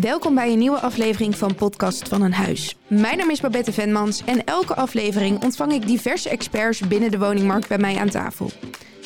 Welkom 0.00 0.34
bij 0.34 0.52
een 0.52 0.58
nieuwe 0.58 0.80
aflevering 0.80 1.36
van 1.36 1.54
Podcast 1.54 2.08
van 2.08 2.22
een 2.22 2.32
Huis. 2.32 2.76
Mijn 2.86 3.18
naam 3.18 3.30
is 3.30 3.40
Babette 3.40 3.72
Venmans 3.72 4.24
en 4.24 4.44
elke 4.44 4.74
aflevering 4.74 5.42
ontvang 5.42 5.72
ik 5.72 5.86
diverse 5.86 6.28
experts 6.28 6.80
binnen 6.80 7.10
de 7.10 7.18
woningmarkt 7.18 7.68
bij 7.68 7.78
mij 7.78 7.96
aan 7.96 8.08
tafel. 8.08 8.50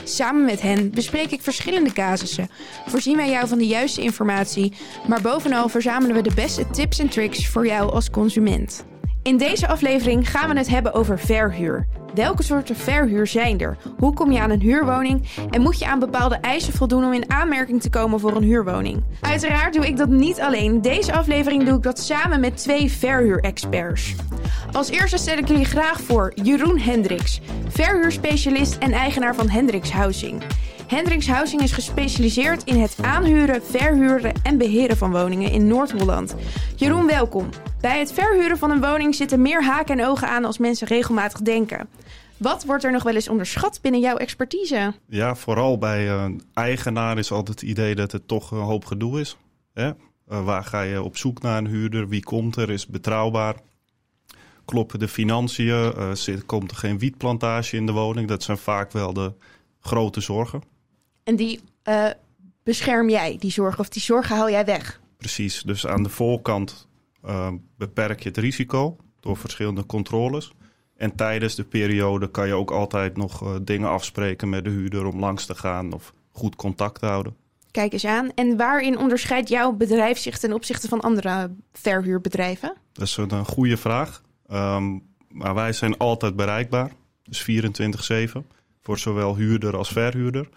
Samen 0.04 0.44
met 0.44 0.60
hen 0.60 0.90
bespreek 0.90 1.30
ik 1.30 1.42
verschillende 1.42 1.92
casussen, 1.92 2.48
voorzien 2.86 3.16
wij 3.16 3.30
jou 3.30 3.48
van 3.48 3.58
de 3.58 3.66
juiste 3.66 4.02
informatie, 4.02 4.72
maar 5.08 5.20
bovenal 5.20 5.68
verzamelen 5.68 6.16
we 6.16 6.22
de 6.22 6.34
beste 6.34 6.70
tips 6.70 6.98
en 6.98 7.08
tricks 7.08 7.48
voor 7.48 7.66
jou 7.66 7.92
als 7.92 8.10
consument. 8.10 8.84
In 9.22 9.36
deze 9.36 9.68
aflevering 9.68 10.30
gaan 10.30 10.48
we 10.48 10.58
het 10.58 10.68
hebben 10.68 10.92
over 10.92 11.18
verhuur. 11.18 11.86
Welke 12.16 12.42
soorten 12.42 12.76
verhuur 12.76 13.26
zijn 13.26 13.60
er? 13.60 13.76
Hoe 13.98 14.12
kom 14.12 14.32
je 14.32 14.40
aan 14.40 14.50
een 14.50 14.60
huurwoning? 14.60 15.28
En 15.50 15.60
moet 15.60 15.78
je 15.78 15.86
aan 15.86 15.98
bepaalde 15.98 16.34
eisen 16.34 16.72
voldoen 16.72 17.04
om 17.04 17.12
in 17.12 17.30
aanmerking 17.30 17.80
te 17.80 17.90
komen 17.90 18.20
voor 18.20 18.36
een 18.36 18.42
huurwoning? 18.42 19.04
Uiteraard 19.20 19.74
doe 19.74 19.86
ik 19.86 19.96
dat 19.96 20.08
niet 20.08 20.40
alleen. 20.40 20.82
Deze 20.82 21.12
aflevering 21.12 21.64
doe 21.64 21.76
ik 21.76 21.82
dat 21.82 21.98
samen 21.98 22.40
met 22.40 22.56
twee 22.56 22.90
verhuurexperts. 22.92 24.14
Als 24.72 24.90
eerste 24.90 25.16
stel 25.16 25.36
ik 25.36 25.48
jullie 25.48 25.64
graag 25.64 26.00
voor 26.00 26.32
Jeroen 26.42 26.78
Hendricks, 26.78 27.40
verhuurspecialist 27.68 28.78
en 28.78 28.92
eigenaar 28.92 29.34
van 29.34 29.48
Hendricks 29.48 29.92
Housing. 29.92 30.42
Hendricks 30.86 31.28
Housing 31.28 31.62
is 31.62 31.72
gespecialiseerd 31.72 32.64
in 32.64 32.80
het 32.80 32.96
aanhuren, 33.02 33.62
verhuren 33.64 34.32
en 34.42 34.58
beheren 34.58 34.96
van 34.96 35.10
woningen 35.10 35.50
in 35.50 35.66
Noord-Holland. 35.66 36.34
Jeroen, 36.76 37.06
welkom. 37.06 37.48
Bij 37.80 37.98
het 37.98 38.12
verhuren 38.12 38.58
van 38.58 38.70
een 38.70 38.80
woning 38.80 39.14
zitten 39.14 39.42
meer 39.42 39.64
haken 39.64 39.98
en 39.98 40.06
ogen 40.06 40.28
aan 40.28 40.44
als 40.44 40.58
mensen 40.58 40.86
regelmatig 40.86 41.40
denken. 41.40 41.88
Wat 42.36 42.64
wordt 42.64 42.84
er 42.84 42.92
nog 42.92 43.02
wel 43.02 43.14
eens 43.14 43.28
onderschat 43.28 43.78
binnen 43.82 44.00
jouw 44.00 44.16
expertise? 44.16 44.94
Ja, 45.08 45.34
vooral 45.34 45.78
bij 45.78 46.10
een 46.10 46.42
eigenaar 46.54 47.18
is 47.18 47.32
altijd 47.32 47.60
het 47.60 47.70
idee 47.70 47.94
dat 47.94 48.12
het 48.12 48.28
toch 48.28 48.50
een 48.50 48.58
hoop 48.58 48.84
gedoe 48.84 49.20
is. 49.20 49.36
Uh, 49.74 49.90
waar 50.26 50.64
ga 50.64 50.82
je 50.82 51.02
op 51.02 51.16
zoek 51.16 51.42
naar 51.42 51.58
een 51.58 51.66
huurder? 51.66 52.08
Wie 52.08 52.22
komt 52.22 52.56
er? 52.56 52.70
Is 52.70 52.86
betrouwbaar? 52.86 53.54
Kloppen 54.64 54.98
de 54.98 55.08
financiën? 55.08 55.92
Uh, 55.96 56.12
zit, 56.12 56.46
komt 56.46 56.70
er 56.70 56.76
geen 56.76 56.98
wietplantage 56.98 57.76
in 57.76 57.86
de 57.86 57.92
woning? 57.92 58.28
Dat 58.28 58.42
zijn 58.42 58.58
vaak 58.58 58.92
wel 58.92 59.12
de 59.12 59.32
grote 59.80 60.20
zorgen. 60.20 60.74
En 61.26 61.36
die 61.36 61.60
uh, 61.88 62.10
bescherm 62.62 63.08
jij, 63.08 63.36
die 63.38 63.50
zorgen, 63.50 63.80
of 63.80 63.88
die 63.88 64.02
zorgen 64.02 64.36
haal 64.36 64.50
jij 64.50 64.64
weg? 64.64 65.00
Precies, 65.16 65.62
dus 65.62 65.86
aan 65.86 66.02
de 66.02 66.08
voorkant 66.08 66.88
uh, 67.24 67.52
beperk 67.76 68.22
je 68.22 68.28
het 68.28 68.38
risico 68.38 68.96
door 69.20 69.36
verschillende 69.36 69.86
controles. 69.86 70.52
En 70.96 71.14
tijdens 71.14 71.54
de 71.54 71.64
periode 71.64 72.30
kan 72.30 72.46
je 72.46 72.54
ook 72.54 72.70
altijd 72.70 73.16
nog 73.16 73.42
uh, 73.42 73.54
dingen 73.62 73.88
afspreken 73.88 74.48
met 74.48 74.64
de 74.64 74.70
huurder 74.70 75.06
om 75.06 75.18
langs 75.18 75.46
te 75.46 75.54
gaan 75.54 75.92
of 75.92 76.12
goed 76.30 76.56
contact 76.56 77.00
te 77.00 77.06
houden. 77.06 77.36
Kijk 77.70 77.92
eens 77.92 78.04
aan. 78.04 78.30
En 78.34 78.56
waarin 78.56 78.98
onderscheidt 78.98 79.48
jouw 79.48 79.72
bedrijf 79.72 80.18
zich 80.18 80.38
ten 80.38 80.52
opzichte 80.52 80.88
van 80.88 81.00
andere 81.00 81.50
verhuurbedrijven? 81.72 82.74
Dat 82.92 83.06
is 83.06 83.16
een, 83.16 83.32
een 83.32 83.44
goede 83.44 83.76
vraag. 83.76 84.22
Um, 84.52 85.02
maar 85.28 85.54
wij 85.54 85.72
zijn 85.72 85.96
altijd 85.96 86.36
bereikbaar, 86.36 86.92
dus 87.22 87.46
24-7 88.42 88.55
voor 88.86 88.98
zowel 88.98 89.36
huurder 89.36 89.76
als 89.76 89.88
verhuurder. 89.88 90.48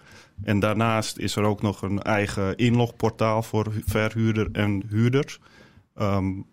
En 0.42 0.60
daarnaast 0.60 1.18
is 1.18 1.36
er 1.36 1.42
ook 1.42 1.62
nog 1.62 1.82
een 1.82 2.02
eigen 2.02 2.56
inlogportaal 2.56 3.42
voor 3.42 3.72
verhuurder 3.86 4.48
en 4.52 4.82
huurders. 4.88 5.38
Um, 6.00 6.46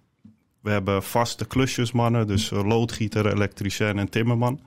we 0.61 0.69
hebben 0.69 1.03
vaste 1.03 1.45
klusjesmannen, 1.45 2.27
dus 2.27 2.49
loodgieter, 2.49 3.33
elektricien 3.33 3.99
en 3.99 4.09
timmerman. 4.09 4.59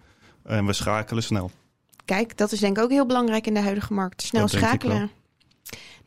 En 0.42 0.66
we 0.66 0.72
schakelen 0.72 1.22
snel. 1.22 1.50
Kijk, 2.04 2.36
dat 2.36 2.52
is 2.52 2.60
denk 2.60 2.76
ik 2.76 2.82
ook 2.82 2.90
heel 2.90 3.06
belangrijk 3.06 3.46
in 3.46 3.54
de 3.54 3.60
huidige 3.60 3.92
markt. 3.92 4.22
Snel 4.22 4.40
Dat 4.40 4.50
schakelen. 4.50 5.10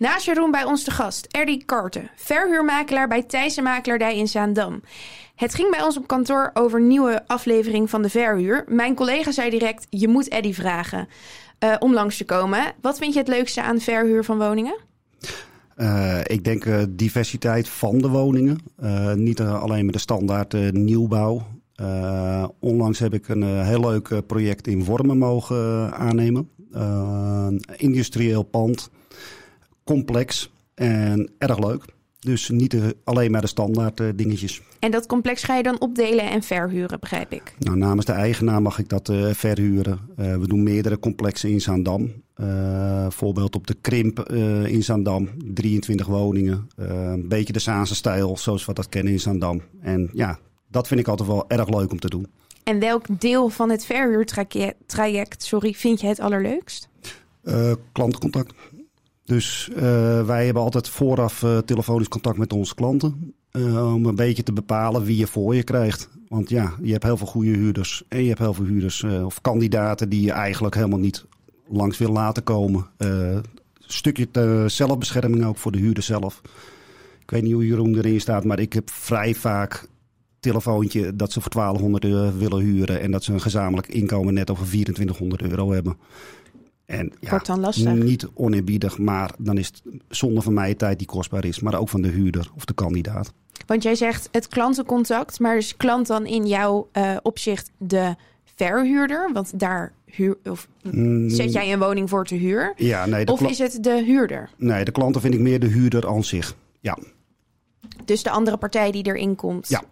Naast 0.04 0.26
Jeroen 0.26 0.52
bij 0.52 0.64
ons 0.64 0.84
te 0.84 0.92
gast, 0.92 1.28
Erdy 1.32 1.58
Karten, 1.66 2.10
verhuurmakelaar 2.16 3.08
bij 3.08 3.24
Thijssen 3.24 3.64
Makelaardij 3.64 4.18
in 4.18 4.28
Zaandam. 4.28 4.82
Het 5.36 5.56
ging 5.56 5.70
bij 5.70 5.82
ons 5.82 5.98
op 5.98 6.08
kantoor 6.08 6.52
over 6.54 6.82
nieuwe 6.82 7.28
aflevering 7.28 7.90
van 7.90 8.02
de 8.02 8.10
verhuur. 8.10 8.64
Mijn 8.68 8.96
collega 8.96 9.32
zei 9.32 9.50
direct, 9.50 9.88
je 9.90 10.08
moet 10.08 10.30
Eddy 10.30 10.54
vragen 10.54 11.08
uh, 11.60 11.76
om 11.80 11.94
langs 11.94 12.18
te 12.18 12.26
komen. 12.26 12.74
Wat 12.82 12.98
vind 12.98 13.14
je 13.14 13.20
het 13.20 13.28
leukste 13.28 13.62
aan 13.62 13.80
verhuur 13.80 14.24
van 14.24 14.38
woningen? 14.38 14.76
Uh, 15.78 16.20
ik 16.24 16.44
denk 16.44 16.66
uh, 16.66 16.84
diversiteit 16.90 17.70
van 17.70 17.98
de 17.98 18.10
woningen. 18.10 18.58
Uh, 18.84 19.14
niet 19.14 19.42
alleen 19.42 19.86
met 19.86 19.94
de 19.94 20.00
standaard 20.00 20.74
nieuwbouw. 20.74 21.42
onlangs 22.60 23.00
heb 23.00 23.14
ik 23.14 23.28
een 23.28 23.64
heel 23.64 23.80
leuk 23.80 24.26
project 24.28 24.68
in 24.68 24.86
Wormen 24.86 25.18
mogen 25.18 25.94
aannemen. 25.94 26.50
industrieel 27.78 28.44
pand, 28.44 28.90
complex 29.84 30.52
en 30.74 31.32
erg 31.38 31.60
leuk. 31.60 31.86
Dus 32.20 32.50
niet 32.50 32.78
alleen 33.04 33.32
maar 33.32 33.42
de 33.42 33.48
standaard 33.48 34.02
dingetjes. 34.16 34.62
En 34.80 34.92
dat 34.92 35.06
complex 35.06 35.44
ga 35.44 35.56
je 35.56 35.64
dan 35.64 35.80
opdelen 35.80 36.30
en 36.30 36.44
verhuren, 36.44 37.00
begrijp 37.00 37.32
ik? 37.32 37.56
Nou, 37.60 37.78
namens 37.78 38.06
de 38.06 38.12
eigenaar 38.12 38.62
mag 38.62 38.80
ik 38.80 38.90
dat 38.90 39.10
uh, 39.10 39.34
verhuren. 39.34 40.00
Uh, 40.20 40.36
we 40.36 40.48
doen 40.48 40.64
meerdere 40.64 41.00
complexen 41.00 41.50
in 41.50 41.62
Zaandam. 41.62 42.12
Uh, 42.36 43.06
voorbeeld 43.10 43.56
op 43.56 43.68
de 43.68 43.76
Krimp 43.82 44.30
in 44.66 44.84
Zaandam, 44.84 45.30
23 45.54 46.08
woningen. 46.08 46.68
een 46.76 47.28
beetje 47.28 47.54
de 47.54 47.60
Zaanse 47.60 47.96
stijl, 47.96 48.38
zoals 48.38 48.66
we 48.66 48.74
dat 48.74 48.90
kennen 48.90 49.14
in 49.14 49.20
Zaandam. 49.20 49.62
En 49.82 50.10
ja, 50.14 50.40
dat 50.68 50.88
vind 50.88 51.00
ik 51.00 51.08
altijd 51.08 51.30
wel 51.30 51.50
erg 51.50 51.70
leuk 51.70 51.92
om 51.92 52.00
te 52.00 52.10
doen. 52.10 52.28
En 52.64 52.80
welk 52.80 53.20
deel 53.20 53.50
van 53.50 53.70
het 53.70 53.86
verhuurtraject 53.86 55.44
sorry, 55.44 55.74
vind 55.74 56.02
je 56.02 56.08
het 56.08 56.20
allerleukst? 56.20 56.90
klantcontact. 57.92 58.54
Dus 59.26 59.70
uh, 59.72 59.78
wij 60.26 60.46
hebben 60.46 60.64
altijd 60.64 60.90
vooraf 60.90 61.42
uh, 61.42 61.58
telefonisch 61.58 62.08
contact 62.08 62.38
met 62.38 62.54
onze 62.54 62.76
klanten. 62.76 63.34
Uh, 63.52 63.94
om 63.94 64.06
een 64.06 64.16
beetje 64.16 64.44
te 64.44 64.54
bepalen 64.54 65.04
wie 65.04 65.18
je 65.18 65.28
voor 65.28 65.56
je 65.56 65.64
krijgt. 65.64 66.10
Want 66.28 66.50
ja, 66.50 66.74
je 66.82 66.92
hebt 66.92 67.04
heel 67.04 67.18
veel 67.18 67.28
goede 67.28 67.50
huurders. 67.50 68.04
En 68.08 68.22
je 68.22 68.28
hebt 68.28 68.40
heel 68.40 68.54
veel 68.54 68.66
huurders 68.66 69.04
of 69.04 69.42
kandidaten 69.42 70.10
die 70.10 70.22
je 70.22 70.32
eigenlijk 70.32 70.76
helemaal 70.76 71.00
niet 71.00 71.26
langs 71.68 71.98
wil 71.98 72.12
laten 72.12 72.44
komen. 72.44 72.88
een 72.98 73.44
stukje 73.80 74.28
zelfbescherming 74.68 75.46
ook 75.46 75.58
voor 75.58 75.72
de 75.72 75.78
huurder 75.78 76.04
zelf. 76.04 76.42
Ik 77.22 77.30
weet 77.30 77.42
niet 77.42 77.54
hoe 77.54 77.68
Jeroen 77.68 77.98
erin 77.98 78.22
staat, 78.22 78.44
maar 78.44 78.60
ik 78.60 78.74
heb 78.74 78.90
vrij 78.90 79.36
vaak 79.36 79.88
telefoontje 80.44 81.16
dat 81.16 81.32
ze 81.32 81.42
voor 81.42 81.52
1200 81.52 82.06
euro 82.06 82.38
willen 82.38 82.60
huren. 82.60 83.02
En 83.02 83.12
dat 83.12 83.24
ze 83.24 83.34
een 83.34 83.42
gezamenlijk 83.42 83.88
inkomen 83.88 84.34
net 84.34 84.50
over 84.52 84.66
2400 84.66 85.42
euro 85.42 85.72
hebben. 85.72 85.98
En 86.86 87.12
ja, 87.20 87.30
Wordt 87.30 87.46
dan 87.46 87.60
lastig. 87.60 87.94
niet 87.94 88.28
oneerbiedig, 88.34 88.98
maar 88.98 89.32
dan 89.38 89.58
is 89.58 89.68
het 89.68 89.82
zonde 90.08 90.42
van 90.42 90.54
mij 90.54 90.76
tijd 90.76 90.98
die 90.98 91.08
kostbaar 91.08 91.46
is. 91.46 91.60
Maar 91.60 91.80
ook 91.80 91.90
van 91.90 92.02
de 92.02 92.08
huurder 92.08 92.52
of 92.56 92.66
de 92.66 92.74
kandidaat. 92.74 93.34
Want 93.66 93.84
jij 93.84 93.96
zegt 93.96 94.30
het 94.32 94.48
klantencontact, 94.48 95.40
maar 95.40 95.58
is 95.58 95.78
klant 95.78 96.08
dan 96.08 96.26
in 96.26 96.48
jouw 96.48 96.90
uh, 96.94 97.18
opzicht 97.22 97.72
de 97.78 98.16
verhuurder? 98.56 99.30
Want 99.34 99.60
daar 99.60 99.94
huur, 100.06 100.38
of 100.44 100.68
zet 101.28 101.54
jij 101.54 101.74
een 101.74 101.80
woning 101.80 102.10
voor 102.10 102.26
te 102.26 102.36
huur? 102.36 102.74
Ja, 102.76 103.06
nee, 103.06 103.28
of 103.28 103.42
is 103.42 103.58
het 103.58 103.78
de 103.84 104.04
huurder? 104.06 104.50
Nee, 104.58 104.86
de 104.86 104.92
klanten 104.92 105.22
vind 105.22 105.34
ik 105.34 105.40
meer 105.40 105.60
de 105.60 105.68
huurder 105.68 106.08
aan 106.08 106.24
zich. 106.24 106.56
Ja. 106.80 106.98
Dus 108.06 108.24
de 108.24 108.30
andere 108.30 108.58
partij 108.58 108.92
die 108.92 109.06
erin 109.06 109.36
komt? 109.36 109.70
Ja. 109.70 109.84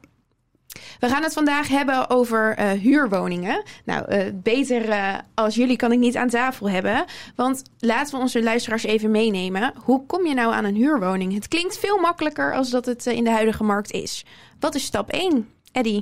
We 0.99 1.07
gaan 1.07 1.23
het 1.23 1.33
vandaag 1.33 1.67
hebben 1.67 2.09
over 2.09 2.59
uh, 2.59 2.71
huurwoningen. 2.71 3.63
Nou, 3.85 4.15
uh, 4.15 4.25
beter 4.33 4.87
uh, 4.87 5.17
als 5.33 5.55
jullie 5.55 5.75
kan 5.75 5.91
ik 5.91 5.99
niet 5.99 6.15
aan 6.15 6.29
tafel 6.29 6.69
hebben. 6.69 7.05
Want 7.35 7.63
laten 7.79 8.15
we 8.15 8.21
onze 8.21 8.43
luisteraars 8.43 8.83
even 8.83 9.11
meenemen. 9.11 9.73
Hoe 9.83 10.05
kom 10.05 10.25
je 10.25 10.33
nou 10.33 10.53
aan 10.53 10.65
een 10.65 10.75
huurwoning? 10.75 11.33
Het 11.33 11.47
klinkt 11.47 11.77
veel 11.77 11.97
makkelijker 11.97 12.53
als 12.53 12.69
dat 12.69 12.85
het 12.85 13.05
in 13.05 13.23
de 13.23 13.29
huidige 13.29 13.63
markt 13.63 13.91
is. 13.91 14.25
Wat 14.59 14.75
is 14.75 14.83
stap 14.83 15.09
1, 15.09 15.47
Eddy? 15.71 16.01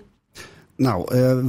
Nou, 0.75 1.05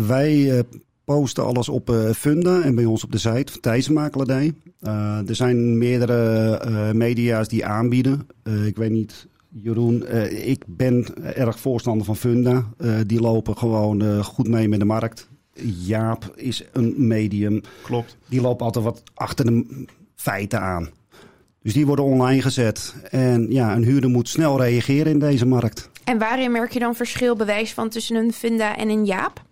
wij 0.06 0.64
posten 1.04 1.44
alles 1.44 1.68
op 1.68 1.94
Funda 2.16 2.60
en 2.62 2.74
bij 2.74 2.84
ons 2.84 3.04
op 3.04 3.12
de 3.12 3.18
site 3.18 3.52
van 3.52 3.60
Thijssenmakelaardij. 3.60 4.54
er 5.26 5.34
zijn 5.34 5.78
meerdere 5.78 6.94
media's 6.94 7.48
die 7.48 7.66
aanbieden. 7.66 8.26
ik 8.66 8.76
weet 8.76 8.90
niet 8.90 9.28
Jeroen, 9.52 10.04
uh, 10.08 10.48
ik 10.48 10.64
ben 10.66 11.06
erg 11.34 11.58
voorstander 11.58 12.06
van 12.06 12.16
Funda. 12.16 12.64
Uh, 12.78 12.98
die 13.06 13.20
lopen 13.20 13.56
gewoon 13.56 14.02
uh, 14.02 14.24
goed 14.24 14.48
mee 14.48 14.68
met 14.68 14.78
de 14.78 14.84
markt. 14.84 15.28
Jaap 15.62 16.32
is 16.36 16.64
een 16.72 16.94
medium. 16.96 17.60
Klopt. 17.82 18.16
Die 18.28 18.40
lopen 18.40 18.66
altijd 18.66 18.84
wat 18.84 19.02
achter 19.14 19.46
de 19.46 19.86
feiten 20.14 20.60
aan. 20.60 20.88
Dus 21.62 21.72
die 21.72 21.86
worden 21.86 22.04
online 22.04 22.42
gezet. 22.42 22.94
En 23.10 23.46
ja, 23.50 23.74
een 23.74 23.84
huurder 23.84 24.10
moet 24.10 24.28
snel 24.28 24.62
reageren 24.62 25.12
in 25.12 25.18
deze 25.18 25.46
markt. 25.46 25.90
En 26.04 26.18
waarin 26.18 26.52
merk 26.52 26.72
je 26.72 26.78
dan 26.78 26.94
verschil 26.94 27.36
bewijs 27.36 27.72
van 27.72 27.88
tussen 27.88 28.16
een 28.16 28.32
Funda 28.32 28.76
en 28.76 28.88
een 28.88 29.04
Jaap? 29.04 29.42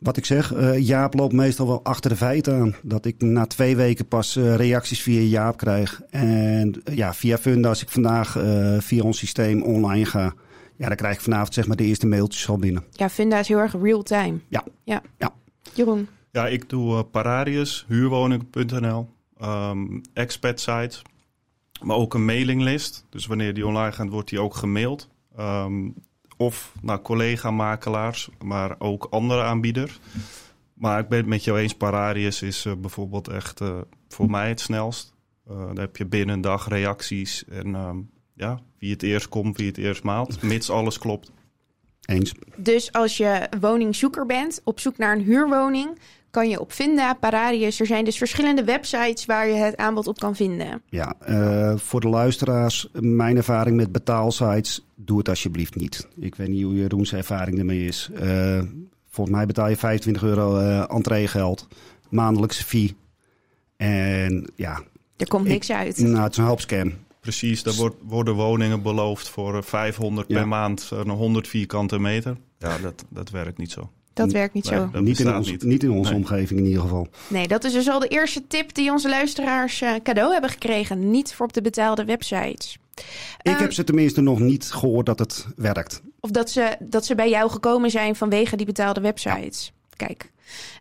Wat 0.00 0.16
ik 0.16 0.24
zeg, 0.24 0.54
uh, 0.54 0.78
Jaap 0.78 1.14
loopt 1.14 1.32
meestal 1.32 1.66
wel 1.66 1.84
achter 1.84 2.10
de 2.10 2.16
feiten 2.16 2.54
aan. 2.54 2.74
Dat 2.82 3.04
ik 3.04 3.22
na 3.22 3.46
twee 3.46 3.76
weken 3.76 4.06
pas 4.06 4.36
uh, 4.36 4.54
reacties 4.54 5.02
via 5.02 5.20
Jaap 5.20 5.56
krijg. 5.56 6.00
En 6.10 6.82
uh, 6.84 6.96
ja, 6.96 7.14
via 7.14 7.38
Funda, 7.38 7.68
als 7.68 7.82
ik 7.82 7.88
vandaag 7.88 8.32
via 8.78 9.02
ons 9.02 9.18
systeem 9.18 9.62
online 9.62 10.04
ga... 10.04 10.34
Ja, 10.76 10.86
dan 10.86 10.96
krijg 10.96 11.14
ik 11.14 11.20
vanavond 11.20 11.54
zeg 11.54 11.66
maar 11.66 11.76
de 11.76 11.84
eerste 11.84 12.06
mailtjes 12.06 12.48
al 12.48 12.58
binnen. 12.58 12.84
Ja, 12.90 13.08
Funda 13.08 13.38
is 13.38 13.48
heel 13.48 13.58
erg 13.58 13.74
real-time. 13.82 14.38
Ja. 14.48 14.64
ja. 14.84 15.02
ja. 15.18 15.34
Jeroen? 15.74 16.08
Ja, 16.32 16.46
ik 16.46 16.68
doe 16.68 17.04
Pararius, 17.04 17.84
huurwoning.nl, 17.88 19.08
um, 19.42 20.00
expat 20.12 20.60
site, 20.60 20.98
maar 21.82 21.96
ook 21.96 22.14
een 22.14 22.24
mailinglist. 22.24 23.06
Dus 23.10 23.26
wanneer 23.26 23.54
die 23.54 23.66
online 23.66 23.92
gaat, 23.92 24.08
wordt 24.08 24.28
die 24.28 24.40
ook 24.40 24.54
gemaild. 24.54 25.08
Ehm, 25.36 25.88
of 26.40 26.72
naar 26.82 27.02
collega-makelaars, 27.02 28.28
maar 28.44 28.74
ook 28.78 29.06
andere 29.10 29.42
aanbieders. 29.42 30.00
Maar 30.74 31.00
ik 31.00 31.08
ben 31.08 31.18
het 31.18 31.26
met 31.26 31.44
jou 31.44 31.58
eens, 31.58 31.74
Pararius 31.74 32.42
is 32.42 32.64
uh, 32.64 32.72
bijvoorbeeld 32.74 33.28
echt 33.28 33.60
uh, 33.60 33.78
voor 34.08 34.30
mij 34.30 34.48
het 34.48 34.60
snelst. 34.60 35.14
Uh, 35.50 35.58
dan 35.58 35.78
heb 35.78 35.96
je 35.96 36.06
binnen 36.06 36.34
een 36.34 36.40
dag 36.40 36.68
reacties 36.68 37.44
en 37.48 37.74
um, 37.74 38.10
ja, 38.34 38.60
wie 38.78 38.92
het 38.92 39.02
eerst 39.02 39.28
komt, 39.28 39.56
wie 39.56 39.66
het 39.66 39.78
eerst 39.78 40.02
maalt, 40.02 40.42
mits 40.52 40.70
alles 40.70 40.98
klopt. 40.98 41.30
Eens. 42.04 42.32
Dus 42.56 42.92
als 42.92 43.16
je 43.16 43.48
woningzoeker 43.60 44.26
bent, 44.26 44.60
op 44.64 44.80
zoek 44.80 44.98
naar 44.98 45.16
een 45.16 45.24
huurwoning, 45.24 45.98
kan 46.30 46.48
je 46.48 46.60
op 46.60 46.72
Vinda, 46.72 47.14
Pararius. 47.14 47.80
Er 47.80 47.86
zijn 47.86 48.04
dus 48.04 48.18
verschillende 48.18 48.64
websites 48.64 49.24
waar 49.24 49.48
je 49.48 49.54
het 49.54 49.76
aanbod 49.76 50.06
op 50.06 50.18
kan 50.18 50.36
vinden. 50.36 50.82
Ja, 50.88 51.14
uh, 51.28 51.72
voor 51.76 52.00
de 52.00 52.08
luisteraars, 52.08 52.88
mijn 52.92 53.36
ervaring 53.36 53.76
met 53.76 53.92
betaalsites, 53.92 54.86
doe 54.94 55.18
het 55.18 55.28
alsjeblieft 55.28 55.74
niet. 55.74 56.08
Ik 56.20 56.34
weet 56.34 56.48
niet 56.48 56.62
hoe 56.62 56.74
Jeroen's 56.74 57.12
ervaring 57.12 57.58
ermee 57.58 57.84
is. 57.84 58.10
Uh, 58.22 58.62
volgens 59.08 59.36
mij 59.36 59.46
betaal 59.46 59.68
je 59.68 59.76
25 59.76 60.22
euro 60.22 60.58
uh, 60.58 60.84
entreegeld, 60.92 61.68
maandelijkse 62.08 62.64
fee. 62.64 62.96
En 63.76 64.50
ja... 64.56 64.82
Er 65.16 65.28
komt 65.28 65.46
niks 65.46 65.68
ik, 65.68 65.76
uit. 65.76 65.98
Nou, 65.98 66.22
het 66.22 66.32
is 66.32 66.38
een 66.38 66.44
hoop 66.44 66.60
scam. 66.60 66.92
Precies, 67.20 67.64
er 67.64 67.74
wordt, 67.74 67.96
worden 68.02 68.34
woningen 68.34 68.82
beloofd 68.82 69.28
voor 69.28 69.64
500 69.64 70.28
ja. 70.28 70.38
per 70.38 70.48
maand, 70.48 70.90
een 70.92 71.08
100 71.08 71.48
vierkante 71.48 71.98
meter. 71.98 72.36
Ja, 72.58 72.78
dat, 72.78 73.04
dat 73.08 73.30
werkt 73.30 73.58
niet 73.58 73.70
zo. 73.70 73.90
Dat 74.12 74.32
werkt 74.32 74.54
niet 74.54 74.70
Nee, 74.70 74.78
zo. 74.78 74.90
dat 74.90 75.02
Niet 75.02 75.18
in, 75.18 75.34
ons, 75.34 75.50
niet. 75.50 75.62
niet 75.62 75.82
in 75.82 75.90
onze 75.90 76.10
Nee. 76.12 76.20
omgeving 76.20 76.60
in 76.60 76.66
ieder 76.66 76.80
geval. 76.82 77.08
Nee, 77.28 77.48
dat 77.48 77.64
is 77.64 77.72
dus 77.72 77.88
al 77.88 77.98
de 77.98 78.08
eerste 78.08 78.46
tip 78.46 78.74
die 78.74 78.90
onze 78.90 79.08
luisteraars 79.08 79.80
eh, 79.80 79.94
cadeau 80.02 80.32
hebben 80.32 80.50
gekregen. 80.50 81.10
Niet 81.10 81.34
voor 81.34 81.46
op 81.46 81.52
de 81.52 81.62
betaalde 81.62 82.04
websites. 82.04 82.78
Ik 82.94 83.52
Eh, 83.52 83.58
heb 83.58 83.72
ze 83.72 83.84
tenminste 83.84 84.20
nog 84.20 84.38
niet 84.38 84.64
gehoord 84.72 85.06
dat 85.06 85.18
het 85.18 85.46
werkt. 85.56 86.02
Of 86.20 86.30
dat 86.30 86.50
ze, 86.50 86.76
dat 86.80 87.06
ze 87.06 87.14
bij 87.14 87.30
jou 87.30 87.50
gekomen 87.50 87.90
zijn 87.90 88.16
vanwege 88.16 88.56
die 88.56 88.66
betaalde 88.66 89.00
websites. 89.00 89.72
Kijk. 89.96 90.30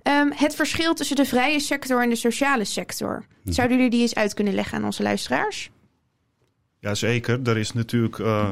Ehm, 0.03 0.29
het 0.35 0.55
verschil 0.55 0.93
tussen 0.93 1.15
de 1.15 1.25
vrije 1.25 1.59
sector 1.59 2.01
en 2.03 2.09
de 2.09 2.15
sociale 2.15 2.63
sector. 2.65 3.25
Zouden 3.43 3.77
jullie 3.77 3.91
die 3.91 4.01
eens 4.01 4.15
uit 4.15 4.33
kunnen 4.33 4.53
leggen 4.53 4.77
aan 4.77 4.85
onze 4.85 5.03
luisteraars? 5.03 5.69
Jazeker, 6.79 7.39
er 7.43 7.57
is 7.57 7.73
natuurlijk 7.73 8.19
eh, 8.19 8.51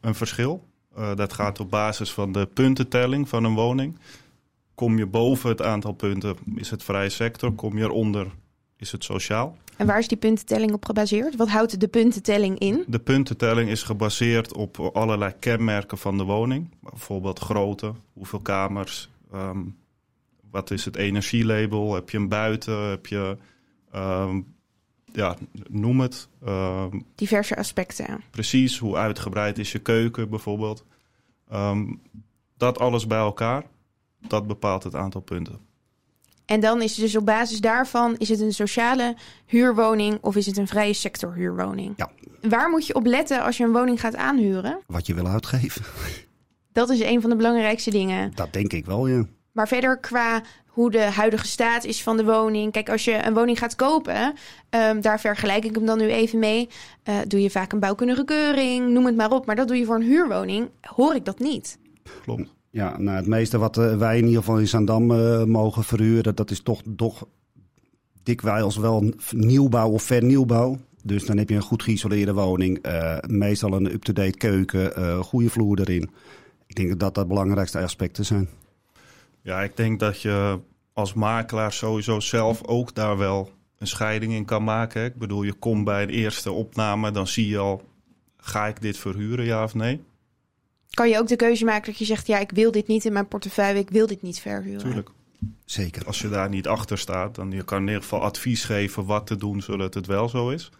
een 0.00 0.14
verschil. 0.14 0.64
Eh, 0.94 1.14
dat 1.14 1.32
gaat 1.32 1.60
op 1.60 1.70
basis 1.70 2.12
van 2.12 2.32
de 2.32 2.46
puntentelling 2.46 3.28
van 3.28 3.44
een 3.44 3.54
woning. 3.54 3.98
Kom 4.74 4.98
je 4.98 5.06
boven 5.06 5.50
het 5.50 5.62
aantal 5.62 5.92
punten, 5.92 6.36
is 6.54 6.70
het 6.70 6.82
vrije 6.82 7.08
sector. 7.08 7.52
Kom 7.52 7.78
je 7.78 7.84
eronder, 7.84 8.26
is 8.76 8.92
het 8.92 9.04
sociaal. 9.04 9.56
En 9.76 9.86
waar 9.86 9.98
is 9.98 10.08
die 10.08 10.18
puntentelling 10.18 10.72
op 10.72 10.84
gebaseerd? 10.84 11.36
Wat 11.36 11.48
houdt 11.48 11.80
de 11.80 11.88
puntentelling 11.88 12.58
in? 12.58 12.84
De 12.86 12.98
puntentelling 12.98 13.70
is 13.70 13.82
gebaseerd 13.82 14.54
op 14.54 14.78
allerlei 14.78 15.32
kenmerken 15.38 15.98
van 15.98 16.18
de 16.18 16.24
woning. 16.24 16.68
Bijvoorbeeld 16.80 17.38
grootte, 17.38 17.92
hoeveel 18.12 18.40
kamers, 18.40 19.10
ehm, 19.32 19.58
wat 20.50 20.70
is 20.70 20.84
het 20.84 20.96
energielabel, 20.96 21.94
heb 21.94 22.10
je 22.10 22.18
een 22.18 22.28
buiten, 22.28 22.88
heb 22.88 23.06
je, 23.06 23.36
ehm, 23.92 24.40
ja, 25.12 25.36
noem 25.68 26.00
het. 26.00 26.28
Ehm, 26.44 27.00
Diverse 27.14 27.56
aspecten. 27.56 28.20
precies 28.30 28.78
hoe 28.78 28.96
uitgebreid 28.96 29.58
is 29.58 29.72
je 29.72 29.78
keuken 29.78 30.28
bijvoorbeeld. 30.30 30.84
Ehm, 31.48 31.86
dat 32.56 32.78
alles 32.78 33.06
bij 33.06 33.18
elkaar, 33.18 33.64
dat 34.28 34.46
bepaalt 34.46 34.82
het 34.82 34.94
aantal 34.94 35.20
punten. 35.20 35.58
En 36.46 36.60
dan 36.60 36.82
is 36.82 36.90
het 36.90 37.00
dus 37.00 37.16
op 37.16 37.26
basis 37.26 37.60
daarvan: 37.60 38.16
is 38.16 38.28
het 38.28 38.40
een 38.40 38.52
sociale 38.52 39.16
huurwoning 39.46 40.18
of 40.20 40.36
is 40.36 40.46
het 40.46 40.56
een 40.56 40.66
vrije 40.68 40.92
sector 40.92 41.34
huurwoning? 41.34 41.94
Ja. 41.96 42.10
Waar 42.48 42.70
moet 42.70 42.86
je 42.86 42.94
op 42.94 43.06
letten 43.06 43.42
als 43.42 43.56
je 43.56 43.64
een 43.64 43.72
woning 43.72 44.00
gaat 44.00 44.16
aanhuren? 44.16 44.80
Wat 44.86 45.06
je 45.06 45.14
wil 45.14 45.26
uitgeven. 45.26 45.82
Dat 46.72 46.90
is 46.90 47.00
een 47.00 47.20
van 47.20 47.30
de 47.30 47.36
belangrijkste 47.36 47.90
dingen. 47.90 48.32
Dat 48.34 48.52
denk 48.52 48.72
ik 48.72 48.86
wel, 48.86 49.06
ja. 49.06 49.24
Maar 49.52 49.68
verder 49.68 49.98
qua 49.98 50.42
hoe 50.70 50.90
de 50.90 51.02
huidige 51.02 51.46
staat 51.46 51.84
is 51.84 52.02
van 52.02 52.16
de 52.16 52.24
woning. 52.24 52.72
Kijk, 52.72 52.90
als 52.90 53.04
je 53.04 53.26
een 53.26 53.34
woning 53.34 53.58
gaat 53.58 53.74
kopen, 53.74 54.34
ehm, 54.70 55.00
daar 55.00 55.20
vergelijk 55.20 55.64
ik 55.64 55.74
hem 55.74 55.86
dan 55.86 55.98
nu 55.98 56.08
even 56.08 56.38
mee. 56.38 56.68
Eh, 57.02 57.14
doe 57.28 57.42
je 57.42 57.50
vaak 57.50 57.72
een 57.72 57.78
bouwkundige 57.78 58.24
keuring, 58.24 58.88
noem 58.88 59.06
het 59.06 59.16
maar 59.16 59.30
op. 59.30 59.46
Maar 59.46 59.56
dat 59.56 59.68
doe 59.68 59.76
je 59.76 59.84
voor 59.84 59.94
een 59.94 60.02
huurwoning, 60.02 60.68
hoor 60.80 61.14
ik 61.14 61.24
dat 61.24 61.38
niet. 61.38 61.78
Klopt. 62.22 62.54
Ja, 62.70 62.98
nou, 62.98 63.16
het 63.16 63.26
meeste 63.26 63.58
wat 63.58 63.76
eh, 63.76 63.96
wij 63.96 64.18
in 64.18 64.24
ieder 64.24 64.38
geval 64.38 64.58
in 64.58 64.68
Zandam 64.68 65.10
eh, 65.10 65.44
mogen 65.44 65.84
verhuren, 65.84 66.34
dat 66.36 66.50
is 66.50 66.62
toch, 66.62 66.82
toch 66.96 67.26
dikwijls 68.22 68.76
wel 68.76 69.12
nieuwbouw 69.30 69.90
of 69.90 70.02
vernieuwbouw. 70.02 70.78
Dus 71.02 71.26
dan 71.26 71.36
heb 71.36 71.48
je 71.48 71.54
een 71.54 71.62
goed 71.62 71.82
geïsoleerde 71.82 72.32
woning, 72.32 72.86
meestal 73.26 73.72
een 73.72 73.92
up-to-date 73.92 74.36
keuken, 74.36 75.24
goede 75.24 75.50
vloer 75.50 75.80
erin. 75.80 76.10
Ik 76.66 76.76
denk 76.76 76.88
dat 76.88 76.98
dat 76.98 77.14
de 77.14 77.26
belangrijkste 77.26 77.78
aspecten 77.78 78.24
zijn. 78.24 78.48
Ja, 79.42 79.62
ik 79.62 79.76
denk 79.76 80.00
dat 80.00 80.22
je 80.22 80.58
als 80.92 81.14
makelaar 81.14 81.72
sowieso 81.72 82.20
zelf 82.20 82.64
ook 82.64 82.94
daar 82.94 83.18
wel 83.18 83.50
een 83.78 83.86
scheiding 83.86 84.32
in 84.32 84.44
kan 84.44 84.64
maken. 84.64 85.00
hè. 85.00 85.06
Ik 85.06 85.14
bedoel, 85.16 85.42
je 85.42 85.52
komt 85.52 85.84
bij 85.84 86.02
een 86.02 86.08
eerste 86.10 86.52
opname, 86.52 87.10
dan 87.10 87.26
zie 87.26 87.48
je 87.48 87.58
al, 87.58 87.82
ga 88.36 88.66
ik 88.66 88.80
dit 88.80 88.96
verhuren, 88.96 89.44
ja 89.44 89.64
of 89.64 89.74
nee? 89.74 90.00
Kan 90.90 91.08
je 91.08 91.18
ook 91.18 91.28
de 91.28 91.36
keuze 91.36 91.64
maken 91.64 91.90
dat 91.90 91.98
je 91.98 92.04
zegt: 92.04 92.26
ja, 92.26 92.38
ik 92.38 92.50
wil 92.50 92.70
dit 92.70 92.86
niet 92.86 93.04
in 93.04 93.12
mijn 93.12 93.28
portefeuille, 93.28 93.78
ik 93.78 93.90
wil 93.90 94.06
dit 94.06 94.22
niet 94.22 94.40
verhuren. 94.40 94.78
Tuurlijk. 94.80 95.08
Zeker. 95.64 96.06
Als 96.06 96.20
je 96.20 96.28
daar 96.28 96.48
niet 96.48 96.66
achter 96.68 96.98
staat, 96.98 97.34
dan 97.34 97.50
je 97.50 97.62
kan 97.64 97.80
in 97.80 97.86
ieder 97.86 98.02
geval 98.02 98.20
advies 98.22 98.64
geven 98.64 99.04
wat 99.04 99.26
te 99.26 99.36
doen, 99.36 99.62
zodat 99.62 99.94
het 99.94 100.06
wel 100.06 100.28
zo 100.28 100.48
is. 100.50 100.70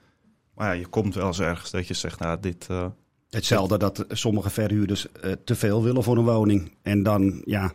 Maar 0.54 0.66
ja, 0.66 0.72
je 0.80 0.86
komt 0.86 1.14
wel 1.14 1.26
eens 1.26 1.40
ergens 1.40 1.70
dat 1.70 1.86
je 1.86 1.94
zegt, 1.94 2.18
nou, 2.18 2.40
dit... 2.40 2.66
eh, 2.70 2.86
Hetzelfde 3.30 3.78
dat 3.78 4.04
sommige 4.08 4.50
verhuurders 4.50 5.12
eh, 5.12 5.32
te 5.44 5.54
veel 5.54 5.82
willen 5.82 6.02
voor 6.02 6.16
een 6.16 6.24
woning. 6.24 6.72
En 6.82 7.02
dan, 7.02 7.42
ja, 7.44 7.72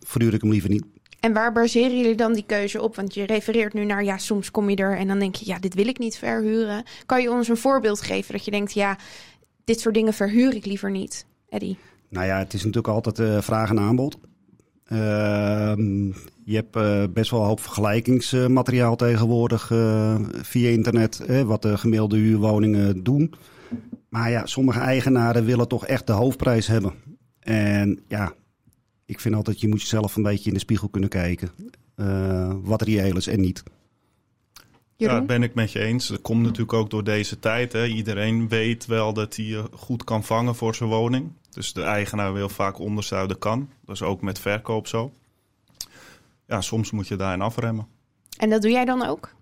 verhuur 0.00 0.34
ik 0.34 0.40
hem 0.40 0.50
liever 0.50 0.70
niet. 0.70 0.84
En 1.20 1.32
waar 1.32 1.52
baseren 1.52 1.96
jullie 1.96 2.14
dan 2.14 2.32
die 2.32 2.44
keuze 2.46 2.82
op? 2.82 2.96
Want 2.96 3.14
je 3.14 3.24
refereert 3.26 3.72
nu 3.72 3.84
naar, 3.84 4.04
ja, 4.04 4.18
soms 4.18 4.50
kom 4.50 4.70
je 4.70 4.76
er 4.76 4.96
en 4.96 5.08
dan 5.08 5.18
denk 5.18 5.34
je, 5.34 5.46
ja, 5.46 5.58
dit 5.58 5.74
wil 5.74 5.86
ik 5.86 5.98
niet 5.98 6.16
verhuren. 6.16 6.84
Kan 7.06 7.22
je 7.22 7.30
ons 7.30 7.48
een 7.48 7.56
voorbeeld 7.56 8.00
geven 8.00 8.32
dat 8.32 8.44
je 8.44 8.50
denkt, 8.50 8.72
ja, 8.72 8.98
dit 9.64 9.80
soort 9.80 9.94
dingen 9.94 10.12
verhuur 10.12 10.54
ik 10.54 10.66
liever 10.66 10.90
niet, 10.90 11.26
Eddie? 11.48 11.78
Nou 12.08 12.26
ja, 12.26 12.38
het 12.38 12.52
is 12.52 12.64
natuurlijk 12.64 12.94
altijd 12.94 13.18
eh, 13.18 13.40
vraag 13.40 13.70
en 13.70 13.78
aanbod. 13.78 14.18
Ehm, 14.84 16.06
je 16.44 16.54
hebt 16.54 16.76
eh, 16.76 17.04
best 17.10 17.30
wel 17.30 17.40
een 17.40 17.46
hoop 17.46 17.60
vergelijkingsmateriaal 17.60 18.96
tegenwoordig 18.96 19.70
eh, 19.70 20.16
via 20.30 20.68
internet, 20.68 21.20
hè, 21.26 21.44
wat 21.44 21.62
de 21.62 21.78
gemiddelde 21.78 22.16
huurwoningen 22.16 23.02
doen. 23.02 23.34
Maar 24.08 24.30
ja, 24.30 24.46
sommige 24.46 24.80
eigenaren 24.80 25.44
willen 25.44 25.68
toch 25.68 25.86
echt 25.86 26.06
de 26.06 26.12
hoofdprijs 26.12 26.66
hebben. 26.66 26.92
En 27.40 28.00
ja, 28.08 28.32
ik 29.06 29.20
vind 29.20 29.34
altijd, 29.34 29.60
je 29.60 29.68
moet 29.68 29.80
jezelf 29.80 30.16
een 30.16 30.22
beetje 30.22 30.48
in 30.48 30.54
de 30.54 30.60
spiegel 30.60 30.88
kunnen 30.88 31.10
kijken. 31.10 31.50
eh, 31.94 32.52
wat 32.62 32.82
reëel 32.82 33.16
is 33.16 33.26
en 33.26 33.40
niet. 33.40 33.62
Ja, 34.96 35.14
dat 35.14 35.26
ben 35.26 35.42
ik 35.42 35.54
met 35.54 35.72
je 35.72 35.78
eens. 35.78 36.06
Dat 36.06 36.20
komt 36.20 36.42
natuurlijk 36.42 36.72
ook 36.72 36.90
door 36.90 37.04
deze 37.04 37.38
tijd. 37.38 37.72
Hè. 37.72 37.86
Iedereen 37.86 38.48
weet 38.48 38.86
wel 38.86 39.12
dat 39.12 39.36
hij 39.36 39.44
je 39.44 39.64
goed 39.72 40.04
kan 40.04 40.24
vangen 40.24 40.54
voor 40.54 40.74
zijn 40.74 40.88
woning. 40.88 41.32
Dus 41.50 41.72
de 41.72 41.82
eigenaar 41.82 42.32
wil 42.32 42.48
vaak 42.48 42.78
onderzuiden 42.78 43.38
kan. 43.38 43.68
Dat 43.84 43.94
is 43.94 44.02
ook 44.02 44.22
met 44.22 44.38
verkoop 44.38 44.86
zo. 44.86 45.12
Ja, 46.46 46.60
soms 46.60 46.90
moet 46.90 47.08
je 47.08 47.16
daarin 47.16 47.40
afremmen. 47.40 47.86
En 48.38 48.50
dat 48.50 48.62
doe 48.62 48.70
jij 48.70 48.84
dan 48.84 49.06
ook? 49.06 49.34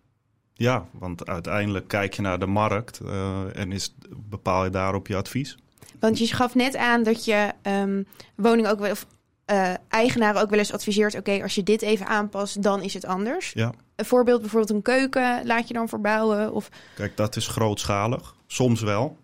Ja, 0.55 0.87
want 0.91 1.27
uiteindelijk 1.27 1.89
kijk 1.89 2.15
je 2.15 2.23
naar 2.23 2.39
de 2.39 2.47
markt 2.47 3.01
eh, 3.01 3.57
en 3.57 3.73
is, 3.73 3.95
bepaal 4.17 4.65
je 4.65 4.71
daarop 4.71 5.07
je 5.07 5.17
advies. 5.17 5.57
Want 6.01 6.19
je 6.19 6.27
gaf 6.27 6.55
net 6.55 6.77
aan 6.77 7.03
dat 7.03 7.25
je 7.25 7.53
ehm 7.63 8.03
woning 8.37 8.69
ook 8.69 8.79
wel, 8.79 8.95
eh, 9.45 9.73
eigenaren 9.89 10.41
ook 10.41 10.51
wel 10.51 10.59
eens 10.59 10.73
adviseert: 10.73 11.15
oké, 11.15 11.43
als 11.43 11.55
je 11.55 11.63
dit 11.63 11.83
even 11.83 12.07
aanpast, 12.07 12.63
dan 12.63 12.83
is 12.83 12.95
het 12.95 13.07
anders. 13.07 13.53
Ja. 13.53 13.73
Een 13.97 14.05
voorbeeld, 14.05 14.41
bijvoorbeeld 14.41 14.71
een 14.71 14.83
keuken, 14.83 15.47
laat 15.47 15.69
je 15.69 15.75
dan 15.75 15.89
verbouwen. 15.89 16.53
Of 16.53 16.69
Kijk, 16.95 17.17
dat 17.17 17.37
is 17.37 17.47
grootschalig. 17.47 18.35
Soms 18.47 18.81
wel. 18.81 19.17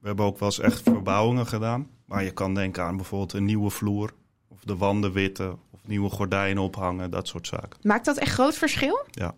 We 0.00 0.06
hebben 0.06 0.26
ook 0.26 0.38
wel 0.38 0.48
eens 0.48 0.60
echt 0.60 0.82
verbouwingen 0.82 1.46
gedaan. 1.46 1.88
Maar 2.04 2.24
je 2.24 2.30
kan 2.30 2.54
denken 2.54 2.82
aan 2.82 2.96
bijvoorbeeld 2.96 3.32
een 3.32 3.44
nieuwe 3.44 3.70
vloer. 3.70 4.12
Of 4.48 4.58
de 4.64 4.76
wanden 4.76 5.12
witten. 5.12 5.58
Of 5.70 5.80
nieuwe 5.86 6.10
gordijnen 6.10 6.62
ophangen. 6.62 7.10
Dat 7.10 7.28
soort 7.28 7.46
zaken. 7.46 7.78
maakt 7.82 8.04
dat 8.04 8.16
echt 8.16 8.32
groot 8.32 8.56
verschil? 8.56 9.04
Ja. 9.10 9.34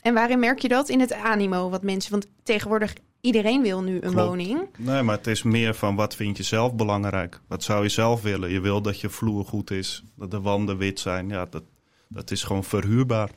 En 0.00 0.14
waarin 0.14 0.38
merk 0.38 0.58
je 0.58 0.68
dat? 0.68 0.88
In 0.88 1.00
het 1.00 1.12
animo 1.12 1.70
wat 1.70 1.82
mensen. 1.82 2.10
Want 2.10 2.26
tegenwoordig 2.42 2.94
iedereen 3.26 3.62
wil 3.62 3.82
nu 3.82 3.94
een 3.94 4.00
Klopt. 4.00 4.26
woning. 4.28 4.60
Nee, 4.78 5.02
maar 5.02 5.16
het 5.16 5.26
is 5.26 5.42
meer 5.42 5.74
van 5.74 5.94
wat 5.94 6.14
vind 6.16 6.36
je 6.36 6.42
zelf 6.42 6.74
belangrijk? 6.74 7.40
Wat 7.46 7.62
zou 7.62 7.82
je 7.82 7.88
zelf 7.88 8.22
willen? 8.22 8.50
Je 8.50 8.60
wil 8.60 8.82
dat 8.82 9.00
je 9.00 9.08
vloer 9.08 9.44
goed 9.44 9.70
is. 9.70 10.02
Dat 10.16 10.30
de 10.30 10.40
wanden 10.40 10.76
wit 10.78 11.00
zijn. 11.00 11.28
Ja, 11.28 11.46
dat, 11.50 11.62
dat 12.08 12.30
is 12.30 12.42
gewoon 12.42 12.64
verhuurbaar. 12.64 13.30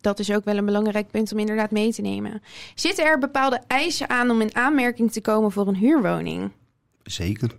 Dat 0.00 0.18
is 0.18 0.32
ook 0.32 0.44
wel 0.44 0.56
een 0.56 0.64
belangrijk 0.64 1.10
punt 1.10 1.32
om 1.32 1.38
inderdaad 1.38 1.70
mee 1.70 1.92
te 1.92 2.00
nemen. 2.02 2.42
Zitten 2.74 3.04
er 3.04 3.18
bepaalde 3.18 3.60
eisen 3.66 4.08
aan 4.08 4.30
om 4.30 4.40
in 4.40 4.54
aanmerking 4.56 5.12
te 5.12 5.20
komen 5.20 5.52
voor 5.52 5.68
een 5.68 5.76
huurwoning? 5.76 6.50
Zeker. 7.02 7.50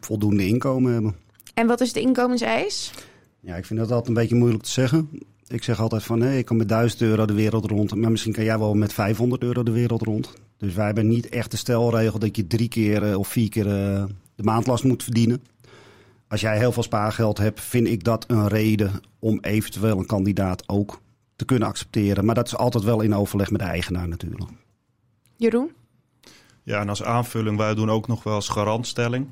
Voldoende 0.00 0.46
inkomen 0.46 0.92
hebben. 0.92 1.16
En 1.54 1.66
wat 1.66 1.80
is 1.80 1.92
de 1.92 2.00
inkomenseis? 2.00 2.92
Ja, 3.40 3.56
ik 3.56 3.64
vind 3.64 3.78
dat 3.80 3.88
altijd 3.90 4.08
een 4.08 4.14
beetje 4.14 4.34
moeilijk 4.34 4.62
te 4.62 4.70
zeggen. 4.70 5.08
Ik 5.46 5.62
zeg 5.62 5.80
altijd 5.80 6.02
van, 6.02 6.20
hé, 6.20 6.36
ik 6.36 6.44
kan 6.44 6.56
met 6.56 6.68
1000 6.68 7.00
euro 7.00 7.24
de 7.24 7.32
wereld 7.34 7.64
rond. 7.70 7.94
Maar 7.94 8.10
misschien 8.10 8.32
kan 8.32 8.44
jij 8.44 8.58
wel 8.58 8.74
met 8.74 8.92
500 8.92 9.42
euro 9.42 9.62
de 9.62 9.70
wereld 9.70 10.02
rond. 10.02 10.32
Dus 10.64 10.74
wij 10.74 10.86
hebben 10.86 11.06
niet 11.06 11.28
echt 11.28 11.50
de 11.50 11.56
stelregel 11.56 12.18
dat 12.18 12.36
je 12.36 12.46
drie 12.46 12.68
keer 12.68 13.10
eh, 13.10 13.18
of 13.18 13.28
vier 13.28 13.48
keer 13.48 13.66
eh, 13.66 14.04
de 14.34 14.42
maandlast 14.42 14.84
moet 14.84 15.02
verdienen. 15.02 15.42
Als 16.28 16.40
jij 16.40 16.58
heel 16.58 16.72
veel 16.72 16.82
spaargeld 16.82 17.38
hebt, 17.38 17.60
vind 17.60 17.86
ik 17.86 18.04
dat 18.04 18.24
een 18.30 18.48
reden 18.48 19.00
om 19.18 19.38
eventueel 19.40 19.98
een 19.98 20.06
kandidaat 20.06 20.68
ook 20.68 21.00
te 21.36 21.44
kunnen 21.44 21.68
accepteren. 21.68 22.24
Maar 22.24 22.34
dat 22.34 22.46
is 22.46 22.56
altijd 22.56 22.84
wel 22.84 23.00
in 23.00 23.14
overleg 23.14 23.50
met 23.50 23.60
de 23.60 23.66
eigenaar 23.66 24.08
natuurlijk. 24.08 24.50
Jeroen? 25.36 25.72
Ja, 26.62 26.80
en 26.80 26.88
als 26.88 27.02
aanvulling, 27.02 27.56
wij 27.56 27.74
doen 27.74 27.90
ook 27.90 28.06
nog 28.06 28.22
wel 28.22 28.34
eens 28.34 28.48
garantstelling. 28.48 29.26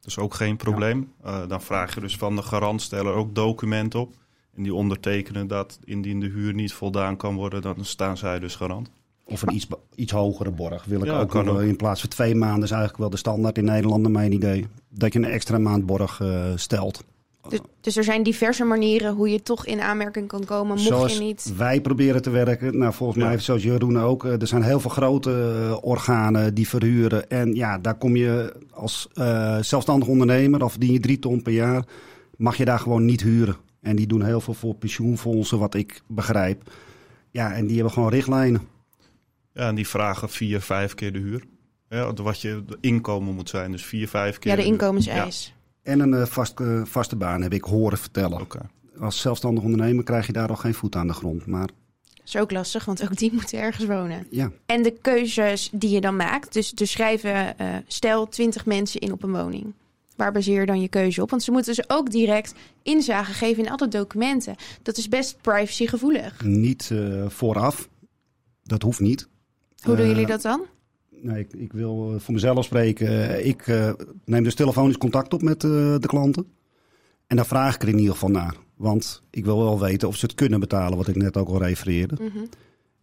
Dat 0.00 0.10
is 0.10 0.18
ook 0.18 0.34
geen 0.34 0.56
probleem. 0.56 1.12
Uh, 1.24 1.48
dan 1.48 1.62
vraag 1.62 1.94
je 1.94 2.00
dus 2.00 2.16
van 2.16 2.36
de 2.36 2.42
garantsteller 2.42 3.12
ook 3.12 3.34
document 3.34 3.94
op. 3.94 4.14
En 4.56 4.62
die 4.62 4.74
ondertekenen 4.74 5.46
dat 5.46 5.78
indien 5.84 6.20
de 6.20 6.28
huur 6.28 6.54
niet 6.54 6.72
voldaan 6.72 7.16
kan 7.16 7.34
worden, 7.34 7.62
dan 7.62 7.84
staan 7.84 8.16
zij 8.16 8.38
dus 8.38 8.56
garant. 8.56 8.90
Of 9.30 9.42
een 9.42 9.54
iets, 9.54 9.66
iets 9.94 10.12
hogere 10.12 10.50
borg 10.50 10.84
wil 10.84 11.00
ik 11.00 11.06
Ja, 11.06 11.20
ook 11.20 11.28
kan 11.28 11.44
wel. 11.44 11.54
ook. 11.54 11.60
In 11.62 11.76
plaats 11.76 12.00
van 12.00 12.10
twee 12.10 12.34
maanden 12.34 12.62
is 12.62 12.70
eigenlijk 12.70 13.00
wel 13.00 13.10
de 13.10 13.16
standaard 13.16 13.58
in 13.58 13.64
Nederland, 13.64 14.02
naar 14.02 14.10
mijn 14.10 14.32
idee. 14.32 14.66
Dat 14.88 15.12
je 15.12 15.18
een 15.18 15.24
extra 15.24 15.58
maand 15.58 15.86
borg 15.86 16.20
eh, 16.20 16.44
stelt. 16.54 17.04
Dus, 17.48 17.58
dus 17.80 17.96
er 17.96 18.04
zijn 18.04 18.22
diverse 18.22 18.64
manieren 18.64 19.14
hoe 19.14 19.30
je 19.30 19.42
toch 19.42 19.66
in 19.66 19.80
aanmerking 19.80 20.28
kan 20.28 20.44
komen, 20.44 20.66
mocht 20.76 20.80
Zoals 20.88 21.14
je 21.16 21.22
niet... 21.22 21.52
wij 21.56 21.80
proberen 21.80 22.22
te 22.22 22.30
werken. 22.30 22.78
Nou, 22.78 22.92
volgens 22.92 23.18
Ja. 23.18 23.28
mij, 23.28 23.38
zoals 23.38 23.62
Jeroen 23.62 23.98
ook. 23.98 24.24
eh, 24.24 24.40
Er 24.40 24.46
zijn 24.46 24.62
heel 24.62 24.80
veel 24.80 24.90
grote 24.90 25.30
eh, 25.70 25.76
organen 25.80 26.54
die 26.54 26.68
verhuren. 26.68 27.30
En 27.30 27.54
ja, 27.54 27.78
daar 27.78 27.94
kom 27.94 28.16
je 28.16 28.54
als 28.70 29.08
eh, 29.14 29.58
zelfstandig 29.60 30.08
ondernemer, 30.08 30.64
of 30.64 30.70
verdien 30.70 30.92
je 30.92 31.00
drie 31.00 31.18
ton 31.18 31.42
per 31.42 31.52
jaar, 31.52 31.84
mag 32.36 32.56
je 32.56 32.64
daar 32.64 32.78
gewoon 32.78 33.04
niet 33.04 33.22
huren. 33.22 33.56
En 33.80 33.96
die 33.96 34.06
doen 34.06 34.22
heel 34.24 34.40
veel 34.40 34.54
voor 34.54 34.74
pensioenfondsen, 34.74 35.58
wat 35.58 35.74
ik 35.74 36.02
begrijp. 36.06 36.62
Ja, 37.30 37.52
en 37.52 37.66
die 37.66 37.74
hebben 37.74 37.92
gewoon 37.92 38.10
richtlijnen. 38.10 38.60
Ja, 39.60 39.66
en 39.66 39.74
die 39.74 39.88
vragen 39.88 40.28
vier, 40.28 40.60
vijf 40.60 40.94
keer 40.94 41.12
de 41.12 41.18
huur. 41.18 41.44
Ja, 41.88 42.12
wat 42.12 42.40
je 42.40 42.64
de 42.66 42.78
inkomen 42.80 43.34
moet 43.34 43.48
zijn, 43.48 43.70
dus 43.72 43.84
vier, 43.84 44.08
vijf 44.08 44.38
keer 44.38 44.50
Ja, 44.50 44.56
de 44.56 44.64
inkomenseis. 44.64 45.54
En 45.82 46.00
een 46.00 46.14
eh, 46.14 46.26
vast, 46.26 46.60
eh, 46.60 46.82
vaste 46.84 47.16
baan 47.16 47.42
heb 47.42 47.52
ik 47.52 47.64
horen 47.64 47.98
vertellen. 47.98 48.46
Als 49.00 49.20
zelfstandig 49.20 49.64
ondernemer 49.64 50.04
krijg 50.04 50.26
je 50.26 50.32
daar 50.32 50.48
al 50.48 50.56
geen 50.56 50.74
voet 50.74 50.96
aan 50.96 51.06
de 51.06 51.12
grond. 51.12 51.46
Maar 51.46 51.66
Dat 51.66 52.24
is 52.24 52.36
ook 52.36 52.50
lastig, 52.50 52.84
want 52.84 53.02
ook 53.02 53.16
die 53.16 53.32
moeten 53.32 53.58
ergens 53.58 53.86
wonen. 53.86 54.26
ja, 54.30 54.50
En 54.66 54.82
de 54.82 54.92
keuzes 55.00 55.68
die 55.72 55.90
je 55.90 56.00
dan 56.00 56.16
maakt, 56.16 56.52
dus 56.52 56.72
er 56.74 56.86
schrijven 56.86 57.58
eh, 57.58 57.76
stel 57.86 58.28
20 58.28 58.66
mensen 58.66 59.00
in 59.00 59.12
op 59.12 59.22
een 59.22 59.32
woning. 59.32 59.72
Waar 60.16 60.32
baseer 60.32 60.60
je 60.60 60.66
dan 60.66 60.80
je 60.80 60.88
keuze 60.88 61.22
op? 61.22 61.30
Want 61.30 61.42
ze 61.42 61.50
moeten 61.50 61.74
dus 61.74 61.88
ook 61.90 62.10
direct 62.10 62.54
inzage 62.82 63.32
geven 63.32 63.64
in 63.64 63.70
alle 63.70 63.88
documenten. 63.88 64.54
Dat 64.82 64.96
is 64.96 65.08
best 65.08 65.36
privacygevoelig. 65.40 66.44
niet 66.44 66.90
eh, 66.92 67.28
vooraf. 67.28 67.88
Dat 68.62 68.82
hoeft 68.82 69.00
niet. 69.00 69.28
Hoe 69.82 69.96
doen 69.96 70.04
Eh, 70.04 70.10
jullie 70.10 70.26
dat 70.26 70.42
dan? 70.42 70.60
Nee, 71.22 71.38
ik, 71.40 71.52
ik 71.52 71.72
wil 71.72 72.12
eh, 72.14 72.20
voor 72.20 72.34
mezelf 72.34 72.64
spreken. 72.64 73.08
Eh, 73.08 73.46
Ik 73.46 73.66
eh, 73.66 73.92
neem 74.24 74.42
dus 74.44 74.54
telefonisch 74.54 74.98
contact 74.98 75.34
op 75.34 75.42
met 75.42 75.64
eh, 75.64 75.70
de 75.98 76.06
klanten. 76.06 76.46
En 77.26 77.36
daar 77.36 77.46
vraag 77.46 77.74
ik 77.74 77.82
er 77.82 77.88
in 77.88 77.98
ieder 77.98 78.12
geval 78.12 78.28
naar. 78.30 78.56
Want 78.76 79.22
ik 79.30 79.44
wil 79.44 79.58
wel 79.58 79.80
weten 79.80 80.08
of 80.08 80.16
ze 80.16 80.26
het 80.26 80.34
kunnen 80.34 80.60
betalen, 80.60 80.96
wat 80.96 81.08
ik 81.08 81.16
net 81.16 81.36
ook 81.36 81.48
al 81.48 81.62
refereerde. 81.62 82.14
Mhm. 82.20 82.44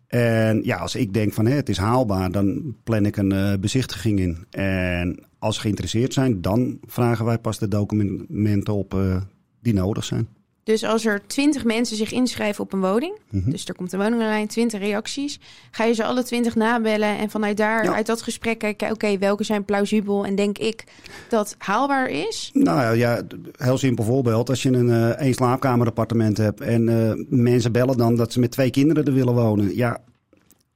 En 0.07 0.61
ja, 0.63 0.77
als 0.77 0.95
ik 0.95 1.13
denk 1.13 1.33
van 1.33 1.45
hè, 1.45 1.53
het 1.55 1.69
is 1.69 1.77
haalbaar, 1.77 2.31
dan 2.31 2.75
plan 2.83 3.05
ik 3.05 3.17
een 3.17 3.31
eh, 3.31 3.53
bezichtiging 3.59 4.19
in. 4.19 4.37
En 4.49 5.19
als 5.39 5.55
ze 5.55 5.61
geïnteresseerd 5.61 6.13
zijn, 6.13 6.41
dan 6.41 6.79
vragen 6.85 7.25
wij 7.25 7.39
pas 7.39 7.57
de 7.59 7.67
documenten 7.67 8.73
op 8.73 8.93
eh, 8.93 9.21
die 9.61 9.73
nodig 9.73 10.03
zijn. 10.03 10.27
Dus 10.67 10.83
als 10.83 11.05
er 11.05 11.21
20 11.27 11.63
mensen 11.63 11.97
zich 11.97 12.11
inschrijven 12.11 12.63
op 12.63 12.73
een 12.73 12.79
woning, 12.81 13.17
Mhm. 13.29 13.49
dus 13.49 13.65
er 13.65 13.75
komt 13.75 13.93
een 13.93 13.99
woning 13.99 14.21
online, 14.21 14.47
20 14.47 14.79
reacties, 14.79 15.39
ga 15.71 15.83
je 15.83 15.93
ze 15.93 16.03
alle 16.03 16.23
20 16.23 16.55
nabellen 16.55 17.17
en 17.17 17.29
vanuit 17.29 17.57
daar, 17.57 17.83
Ja. 17.83 17.93
uit 17.93 18.05
dat 18.05 18.21
gesprek 18.21 18.57
kijken, 18.59 18.91
oké, 18.91 19.17
welke 19.17 19.43
zijn 19.43 19.65
plausibel 19.65 20.25
en 20.25 20.35
denk 20.35 20.57
ik 20.57 20.83
dat 21.29 21.55
haalbaar 21.57 22.09
is? 22.09 22.49
Nou 22.53 22.95
ja, 22.97 23.21
heel 23.57 23.77
simpel 23.77 24.03
voorbeeld. 24.03 24.49
Als 24.49 24.63
je 24.63 24.69
een 24.71 24.89
eh 24.89 25.09
één 25.09 25.33
slaapkamerappartement 25.33 26.37
hebt 26.37 26.61
en 26.61 26.89
eh, 26.89 27.13
mensen 27.29 27.71
bellen 27.71 27.97
dan 27.97 28.15
dat 28.15 28.33
ze 28.33 28.39
met 28.39 28.51
twee 28.51 28.69
kinderen 28.69 29.05
er 29.05 29.13
willen 29.13 29.33
wonen. 29.33 29.75
Ja, 29.75 30.01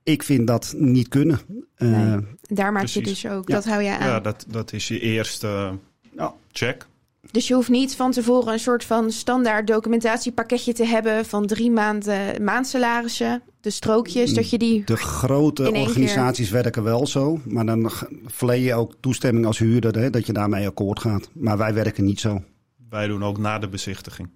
ik 0.04 0.24
vind 0.24 0.48
dat 0.48 0.74
niet 0.78 1.08
kunnen. 1.08 1.40
Eh, 1.76 1.88
Nee. 1.90 2.20
Daar 2.42 2.72
maak 2.72 2.86
je 2.86 3.02
dus 3.02 3.28
ook, 3.28 3.48
Ja. 3.48 3.54
dat 3.56 3.66
hou 3.66 3.82
je 3.84 3.98
aan. 3.98 4.08
Ja, 4.08 4.20
dat, 4.20 4.46
dat 4.48 4.74
is 4.74 4.88
je 4.88 5.00
eerste 5.00 5.72
Ja. 6.18 6.34
check. 6.52 6.86
Dus 7.32 7.48
je 7.48 7.54
hoeft 7.54 7.70
niet 7.70 7.96
van 7.96 8.12
tevoren 8.12 8.54
een 8.54 8.60
soort 8.60 8.84
van 8.84 9.12
standaard 9.12 9.68
documentatiepakketje 9.68 10.74
te 10.74 10.86
hebben 10.86 11.26
van 11.26 11.46
drie 11.48 11.72
maanden 11.72 12.44
maandsalarissen, 12.44 13.42
de 13.62 13.70
strookjes, 13.70 14.34
dat 14.34 14.50
je 14.50 14.58
die... 14.58 14.84
De 14.86 14.98
grote 14.98 15.72
organisaties 15.72 16.50
werken 16.50 16.84
wel 16.84 17.08
zo, 17.08 17.40
maar 17.44 17.66
dan 17.66 17.92
verleen 18.26 18.62
je 18.62 18.74
ook 18.74 18.94
toestemming 19.00 19.46
als 19.46 19.58
huurder 19.58 19.98
hè, 19.98 20.10
dat 20.10 20.26
je 20.26 20.34
daarmee 20.34 20.68
akkoord 20.68 21.00
gaat. 21.00 21.30
Maar 21.34 21.58
wij 21.58 21.74
werken 21.74 22.04
niet 22.04 22.20
zo. 22.20 22.44
Wij 22.90 23.08
doen 23.08 23.24
ook 23.24 23.38
na 23.38 23.60
de 23.60 23.68
bezichtiging. 23.68 24.30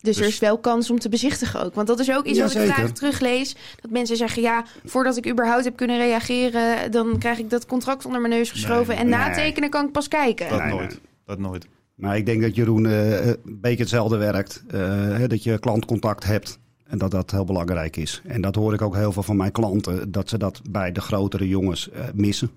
Dus 0.00 0.16
er 0.16 0.22
Dus- 0.22 0.32
is 0.32 0.38
wel 0.38 0.58
kans 0.58 0.90
om 0.90 0.98
te 0.98 1.08
bezichtigen 1.08 1.64
ook. 1.64 1.74
Want 1.74 1.86
dat 1.86 2.00
is 2.00 2.10
ook 2.10 2.24
iets 2.24 2.40
wat 2.40 2.54
ik 2.54 2.70
graag 2.72 2.90
teruglees. 2.90 3.56
Dat 3.80 3.90
mensen 3.90 4.16
zeggen, 4.16 4.42
ja, 4.42 4.64
voordat 4.84 5.16
ik 5.16 5.28
überhaupt 5.28 5.64
heb 5.64 5.76
kunnen 5.76 5.98
reageren... 5.98 6.90
dan 6.90 7.18
krijg 7.18 7.38
ik 7.38 7.50
dat 7.50 7.66
contract 7.66 8.04
onder 8.04 8.20
mijn 8.20 8.32
neus 8.32 8.50
geschoven. 8.50 8.96
en 8.96 9.08
nee. 9.08 9.18
na 9.18 9.34
tekenen 9.34 9.70
kan 9.70 9.86
ik 9.86 9.92
pas 9.92 10.08
kijken. 10.08 10.48
Dat 10.48 10.58
Nee, 10.58 10.72
nooit. 10.72 10.90
nee. 10.90 10.98
Dat 11.24 11.38
nooit. 11.38 11.66
Maar 11.94 12.16
ik 12.16 12.26
denk 12.26 12.42
dat 12.42 12.54
Jeroen 12.54 12.86
eh, 12.86 13.26
een 13.26 13.60
beetje 13.60 13.82
hetzelfde 13.82 14.16
werkt. 14.16 14.64
Eh, 14.68 14.80
hè, 14.90 15.28
dat 15.28 15.42
je 15.42 15.58
klantcontact 15.58 16.24
hebt 16.24 16.58
en 16.84 16.98
dat 16.98 17.10
dat 17.10 17.30
heel 17.30 17.44
belangrijk 17.44 17.96
is. 17.96 18.22
En 18.24 18.40
dat 18.40 18.54
hoor 18.54 18.74
ik 18.74 18.82
ook 18.82 18.94
heel 18.94 19.12
veel 19.12 19.22
van 19.22 19.36
mijn 19.36 19.52
klanten, 19.52 20.12
dat 20.12 20.28
ze 20.28 20.38
dat 20.38 20.60
bij 20.70 20.92
de 20.92 21.00
grotere 21.00 21.48
jongens 21.48 21.90
eh, 21.90 22.04
missen. 22.14 22.50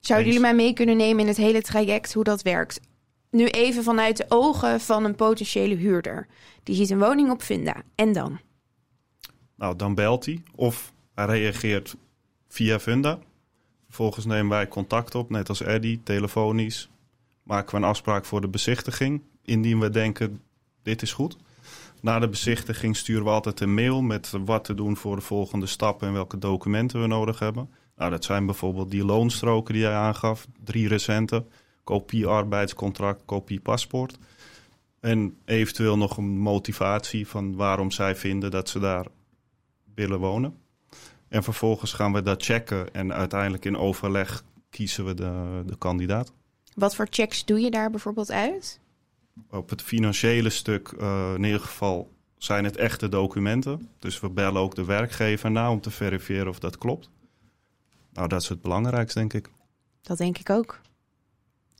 Zouden 0.00 0.26
Eens. 0.26 0.36
jullie 0.36 0.54
mij 0.54 0.64
mee 0.64 0.74
kunnen 0.74 0.96
nemen 0.96 1.20
in 1.20 1.28
het 1.28 1.36
hele 1.36 1.62
traject 1.62 2.12
hoe 2.12 2.24
dat 2.24 2.42
werkt? 2.42 2.80
Nu 3.30 3.46
even 3.46 3.82
vanuit 3.82 4.16
de 4.16 4.24
ogen 4.28 4.80
van 4.80 5.04
een 5.04 5.14
potentiële 5.14 5.74
huurder. 5.74 6.26
Die 6.62 6.74
ziet 6.74 6.90
een 6.90 6.98
woning 6.98 7.30
op 7.30 7.42
Funda. 7.42 7.82
En 7.94 8.12
dan? 8.12 8.40
Nou, 9.54 9.76
dan 9.76 9.94
belt 9.94 10.24
hij 10.24 10.42
of 10.54 10.92
hij 11.14 11.26
reageert 11.26 11.96
via 12.48 12.78
Funda. 12.78 13.18
Vervolgens 13.84 14.24
nemen 14.24 14.48
wij 14.48 14.68
contact 14.68 15.14
op, 15.14 15.30
net 15.30 15.48
als 15.48 15.62
Eddy, 15.62 16.00
telefonisch. 16.04 16.88
Maken 17.48 17.70
we 17.70 17.76
een 17.76 17.88
afspraak 17.88 18.24
voor 18.24 18.40
de 18.40 18.48
bezichtiging. 18.48 19.22
Indien 19.42 19.80
we 19.80 19.90
denken, 19.90 20.40
dit 20.82 21.02
is 21.02 21.12
goed. 21.12 21.36
Na 22.00 22.18
de 22.18 22.28
bezichtiging 22.28 22.96
sturen 22.96 23.24
we 23.24 23.30
altijd 23.30 23.60
een 23.60 23.74
mail 23.74 24.02
met 24.02 24.32
wat 24.44 24.64
te 24.64 24.74
doen 24.74 24.96
voor 24.96 25.16
de 25.16 25.22
volgende 25.22 25.66
stappen 25.66 26.08
en 26.08 26.12
welke 26.12 26.38
documenten 26.38 27.00
we 27.00 27.06
nodig 27.06 27.38
hebben. 27.38 27.70
Nou, 27.96 28.10
dat 28.10 28.24
zijn 28.24 28.46
bijvoorbeeld 28.46 28.90
die 28.90 29.04
loonstroken 29.04 29.74
die 29.74 29.82
jij 29.82 29.94
aangaf, 29.94 30.46
drie 30.64 30.88
recente. 30.88 31.44
Kopie 31.84 32.26
arbeidscontract, 32.26 33.22
kopie 33.24 33.60
paspoort. 33.60 34.18
En 35.00 35.36
eventueel 35.44 35.96
nog 35.96 36.16
een 36.16 36.38
motivatie 36.38 37.28
van 37.28 37.56
waarom 37.56 37.90
zij 37.90 38.16
vinden 38.16 38.50
dat 38.50 38.68
ze 38.68 38.78
daar 38.78 39.06
willen 39.94 40.18
wonen. 40.18 40.56
En 41.28 41.42
vervolgens 41.42 41.92
gaan 41.92 42.12
we 42.12 42.22
dat 42.22 42.44
checken 42.44 42.94
en 42.94 43.12
uiteindelijk 43.12 43.64
in 43.64 43.76
overleg 43.76 44.42
kiezen 44.70 45.04
we 45.04 45.14
de, 45.14 45.62
de 45.66 45.76
kandidaat. 45.78 46.32
Wat 46.78 46.94
voor 46.94 47.06
checks 47.10 47.44
doe 47.44 47.60
je 47.60 47.70
daar 47.70 47.90
bijvoorbeeld 47.90 48.30
uit? 48.30 48.80
Op 49.50 49.70
het 49.70 49.82
financiële 49.82 50.50
stuk, 50.50 50.88
eh, 50.88 51.32
in 51.36 51.44
ieder 51.44 51.60
geval, 51.60 52.10
zijn 52.36 52.64
het 52.64 52.76
echte 52.76 53.08
documenten. 53.08 53.88
Dus 53.98 54.20
we 54.20 54.30
bellen 54.30 54.60
ook 54.60 54.74
de 54.74 54.84
werkgever 54.84 55.50
na 55.50 55.70
om 55.70 55.80
te 55.80 55.90
verifiëren 55.90 56.48
of 56.48 56.58
dat 56.58 56.78
klopt. 56.78 57.10
Nou, 58.12 58.28
dat 58.28 58.42
is 58.42 58.48
het 58.48 58.62
belangrijkste, 58.62 59.18
denk 59.18 59.32
ik. 59.32 59.50
Dat 60.02 60.18
denk 60.18 60.38
ik 60.38 60.50
ook. 60.50 60.80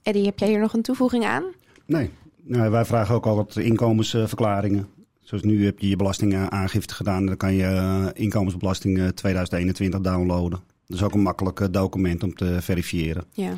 Eddie, 0.02 0.24
heb 0.24 0.38
jij 0.38 0.48
hier 0.48 0.60
nog 0.60 0.72
een 0.72 0.82
toevoeging 0.82 1.24
aan? 1.24 1.44
Nee, 1.86 2.10
nou, 2.42 2.70
wij 2.70 2.84
vragen 2.84 3.14
ook 3.14 3.26
altijd 3.26 3.66
inkomensverklaringen. 3.66 4.88
Zoals 5.20 5.42
nu 5.42 5.64
heb 5.64 5.78
je 5.78 5.88
je 5.88 5.96
belastingaangifte 5.96 6.94
gedaan. 6.94 7.26
Dan 7.26 7.36
kan 7.36 7.54
je 7.54 7.64
eh, 7.64 8.06
inkomensbelasting 8.12 8.98
eh, 8.98 9.06
2021 9.06 10.00
downloaden. 10.00 10.60
Dat 10.86 10.96
is 10.96 11.02
ook 11.02 11.14
een 11.14 11.22
makkelijk 11.22 11.60
eh, 11.60 11.66
document 11.70 12.22
om 12.22 12.34
te 12.34 12.58
verifiëren. 12.60 13.24
Ja. 13.32 13.54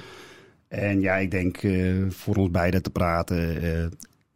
En 0.71 1.01
ja, 1.01 1.15
ik 1.17 1.31
denk 1.31 1.57
eh, 1.57 1.95
voor 2.09 2.37
ons 2.37 2.51
beiden 2.51 2.83
te 2.83 2.91
praten. 2.91 3.63
eh, 3.63 3.87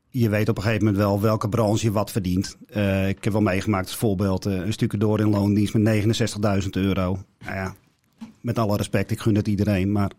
je 0.09 0.29
weet 0.29 0.49
op 0.49 0.57
een 0.57 0.63
gegeven 0.63 0.85
moment 0.85 1.03
wel 1.03 1.21
welke 1.21 1.49
branche 1.49 1.87
je 1.87 1.93
wat 1.93 2.11
verdient. 2.11 2.57
Eh, 2.69 3.09
ik 3.09 3.25
heb 3.25 3.33
wel 3.33 3.43
meegemaakt 3.43 3.87
als 3.87 3.97
voorbeeld 3.97 4.45
een 4.45 4.73
stukje 4.73 4.99
door 4.99 5.21
in 5.21 5.29
loondienst 5.31 5.75
met 5.75 5.83
69.000 6.63 6.69
euro. 6.71 7.19
Nou 7.39 7.55
ja, 7.55 7.75
met 8.41 8.59
alle 8.59 8.77
respect, 8.77 9.11
ik 9.11 9.21
gun 9.21 9.35
het 9.35 9.49
iedereen, 9.49 9.93
maar 9.93 10.11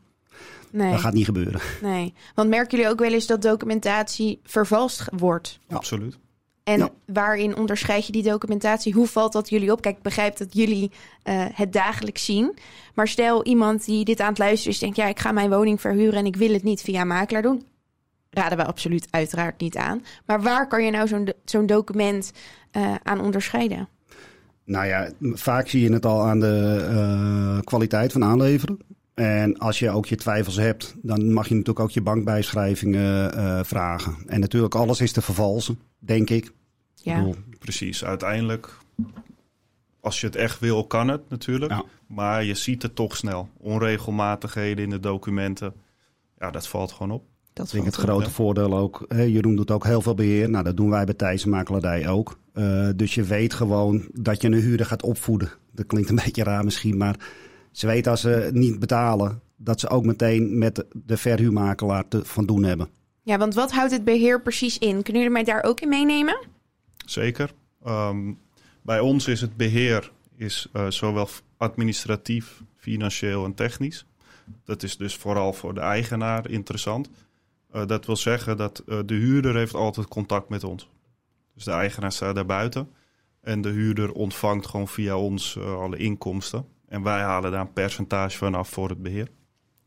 Nee, 0.72 0.92
dat 0.92 1.00
gaat 1.00 1.14
niet 1.14 1.26
gebeuren. 1.26 1.62
nee. 1.82 2.14
Want 2.36 2.50
merken 2.50 2.78
jullie 2.78 2.92
ook 2.92 3.00
wel 3.00 3.14
eens 3.14 3.28
dat 3.28 3.42
documentatie 3.42 4.40
vervalst 4.44 5.04
wordt? 5.18 5.60
Ja. 5.68 5.76
Absoluut. 5.76 6.18
En 6.66 6.90
waarin 7.06 7.58
onderscheid 7.58 8.06
je 8.06 8.12
die 8.12 8.24
documentatie? 8.24 8.94
Hoe 8.94 9.08
valt 9.08 9.34
dat 9.34 9.50
jullie 9.50 9.72
op? 9.72 9.82
Kijk, 9.82 9.98
ik 9.98 10.02
begrijp 10.04 10.38
dat 10.38 10.54
jullie 10.54 10.92
eh, 11.24 11.46
het 11.54 11.74
dagelijks 11.74 12.26
zien. 12.26 12.58
Maar 12.94 13.08
stel 13.08 13.44
iemand 13.44 13.86
die 13.86 14.06
dit 14.06 14.20
aan 14.20 14.30
het 14.30 14.38
luisteren 14.38 14.74
is, 14.74 14.80
denkt... 14.80 14.96
ja, 14.96 15.08
ik 15.08 15.20
ga 15.20 15.32
mijn 15.32 15.50
woning 15.50 15.82
verhuren 15.82 16.20
en 16.20 16.26
ik 16.26 16.36
wil 16.36 16.54
het 16.54 16.64
niet 16.64 16.82
via 16.82 17.04
makelaar 17.04 17.42
doen. 17.42 17.64
Raden 18.30 18.58
we 18.58 18.66
absoluut 18.66 19.08
uiteraard 19.10 19.60
niet 19.62 19.78
aan. 19.78 20.04
Maar 20.26 20.42
waar 20.42 20.68
kan 20.68 20.84
je 20.84 20.92
nou 20.92 21.08
zo'n 21.08 21.26
do- 21.26 21.34
zo'n 21.46 21.66
document 21.66 22.32
eh, 22.72 22.96
aan 23.04 23.22
onderscheiden? 23.22 23.88
Nou 24.64 24.86
ja, 24.86 25.12
vaak 25.20 25.68
zie 25.68 25.82
je 25.82 25.94
het 25.94 26.06
al 26.06 26.22
aan 26.22 26.40
de 26.40 26.88
uh, 26.92 27.60
kwaliteit 27.64 28.12
van 28.12 28.24
aanleveren. 28.24 28.78
En 29.14 29.58
als 29.58 29.80
je 29.80 29.90
ook 29.90 30.06
je 30.06 30.16
twijfels 30.16 30.56
hebt, 30.56 30.96
dan 31.02 31.34
mag 31.34 31.48
je 31.48 31.54
natuurlijk 31.54 31.86
ook 31.86 31.92
je 31.92 32.02
bankbijschrijvingen 32.02 33.66
vragen. 33.66 34.16
En 34.28 34.40
natuurlijk, 34.40 34.76
alles 34.76 35.02
is 35.02 35.12
te 35.12 35.22
vervalsen, 35.22 35.80
denk 36.06 36.30
ik. 36.30 36.52
Ja, 36.94 37.18
bedoel, 37.18 37.36
precies. 37.60 38.06
Uiteindelijk, 38.06 38.78
als 40.00 40.22
je 40.22 40.28
het 40.28 40.36
echt 40.36 40.60
wil, 40.60 40.88
kan 40.88 41.08
het 41.08 41.30
natuurlijk. 41.30 41.72
Ja. 41.72 41.84
Maar 42.08 42.44
je 42.44 42.54
ziet 42.54 42.82
het 42.82 42.96
toch 42.96 43.18
snel. 43.18 43.50
Onregelmatigheden 43.58 44.84
in 44.84 44.90
de 44.90 45.00
documenten. 45.00 45.74
Ja, 46.40 46.52
dat 46.52 46.68
valt 46.68 46.92
gewoon 46.92 47.12
op. 47.12 47.24
Dat 47.54 47.66
ik 47.66 47.72
denk 47.72 47.86
het 47.86 47.96
grote 47.96 48.32
voordeel 48.32 48.78
ook. 48.78 49.06
Hè, 49.08 49.22
Jeroen 49.22 49.56
doet 49.56 49.72
ook 49.72 49.84
heel 49.84 50.02
veel 50.02 50.16
beheer. 50.16 50.50
Nou, 50.50 50.64
dat 50.64 50.78
doen 50.78 50.90
wij 50.90 51.06
bij 51.06 51.14
Thijs 51.14 51.46
Makelaardij 51.46 52.08
ook. 52.08 52.40
Uh, 52.54 52.90
dus 52.96 53.16
je 53.16 53.24
weet 53.24 53.54
gewoon 53.54 54.08
dat 54.14 54.42
je 54.42 54.48
een 54.48 54.54
huurder 54.54 54.86
gaat 54.86 55.04
opvoeden. 55.04 55.52
Dat 55.72 55.86
klinkt 55.86 56.10
een 56.10 56.20
beetje 56.26 56.44
raar 56.44 56.64
misschien, 56.64 56.98
maar 56.98 57.20
ze 57.72 57.88
weten 57.88 58.12
als 58.12 58.22
ze 58.22 58.50
niet 58.54 58.80
betalen, 58.80 59.42
dat 59.58 59.80
ze 59.80 59.90
ook 59.90 60.06
meteen 60.06 60.58
met 60.58 60.86
de 60.94 61.18
verhuurmakelaar 61.18 62.08
te 62.08 62.26
van 62.26 62.46
doen 62.46 62.64
hebben. 62.64 62.90
Ja, 63.26 63.38
want 63.38 63.54
wat 63.54 63.72
houdt 63.72 63.92
het 63.92 64.04
beheer 64.04 64.42
precies 64.42 64.78
in? 64.78 65.04
Kunnen 65.04 65.22
jullie 65.22 65.30
mij 65.30 65.44
daar 65.44 65.64
ook 65.64 65.80
in 65.80 65.90
meenemen? 65.90 66.38
Zeker. 67.06 67.54
Um, 67.88 68.40
bij 68.82 69.00
ons 69.00 69.28
is 69.28 69.42
het 69.42 69.58
beheer 69.58 70.12
is, 70.36 70.68
uh, 70.74 70.90
zowel 70.90 71.28
administratief, 71.58 72.62
financieel 72.76 73.46
en 73.46 73.54
technisch. 73.54 74.06
Dat 74.64 74.84
is 74.84 74.98
dus 74.98 75.16
vooral 75.16 75.54
voor 75.54 75.74
de 75.74 75.80
eigenaar 75.80 76.50
interessant. 76.50 77.10
Uh, 77.76 77.86
dat 77.86 78.06
wil 78.06 78.16
zeggen 78.16 78.58
dat 78.58 78.84
uh, 78.86 79.00
de 79.06 79.14
huurder 79.14 79.56
heeft 79.56 79.74
altijd 79.74 80.08
contact 80.08 80.50
met 80.50 80.64
ons. 80.64 80.90
Dus 81.54 81.64
de 81.64 81.72
eigenaar 81.72 82.12
staat 82.12 82.36
daar 82.36 82.46
buiten. 82.46 82.92
En 83.42 83.62
de 83.62 83.70
huurder 83.70 84.12
ontvangt 84.12 84.68
gewoon 84.68 84.88
via 84.88 85.18
ons 85.18 85.60
alle 85.60 85.98
inkomsten. 85.98 86.68
En 86.88 87.04
wij 87.04 87.22
halen 87.22 87.52
daar 87.52 87.62
een 87.62 87.74
percentage 87.74 88.38
van 88.38 88.56
af 88.56 88.70
voor 88.70 88.90
het 88.90 89.02
beheer. 89.02 89.28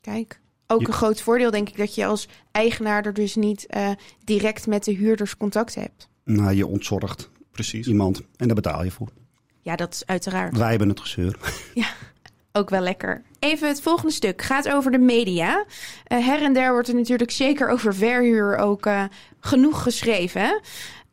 Kijk, 0.01 0.41
ook 0.69 0.87
een 0.87 0.93
groot 0.93 1.21
voordeel 1.21 1.51
denk 1.51 1.69
ik 1.69 1.77
dat 1.77 1.95
je 1.95 2.07
als 2.07 2.29
eigenaar 2.53 3.05
er 3.05 3.15
dus 3.15 3.35
niet 3.35 3.67
uh, 3.77 3.91
direct 4.25 4.67
met 4.67 4.85
de 4.85 4.93
huurders 4.93 5.37
contact 5.37 5.75
hebt. 5.75 6.09
Nou, 6.25 6.55
je 6.55 6.67
ontzorgt 6.67 7.31
Precies. 7.51 7.87
iemand 7.87 8.23
en 8.37 8.47
daar 8.47 8.55
betaal 8.55 8.85
je 8.85 8.91
voor. 8.91 9.09
Ja, 9.63 9.77
dat 9.77 9.95
is 9.95 10.07
uiteraard. 10.07 10.57
Wij 10.57 10.71
hebben 10.71 10.89
het 10.89 11.01
gezeur. 11.01 11.39
Ja, 11.75 11.87
ook 12.53 12.71
wel 12.71 12.81
lekker. 12.81 13.23
Even 13.39 13.69
het 13.69 13.81
volgende 13.81 14.13
stuk 14.13 14.43
gaat 14.43 14.69
over 14.69 14.91
de 14.91 14.99
media. 14.99 15.65
Uh, 16.09 16.27
her 16.27 16.43
en 16.43 16.53
der 16.53 16.73
wordt 16.73 16.89
er 16.89 16.95
natuurlijk 16.95 17.31
zeker 17.31 17.69
over 17.69 17.95
verhuur 17.95 18.57
ook 18.57 18.87
uh, 18.87 19.05
genoeg 19.41 19.83
geschreven. 19.83 20.61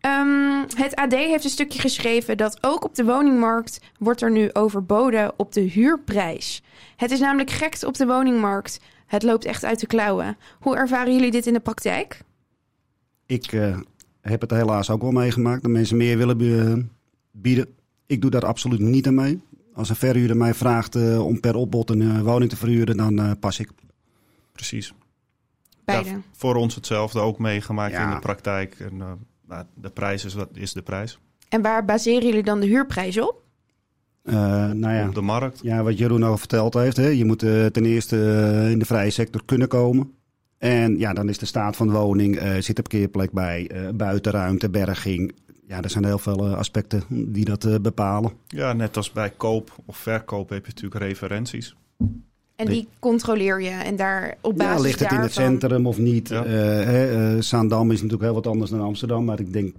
Um, 0.06 0.66
het 0.76 0.96
AD 0.96 1.14
heeft 1.14 1.44
een 1.44 1.50
stukje 1.50 1.80
geschreven 1.80 2.38
dat 2.38 2.58
ook 2.62 2.84
op 2.84 2.96
de 2.96 3.06
woningmarkt 3.06 3.80
wordt 4.00 4.22
er 4.22 4.32
nu 4.32 4.50
overboden 4.54 5.34
op 5.38 5.54
de 5.54 5.62
huurprijs. 5.62 6.62
Het 6.96 7.12
is 7.12 7.20
namelijk 7.20 7.50
gekte 7.50 7.88
op 7.88 7.98
de 7.98 8.06
woningmarkt. 8.06 8.80
Het 9.06 9.24
loopt 9.24 9.46
echt 9.46 9.64
uit 9.64 9.80
de 9.80 9.88
klauwen. 9.88 10.38
Hoe 10.60 10.76
ervaren 10.76 11.14
jullie 11.14 11.32
dit 11.32 11.46
in 11.46 11.54
de 11.54 11.60
praktijk? 11.60 12.22
Ik 13.26 13.52
uh, 13.52 13.78
heb 14.22 14.42
het 14.42 14.52
helaas 14.52 14.90
ook 14.90 15.02
wel 15.02 15.12
meegemaakt 15.12 15.62
dat 15.62 15.72
mensen 15.72 15.98
meer 15.98 16.18
willen 16.18 16.90
bieden. 17.32 17.76
Ik 18.06 18.22
doe 18.22 18.32
daar 18.32 18.46
absoluut 18.46 18.80
niet 18.80 19.08
aan 19.08 19.16
mee. 19.16 19.42
Als 19.74 19.90
een 19.90 19.96
verhuurder 19.96 20.38
mij 20.38 20.54
vraagt 20.54 20.96
uh, 20.96 21.26
om 21.26 21.40
per 21.40 21.56
opbod 21.56 21.90
een 21.90 22.02
uh, 22.02 22.22
woning 22.22 22.50
te 22.50 22.56
verhuren, 22.56 22.98
dan 22.98 23.40
pas 23.40 23.60
ik. 23.60 23.70
Precies. 24.52 24.94
Beide. 25.86 26.10
Ja, 26.10 26.22
voor 26.32 26.56
ons 26.56 26.76
hetzelfde 26.76 27.20
ook 27.20 27.40
meegemaakt 27.40 27.94
ja. 27.94 28.08
in 28.08 28.14
de 28.14 28.20
praktijk. 28.20 28.80
En, 28.80 28.98
nou, 29.48 29.66
de 29.74 29.90
prijs 29.90 30.26
is, 30.26 30.34
wat 30.34 30.50
is 30.54 30.74
de 30.74 30.82
prijs. 30.82 31.20
En 31.50 31.62
waar 31.62 31.86
baseren 31.86 32.28
jullie 32.28 32.44
dan 32.44 32.60
de 32.60 32.66
huurprijs 32.66 33.20
op? 33.20 33.45
Uh, 34.26 34.36
nou 34.72 34.94
ja, 34.94 35.08
op 35.08 35.16
de 35.16 35.22
markt. 35.22 35.60
Ja, 35.64 35.84
wat 35.84 35.98
Jeroen 35.98 36.24
al 36.24 36.38
verteld 36.38 36.74
heeft. 36.74 36.98
Hè? 36.98 37.08
Je 37.08 37.26
moet 37.26 37.44
uh, 37.44 37.66
ten 37.66 37.86
eerste 37.86 38.16
uh, 38.16 38.72
in 38.72 38.80
de 38.80 38.86
vrije 38.86 39.10
sector 39.10 39.42
kunnen 39.46 39.68
komen. 39.68 40.12
En 40.58 40.98
ja, 40.98 41.14
dan 41.14 41.30
is 41.30 41.38
de 41.38 41.46
staat 41.46 41.76
van 41.76 41.88
de 41.88 41.94
woning, 41.94 42.36
zit 42.60 42.78
een 42.78 42.84
parkeerplek 42.84 43.32
bij, 43.32 43.72
buitenruimte, 43.96 44.70
berging. 44.70 45.36
Ja, 45.68 45.82
er 45.82 45.90
zijn 45.90 46.06
heel 46.06 46.18
veel 46.18 46.56
aspecten 46.56 47.04
die 47.10 47.46
dat 47.46 47.82
bepalen. 47.82 48.32
Ja, 48.48 48.74
net 48.74 48.98
als 48.98 49.12
bij 49.12 49.30
koop 49.38 49.76
of 49.86 49.98
verkoop 49.98 50.50
heb 50.50 50.66
je 50.66 50.72
natuurlijk 50.76 51.04
referenties. 51.04 51.76
En 52.56 52.66
die 52.66 52.88
controleer 53.00 53.62
je 53.62 53.70
en 53.70 53.96
daar 53.96 54.38
op 54.42 54.58
basis 54.58 54.76
Ja, 54.76 54.82
ligt 54.82 55.00
het 55.00 55.12
in 55.12 55.20
het 55.20 55.34
centrum 55.34 55.88
of 55.88 55.98
niet? 55.98 56.30
Ja. 56.30 56.46
Uh, 56.46 57.42
Zaandam 57.42 57.92
is 57.92 57.96
natuurlijk 57.96 58.24
heel 58.24 58.34
wat 58.34 58.48
anders 58.48 58.72
dan 58.72 58.82
Amsterdam. 58.82 59.26
Maar 59.26 59.40
ik 59.40 59.54
denk 59.54 59.76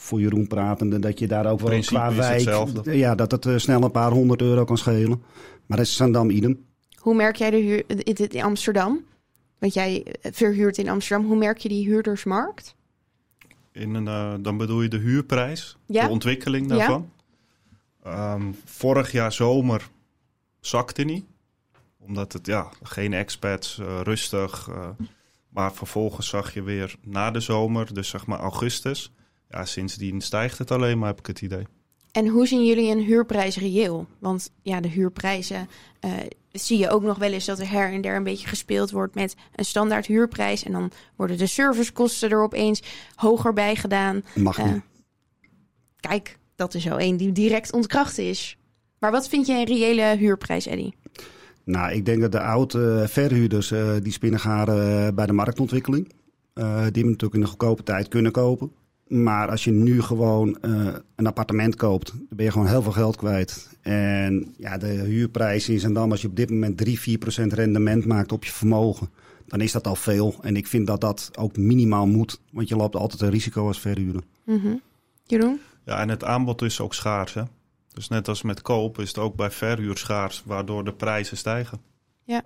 voor 0.00 0.20
Jeroen 0.20 0.46
pratende 0.46 0.98
dat 0.98 1.18
je 1.18 1.26
daar 1.26 1.46
ook 1.46 1.60
wel 1.60 1.80
qua 1.80 2.14
wijk... 2.14 2.84
Ja, 2.84 3.14
dat 3.14 3.30
het 3.30 3.46
uh, 3.46 3.56
snel 3.56 3.82
een 3.82 3.90
paar 3.90 4.10
honderd 4.10 4.40
euro 4.40 4.64
kan 4.64 4.78
schelen. 4.78 5.22
Maar 5.66 5.76
dat 5.78 5.86
is 5.86 5.96
Zaandam 5.96 6.30
idem. 6.30 6.64
Hoe 6.96 7.14
merk 7.14 7.36
jij 7.36 7.50
de 7.50 7.56
huur 7.56 7.84
in 8.32 8.42
Amsterdam? 8.42 9.04
Want 9.58 9.74
jij 9.74 10.06
verhuurt 10.22 10.78
in 10.78 10.88
Amsterdam. 10.88 11.26
Hoe 11.26 11.36
merk 11.36 11.58
je 11.58 11.68
die 11.68 11.84
huurdersmarkt? 11.84 12.74
In 13.72 13.94
een, 13.94 14.06
uh, 14.06 14.34
dan 14.44 14.56
bedoel 14.56 14.82
je 14.82 14.88
de 14.88 14.98
huurprijs, 14.98 15.76
ja? 15.86 16.04
de 16.04 16.10
ontwikkeling 16.10 16.68
daarvan. 16.68 17.10
Ja? 18.04 18.34
Um, 18.34 18.56
vorig 18.64 19.12
jaar 19.12 19.32
zomer 19.32 19.88
zakte 20.60 21.02
niet 21.02 21.24
omdat 22.10 22.32
het, 22.32 22.46
ja, 22.46 22.68
geen 22.82 23.12
expats, 23.12 23.78
uh, 23.78 24.00
rustig. 24.02 24.68
Uh, 24.68 24.88
maar 25.48 25.72
vervolgens 25.72 26.28
zag 26.28 26.54
je 26.54 26.62
weer 26.62 26.96
na 27.02 27.30
de 27.30 27.40
zomer, 27.40 27.94
dus 27.94 28.08
zeg 28.08 28.26
maar 28.26 28.38
augustus. 28.38 29.12
Ja, 29.50 29.64
sindsdien 29.64 30.20
stijgt 30.20 30.58
het 30.58 30.70
alleen 30.70 30.98
maar, 30.98 31.08
heb 31.08 31.18
ik 31.18 31.26
het 31.26 31.40
idee. 31.40 31.66
En 32.12 32.26
hoe 32.26 32.46
zien 32.46 32.64
jullie 32.64 32.90
een 32.90 33.02
huurprijs 33.02 33.56
reëel? 33.56 34.06
Want 34.18 34.50
ja, 34.62 34.80
de 34.80 34.88
huurprijzen 34.88 35.68
uh, 36.04 36.12
zie 36.52 36.78
je 36.78 36.90
ook 36.90 37.02
nog 37.02 37.18
wel 37.18 37.32
eens 37.32 37.44
dat 37.44 37.58
er 37.58 37.70
her 37.70 37.92
en 37.92 38.00
der 38.00 38.16
een 38.16 38.24
beetje 38.24 38.48
gespeeld 38.48 38.90
wordt 38.90 39.14
met 39.14 39.34
een 39.54 39.64
standaard 39.64 40.06
huurprijs. 40.06 40.64
En 40.64 40.72
dan 40.72 40.90
worden 41.16 41.38
de 41.38 41.46
servicekosten 41.46 42.30
er 42.30 42.42
opeens 42.42 42.82
hoger 43.14 43.52
bij 43.52 43.76
gedaan. 43.76 44.22
Mag 44.34 44.64
niet. 44.64 44.82
Kijk, 46.00 46.38
dat 46.56 46.74
is 46.74 46.82
zo 46.82 46.96
één 46.96 47.16
die 47.16 47.32
direct 47.32 47.72
ontkracht 47.72 48.18
is. 48.18 48.56
Maar 48.98 49.10
wat 49.10 49.28
vind 49.28 49.46
je 49.46 49.52
een 49.52 49.64
reële 49.64 50.16
huurprijs, 50.16 50.66
Eddie? 50.66 50.94
Nou, 51.64 51.92
ik 51.92 52.04
denk 52.04 52.20
dat 52.20 52.32
de 52.32 52.40
oude 52.40 53.08
verhuurders 53.08 53.70
uh, 53.70 53.92
die 54.02 54.12
spinnen 54.12 54.40
garen 54.40 55.06
uh, 55.06 55.14
bij 55.14 55.26
de 55.26 55.32
marktontwikkeling. 55.32 56.08
Uh, 56.08 56.64
die 56.64 56.82
hebben 56.82 57.02
natuurlijk 57.02 57.34
in 57.34 57.40
de 57.40 57.46
goedkope 57.46 57.82
tijd 57.82 58.08
kunnen 58.08 58.32
kopen. 58.32 58.72
Maar 59.10 59.48
als 59.48 59.64
je 59.64 59.70
nu 59.70 60.02
gewoon 60.02 60.58
een 61.16 61.26
appartement 61.26 61.76
koopt, 61.76 62.12
dan 62.12 62.26
ben 62.30 62.44
je 62.44 62.52
gewoon 62.52 62.66
heel 62.66 62.82
veel 62.82 62.92
geld 62.92 63.16
kwijt. 63.16 63.76
En 63.80 64.54
ja, 64.56 64.78
de 64.78 64.86
huurprijs 64.86 65.68
in 65.68 65.80
Zandam, 65.80 66.10
als 66.10 66.20
je 66.20 66.28
op 66.28 66.36
dit 66.36 66.50
moment 66.50 66.76
3, 66.76 67.00
4 67.00 67.18
procent 67.18 67.52
rendement 67.52 68.06
maakt 68.06 68.32
op 68.32 68.44
je 68.44 68.52
vermogen, 68.52 69.10
dan 69.46 69.60
is 69.60 69.72
dat 69.72 69.86
al 69.86 69.96
veel. 69.96 70.34
En 70.42 70.56
ik 70.56 70.66
vind 70.66 70.86
dat 70.86 71.00
dat 71.00 71.30
ook 71.38 71.56
minimaal 71.56 72.06
moet, 72.06 72.40
want 72.52 72.68
je 72.68 72.76
loopt 72.76 72.96
altijd 72.96 73.20
een 73.20 73.30
risico 73.30 73.66
als 73.66 73.80
verhuurder. 73.80 74.22
Mm 74.44 74.60
-hmm. 74.60 74.80
Jeroen? 75.26 75.60
Ja, 75.84 76.00
en 76.00 76.08
het 76.08 76.24
aanbod 76.24 76.62
is 76.62 76.80
ook 76.80 76.94
schaars, 76.94 77.34
hè? 77.34 77.42
Dus 77.92 78.08
net 78.08 78.28
als 78.28 78.42
met 78.42 78.62
koop 78.62 78.98
is 78.98 79.08
het 79.08 79.18
ook 79.18 79.36
bij 79.36 79.50
verhuur 79.50 79.96
schaars, 79.96 80.42
waardoor 80.46 80.84
de 80.84 80.92
prijzen 80.92 81.36
stijgen. 81.36 81.80
Ja. 82.24 82.42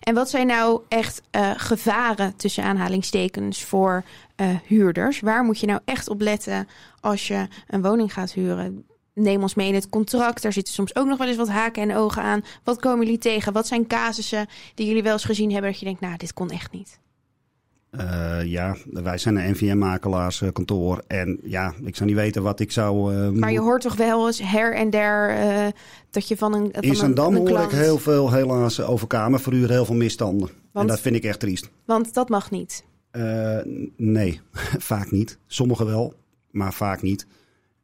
En 0.00 0.14
wat 0.14 0.30
zijn 0.30 0.46
nou 0.46 0.80
echt 0.88 1.22
uh, 1.36 1.50
gevaren 1.56 2.36
tussen 2.36 2.64
aanhalingstekens 2.64 3.64
voor 3.64 4.04
uh, 4.36 4.48
huurders? 4.64 5.20
Waar 5.20 5.44
moet 5.44 5.60
je 5.60 5.66
nou 5.66 5.80
echt 5.84 6.08
op 6.08 6.20
letten 6.20 6.68
als 7.00 7.28
je 7.28 7.48
een 7.66 7.82
woning 7.82 8.12
gaat 8.12 8.32
huren? 8.32 8.84
Neem 9.14 9.42
ons 9.42 9.54
mee 9.54 9.68
in 9.68 9.74
het 9.74 9.88
contract. 9.88 10.42
Daar 10.42 10.52
zitten 10.52 10.74
soms 10.74 10.94
ook 10.96 11.06
nog 11.06 11.18
wel 11.18 11.28
eens 11.28 11.36
wat 11.36 11.48
haken 11.48 11.82
en 11.82 11.96
ogen 11.96 12.22
aan. 12.22 12.44
Wat 12.64 12.80
komen 12.80 13.04
jullie 13.04 13.20
tegen? 13.20 13.52
Wat 13.52 13.66
zijn 13.66 13.86
casussen 13.86 14.46
die 14.74 14.86
jullie 14.86 15.02
wel 15.02 15.12
eens 15.12 15.24
gezien 15.24 15.52
hebben 15.52 15.70
dat 15.70 15.80
je 15.80 15.86
denkt, 15.86 16.00
nou, 16.00 16.16
dit 16.16 16.32
kon 16.32 16.50
echt 16.50 16.72
niet? 16.72 16.98
Uh, 17.90 18.44
ja, 18.44 18.76
wij 18.90 19.18
zijn 19.18 19.36
een 19.36 19.50
NVM-makelaarskantoor. 19.50 21.02
En 21.06 21.38
ja, 21.42 21.74
ik 21.84 21.96
zou 21.96 22.08
niet 22.08 22.18
weten 22.18 22.42
wat 22.42 22.60
ik 22.60 22.72
zou... 22.72 23.14
Uh, 23.14 23.30
maar 23.30 23.52
je 23.52 23.60
hoort 23.60 23.82
toch 23.82 23.96
wel 23.96 24.26
eens 24.26 24.40
her 24.42 24.74
en 24.74 24.90
der 24.90 25.38
uh, 25.38 25.66
dat 26.10 26.28
je 26.28 26.36
van 26.36 26.54
een 26.54 26.68
van 26.72 26.82
In 26.82 26.96
Zandam 26.96 27.34
hoor 27.36 27.60
ik 27.60 27.70
heel 27.70 27.98
veel 27.98 28.32
helaas 28.32 28.80
over 28.80 29.06
kamerverhuur, 29.06 29.70
heel 29.70 29.84
veel 29.84 29.94
misstanden. 29.94 30.48
Want, 30.72 30.88
en 30.88 30.94
dat 30.94 31.00
vind 31.00 31.16
ik 31.16 31.24
echt 31.24 31.40
triest. 31.40 31.70
Want 31.84 32.14
dat 32.14 32.28
mag 32.28 32.50
niet? 32.50 32.84
nee, 33.96 34.40
vaak 34.90 35.10
niet. 35.10 35.38
Sommigen 35.46 35.86
wel, 35.86 36.14
maar 36.50 36.72
vaak 36.72 37.02
niet. 37.02 37.26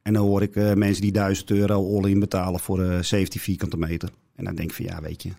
En 0.03 0.13
dan 0.13 0.27
hoor 0.27 0.43
ik 0.43 0.55
mensen 0.55 1.03
die 1.03 1.13
1000 1.13 1.51
euro 1.51 1.97
all-in 1.97 2.21
betalen 2.21 2.61
voor 2.61 3.05
17 3.05 3.41
vierkante 3.41 3.77
meter. 3.77 4.11
En 4.35 4.45
dan 4.45 4.55
denk 4.55 4.69
ik 4.69 4.77
van 4.77 4.85
ja, 4.85 5.01
weet 5.01 5.23
je, 5.23 5.31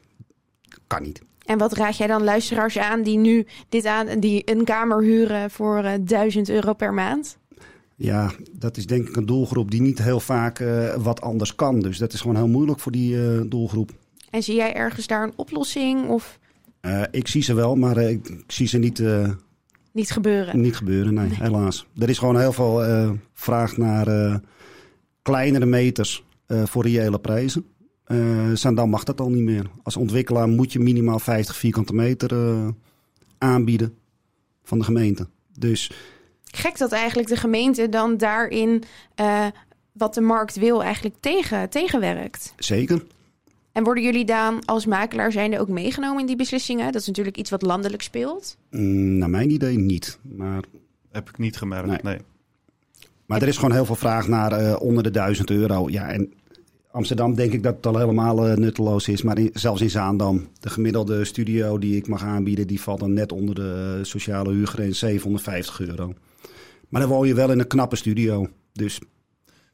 kan 0.87 1.01
niet. 1.01 1.21
En 1.47 1.57
wat 1.57 1.73
raad 1.73 1.97
jij 1.97 2.07
dan 2.07 2.23
luisteraars 2.23 2.77
aan 2.77 3.03
die 3.03 3.17
nu 3.17 3.45
dit 3.69 3.85
aan, 3.85 4.19
die 4.19 4.41
een 4.45 4.63
kamer 4.63 5.01
huren 5.01 5.51
voor 5.51 5.83
uh, 5.83 5.93
eh, 5.93 6.01
1000 6.03 6.49
euro 6.49 6.73
per 6.73 6.93
maand? 6.93 7.37
Ja, 7.95 8.31
dat 8.51 8.77
is 8.77 8.85
denk 8.85 9.07
ik 9.07 9.15
een 9.15 9.25
doelgroep 9.25 9.71
die 9.71 9.81
niet 9.81 10.03
heel 10.03 10.19
vaak 10.19 10.59
uh, 10.59 10.95
wat 10.95 11.21
anders 11.21 11.55
kan. 11.55 11.79
Dus 11.79 11.97
dat 11.97 12.13
is 12.13 12.21
gewoon 12.21 12.35
heel 12.35 12.47
moeilijk 12.47 12.79
voor 12.79 12.91
die 12.91 13.15
uh, 13.15 13.41
doelgroep. 13.45 13.91
En 14.29 14.43
zie 14.43 14.55
jij 14.55 14.73
ergens 14.73 15.07
daar 15.07 15.23
een 15.23 15.33
oplossing? 15.35 16.09
Of? 16.09 16.39
ik 17.11 17.27
zie 17.27 17.43
ze 17.43 17.53
wel, 17.53 17.75
maar 17.75 17.97
ik, 17.97 18.29
ik, 18.29 18.51
zie 18.51 18.67
ze 18.67 18.77
niet. 18.77 19.03
niet 19.91 20.11
gebeuren. 20.11 20.61
Niet 20.61 20.75
gebeuren, 20.75 21.13
nee, 21.13 21.27
nee, 21.27 21.37
helaas. 21.41 21.87
Er 21.97 22.09
is 22.09 22.17
gewoon 22.17 22.39
heel 22.39 22.53
veel 22.53 22.83
vraag 23.33 23.77
naar 23.77 24.39
kleinere 25.21 25.65
meters 25.65 26.23
eh, 26.47 26.65
voor 26.65 26.83
reële 26.83 27.19
prijzen. 27.19 27.65
Uh, 28.07 28.51
Zaandam 28.53 28.89
mag 28.89 29.03
dat 29.03 29.19
al 29.19 29.29
niet 29.29 29.43
meer. 29.43 29.69
Als 29.83 29.97
ontwikkelaar 29.97 30.47
moet 30.47 30.71
je 30.71 30.79
minimaal 30.79 31.19
50 31.19 31.55
vierkante 31.55 31.93
meter 31.93 32.31
uh, 32.31 32.67
aanbieden 33.37 33.97
van 34.63 34.77
de 34.77 34.83
gemeente. 34.83 35.27
Dus 35.59 35.91
gek 36.43 36.77
dat 36.77 36.91
eigenlijk 36.91 37.29
de 37.29 37.35
gemeente 37.35 37.89
dan 37.89 38.17
daarin 38.17 38.83
uh, 39.19 39.45
wat 39.91 40.13
de 40.13 40.21
markt 40.21 40.55
wil 40.55 40.83
eigenlijk 40.83 41.15
tegen, 41.19 41.69
tegenwerkt. 41.69 42.53
Zeker. 42.57 43.03
En 43.71 43.83
worden 43.83 44.03
jullie 44.03 44.25
dan 44.25 44.65
als 44.65 44.85
makelaar 44.85 45.31
zijnde 45.31 45.59
ook 45.59 45.69
meegenomen 45.69 46.19
in 46.19 46.25
die 46.25 46.35
beslissingen? 46.35 46.91
Dat 46.91 47.01
is 47.01 47.07
natuurlijk 47.07 47.37
iets 47.37 47.49
wat 47.49 47.61
landelijk 47.61 48.01
speelt. 48.01 48.57
Mm, 48.71 49.17
naar 49.17 49.29
mijn 49.29 49.51
idee 49.51 49.77
niet, 49.77 50.19
maar... 50.21 50.63
Heb 51.11 51.29
ik 51.29 51.37
niet 51.37 51.57
gemerkt, 51.57 52.03
nee. 52.03 52.13
nee. 52.13 52.21
Maar 53.25 53.41
er 53.41 53.47
is 53.47 53.55
gewoon 53.55 53.71
heel 53.71 53.85
veel 53.85 53.95
vraag 53.95 54.27
naar 54.27 54.61
uh, 54.61 54.81
onder 54.81 55.03
de 55.03 55.11
1000 55.11 55.49
euro. 55.49 55.89
Ja, 55.89 56.09
en 56.09 56.33
Amsterdam 56.97 57.35
denk 57.35 57.53
ik 57.53 57.63
dat 57.63 57.75
het 57.75 57.85
al 57.85 57.97
helemaal 57.97 58.49
uh, 58.49 58.55
nutteloos 58.55 59.07
is. 59.07 59.21
Maar 59.21 59.37
zelfs 59.53 59.81
in 59.81 59.89
Zaandam, 59.89 60.47
de 60.59 60.69
gemiddelde 60.69 61.25
studio 61.25 61.77
die 61.77 61.95
ik 61.95 62.07
mag 62.07 62.23
aanbieden... 62.23 62.67
die 62.67 62.81
valt 62.81 62.99
dan 62.99 63.13
net 63.13 63.31
onder 63.31 63.55
de 63.55 63.99
sociale 64.01 64.51
huurgrens 64.51 64.99
750 64.99 65.79
euro. 65.79 66.13
Maar 66.89 67.01
dan 67.01 67.09
woon 67.09 67.27
je 67.27 67.33
wel 67.33 67.51
in 67.51 67.59
een 67.59 67.67
knappe 67.67 67.95
studio. 67.95 68.47
Dus, 68.73 68.99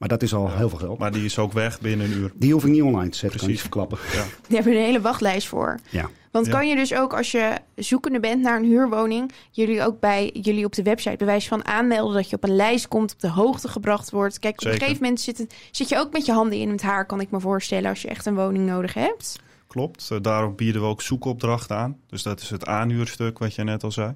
maar 0.03 0.11
dat 0.11 0.21
is 0.21 0.33
al 0.33 0.51
heel 0.51 0.69
veel 0.69 0.77
geld. 0.77 0.97
Maar 0.97 1.11
die 1.11 1.25
is 1.25 1.39
ook 1.39 1.53
weg 1.53 1.79
binnen 1.79 2.11
een 2.11 2.17
uur. 2.17 2.31
Die 2.35 2.53
hoef 2.53 2.63
ik 2.63 2.71
niet 2.71 2.81
online 2.81 3.09
te 3.09 3.17
zetten, 3.17 3.39
Precies. 3.39 3.69
kan 3.69 3.87
verklappen. 3.87 3.97
Ja. 4.13 4.25
Je 4.49 4.55
hebt 4.55 4.67
een 4.67 4.73
hele 4.73 5.01
wachtlijst 5.01 5.47
voor. 5.47 5.79
Ja. 5.89 6.09
Want 6.31 6.49
kan 6.49 6.67
je 6.67 6.75
dus 6.75 6.93
ook 6.93 7.13
als 7.13 7.31
je 7.31 7.57
zoekende 7.75 8.19
bent 8.19 8.41
naar 8.41 8.57
een 8.57 8.65
huurwoning... 8.65 9.31
jullie 9.51 9.83
ook 9.83 9.99
bij 9.99 10.29
jullie 10.33 10.65
op 10.65 10.73
de 10.73 10.83
website 10.83 11.17
bewijs 11.17 11.47
van 11.47 11.65
aanmelden... 11.65 12.13
dat 12.13 12.29
je 12.29 12.35
op 12.35 12.43
een 12.43 12.55
lijst 12.55 12.87
komt, 12.87 13.13
op 13.13 13.19
de 13.19 13.29
hoogte 13.29 13.67
gebracht 13.67 14.11
wordt. 14.11 14.39
Kijk, 14.39 14.61
op 14.61 14.67
een 14.67 14.73
gegeven 14.73 15.01
moment 15.01 15.21
zit, 15.21 15.47
zit 15.71 15.89
je 15.89 15.97
ook 15.97 16.11
met 16.11 16.25
je 16.25 16.31
handen 16.31 16.59
in 16.59 16.69
het 16.69 16.81
haar... 16.81 17.05
kan 17.05 17.21
ik 17.21 17.31
me 17.31 17.39
voorstellen, 17.39 17.89
als 17.89 18.01
je 18.01 18.07
echt 18.07 18.25
een 18.25 18.35
woning 18.35 18.65
nodig 18.65 18.93
hebt. 18.93 19.39
Klopt, 19.67 20.09
uh, 20.11 20.17
daarom 20.21 20.55
bieden 20.55 20.81
we 20.81 20.87
ook 20.87 21.01
zoekopdrachten 21.01 21.77
aan. 21.77 21.97
Dus 22.07 22.23
dat 22.23 22.41
is 22.41 22.49
het 22.49 22.65
aanhuurstuk 22.65 23.37
wat 23.37 23.55
je 23.55 23.63
net 23.63 23.83
al 23.83 23.91
zei. 23.91 24.15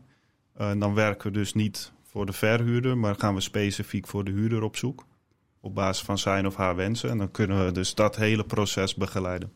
Uh, 0.62 0.72
dan 0.78 0.94
werken 0.94 1.32
we 1.32 1.38
dus 1.38 1.54
niet 1.54 1.92
voor 2.04 2.26
de 2.26 2.34
verhuurder, 2.34 2.98
maar 2.98 3.16
gaan 3.16 3.34
we 3.34 3.42
specifiek 3.42 4.08
voor 4.08 4.24
de 4.24 4.32
huurder 4.32 4.64
op 4.64 4.76
zoek. 4.76 5.06
Op 5.62 5.76
basis 5.76 6.06
van 6.06 6.18
zijn 6.18 6.48
of 6.48 6.56
haar 6.56 6.76
wensen. 6.76 7.10
En 7.10 7.18
dan 7.18 7.32
kunnen 7.32 7.66
we 7.66 7.72
dus 7.72 7.96
dat 7.96 8.16
hele 8.16 8.44
proces 8.44 8.96
begeleiden. 8.96 9.52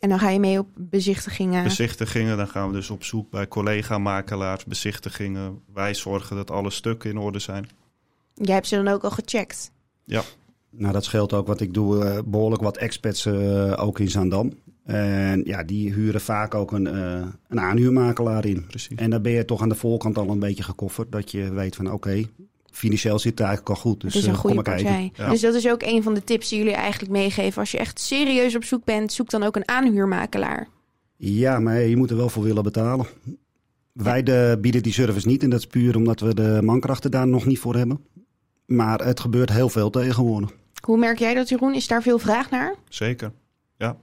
En 0.00 0.08
dan 0.08 0.18
ga 0.18 0.28
je 0.28 0.40
mee 0.40 0.58
op 0.58 0.68
bezichtigingen? 0.74 1.64
Bezichtigingen, 1.64 2.36
dan 2.36 2.48
gaan 2.48 2.68
we 2.68 2.74
dus 2.74 2.90
op 2.90 3.04
zoek 3.04 3.30
bij 3.30 3.48
collega-makelaars, 3.48 4.64
bezichtigingen. 4.64 5.60
Wij 5.72 5.94
zorgen 5.94 6.36
dat 6.36 6.50
alle 6.50 6.70
stukken 6.70 7.10
in 7.10 7.18
orde 7.18 7.38
zijn. 7.38 7.68
Jij 8.34 8.54
hebt 8.54 8.66
ze 8.66 8.76
dan 8.76 8.88
ook 8.88 9.02
al 9.02 9.10
gecheckt? 9.10 9.72
Ja. 10.04 10.22
Nou, 10.70 10.92
dat 10.92 11.04
scheelt 11.04 11.32
ook, 11.32 11.46
wat 11.46 11.60
ik 11.60 11.74
doe 11.74 12.04
uh, 12.04 12.18
behoorlijk 12.24 12.62
wat 12.62 12.76
experts 12.76 13.26
uh, 13.26 13.72
ook 13.76 13.98
in 13.98 14.10
Zaandam. 14.10 14.52
En 14.84 15.42
ja, 15.44 15.62
die 15.62 15.92
huren 15.92 16.20
vaak 16.20 16.54
ook 16.54 16.72
een, 16.72 16.86
uh, 16.86 17.26
een 17.48 17.60
aanhuurmakelaar 17.60 18.46
in. 18.46 18.66
Precies. 18.66 18.98
En 18.98 19.10
dan 19.10 19.22
ben 19.22 19.32
je 19.32 19.44
toch 19.44 19.62
aan 19.62 19.68
de 19.68 19.74
voorkant 19.74 20.18
al 20.18 20.28
een 20.28 20.38
beetje 20.38 20.62
gekofferd. 20.62 21.12
Dat 21.12 21.30
je 21.30 21.50
weet 21.52 21.76
van 21.76 21.86
oké, 21.86 21.94
okay, 21.94 22.26
financieel 22.78 23.18
zit 23.18 23.30
het 23.30 23.40
eigenlijk 23.40 23.68
al 23.68 23.82
goed. 23.82 24.00
Dus 24.00 24.14
het 24.14 24.22
is 24.22 24.28
een 24.28 24.34
uh, 24.34 24.40
goede 24.40 24.62
partij. 24.62 25.10
Ja. 25.14 25.30
Dus 25.30 25.40
dat 25.40 25.54
is 25.54 25.68
ook 25.68 25.82
een 25.82 26.02
van 26.02 26.14
de 26.14 26.24
tips 26.24 26.48
die 26.48 26.58
jullie 26.58 26.74
eigenlijk 26.74 27.12
meegeven. 27.12 27.60
Als 27.60 27.70
je 27.70 27.78
echt 27.78 28.00
serieus 28.00 28.56
op 28.56 28.64
zoek 28.64 28.84
bent, 28.84 29.12
zoek 29.12 29.30
dan 29.30 29.42
ook 29.42 29.56
een 29.56 29.68
aanhuurmakelaar. 29.68 30.68
Ja, 31.16 31.60
maar 31.60 31.80
je 31.80 31.96
moet 31.96 32.10
er 32.10 32.16
wel 32.16 32.28
voor 32.28 32.42
willen 32.42 32.62
betalen. 32.62 33.06
Wij 33.92 34.22
de, 34.22 34.58
bieden 34.60 34.82
die 34.82 34.92
service 34.92 35.26
niet 35.26 35.42
en 35.42 35.50
dat 35.50 35.58
is 35.58 35.66
puur 35.66 35.96
omdat 35.96 36.20
we 36.20 36.34
de 36.34 36.58
mankrachten 36.62 37.10
daar 37.10 37.28
nog 37.28 37.46
niet 37.46 37.58
voor 37.58 37.76
hebben. 37.76 38.04
Maar 38.66 39.04
het 39.04 39.20
gebeurt 39.20 39.52
heel 39.52 39.68
veel 39.68 39.90
tegenwoordig. 39.90 40.50
Hoe 40.82 40.98
merk 40.98 41.18
jij 41.18 41.34
dat, 41.34 41.48
Jeroen? 41.48 41.74
Is 41.74 41.86
daar 41.86 42.02
veel 42.02 42.18
vraag 42.18 42.50
naar? 42.50 42.74
Zeker, 42.88 43.32
ja 43.76 43.96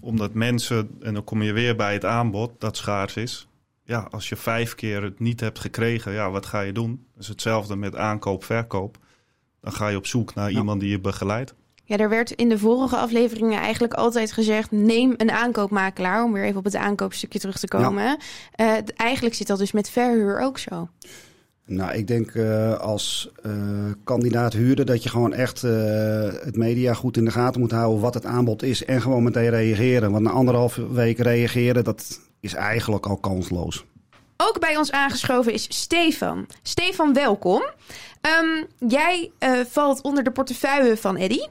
omdat 0.00 0.34
mensen, 0.34 0.90
en 1.00 1.14
dan 1.14 1.24
kom 1.24 1.42
je 1.42 1.52
weer 1.52 1.76
bij 1.76 1.92
het 1.92 2.04
aanbod 2.04 2.50
dat 2.58 2.76
schaars 2.76 3.16
is. 3.16 3.48
Ja, 3.86 4.08
als 4.10 4.28
je 4.28 4.36
vijf 4.36 4.74
keer 4.74 5.02
het 5.02 5.20
niet 5.20 5.40
hebt 5.40 5.58
gekregen, 5.58 6.12
ja, 6.12 6.30
wat 6.30 6.46
ga 6.46 6.60
je 6.60 6.72
doen? 6.72 7.06
Dat 7.14 7.22
is 7.22 7.28
hetzelfde 7.28 7.76
met 7.76 7.96
aankoop, 7.96 8.44
verkoop. 8.44 8.98
Dan 9.60 9.72
ga 9.72 9.88
je 9.88 9.96
op 9.96 10.06
zoek 10.06 10.34
naar 10.34 10.50
ja. 10.50 10.58
iemand 10.58 10.80
die 10.80 10.90
je 10.90 11.00
begeleidt. 11.00 11.54
Ja, 11.84 11.96
er 11.96 12.08
werd 12.08 12.30
in 12.30 12.48
de 12.48 12.58
vorige 12.58 12.96
afleveringen 12.96 13.60
eigenlijk 13.60 13.94
altijd 13.94 14.32
gezegd: 14.32 14.70
neem 14.70 15.14
een 15.16 15.30
aankoopmakelaar. 15.30 16.24
Om 16.24 16.32
weer 16.32 16.44
even 16.44 16.58
op 16.58 16.64
het 16.64 16.76
aankoopstukje 16.76 17.38
terug 17.38 17.58
te 17.58 17.68
komen. 17.68 18.02
Ja. 18.04 18.18
Uh, 18.56 18.82
eigenlijk 18.96 19.34
zit 19.34 19.46
dat 19.46 19.58
dus 19.58 19.72
met 19.72 19.90
verhuur 19.90 20.40
ook 20.40 20.58
zo. 20.58 20.88
Nou, 21.64 21.92
ik 21.92 22.06
denk 22.06 22.34
uh, 22.34 22.74
als 22.74 23.30
uh, 23.46 23.52
kandidaat 24.04 24.52
huurder 24.52 24.84
dat 24.84 25.02
je 25.02 25.08
gewoon 25.08 25.32
echt 25.32 25.62
uh, 25.62 25.72
het 26.32 26.56
media 26.56 26.94
goed 26.94 27.16
in 27.16 27.24
de 27.24 27.30
gaten 27.30 27.60
moet 27.60 27.70
houden 27.70 28.00
wat 28.00 28.14
het 28.14 28.26
aanbod 28.26 28.62
is 28.62 28.84
en 28.84 29.00
gewoon 29.00 29.22
meteen 29.22 29.50
reageren. 29.50 30.12
Want 30.12 30.24
na 30.24 30.30
anderhalve 30.30 30.92
week 30.92 31.18
reageren, 31.18 31.84
dat 31.84 32.20
is 32.46 32.54
eigenlijk 32.54 33.06
al 33.06 33.16
kansloos. 33.16 33.84
Ook 34.36 34.60
bij 34.60 34.76
ons 34.76 34.90
aangeschoven 34.90 35.52
is 35.52 35.66
Stefan. 35.68 36.46
Stefan, 36.62 37.12
welkom. 37.12 37.62
Um, 38.42 38.66
jij 38.88 39.30
valt 39.68 40.02
onder 40.02 40.24
de 40.24 40.30
portefeuille 40.30 40.96
van 40.96 41.16
Eddy. 41.16 41.46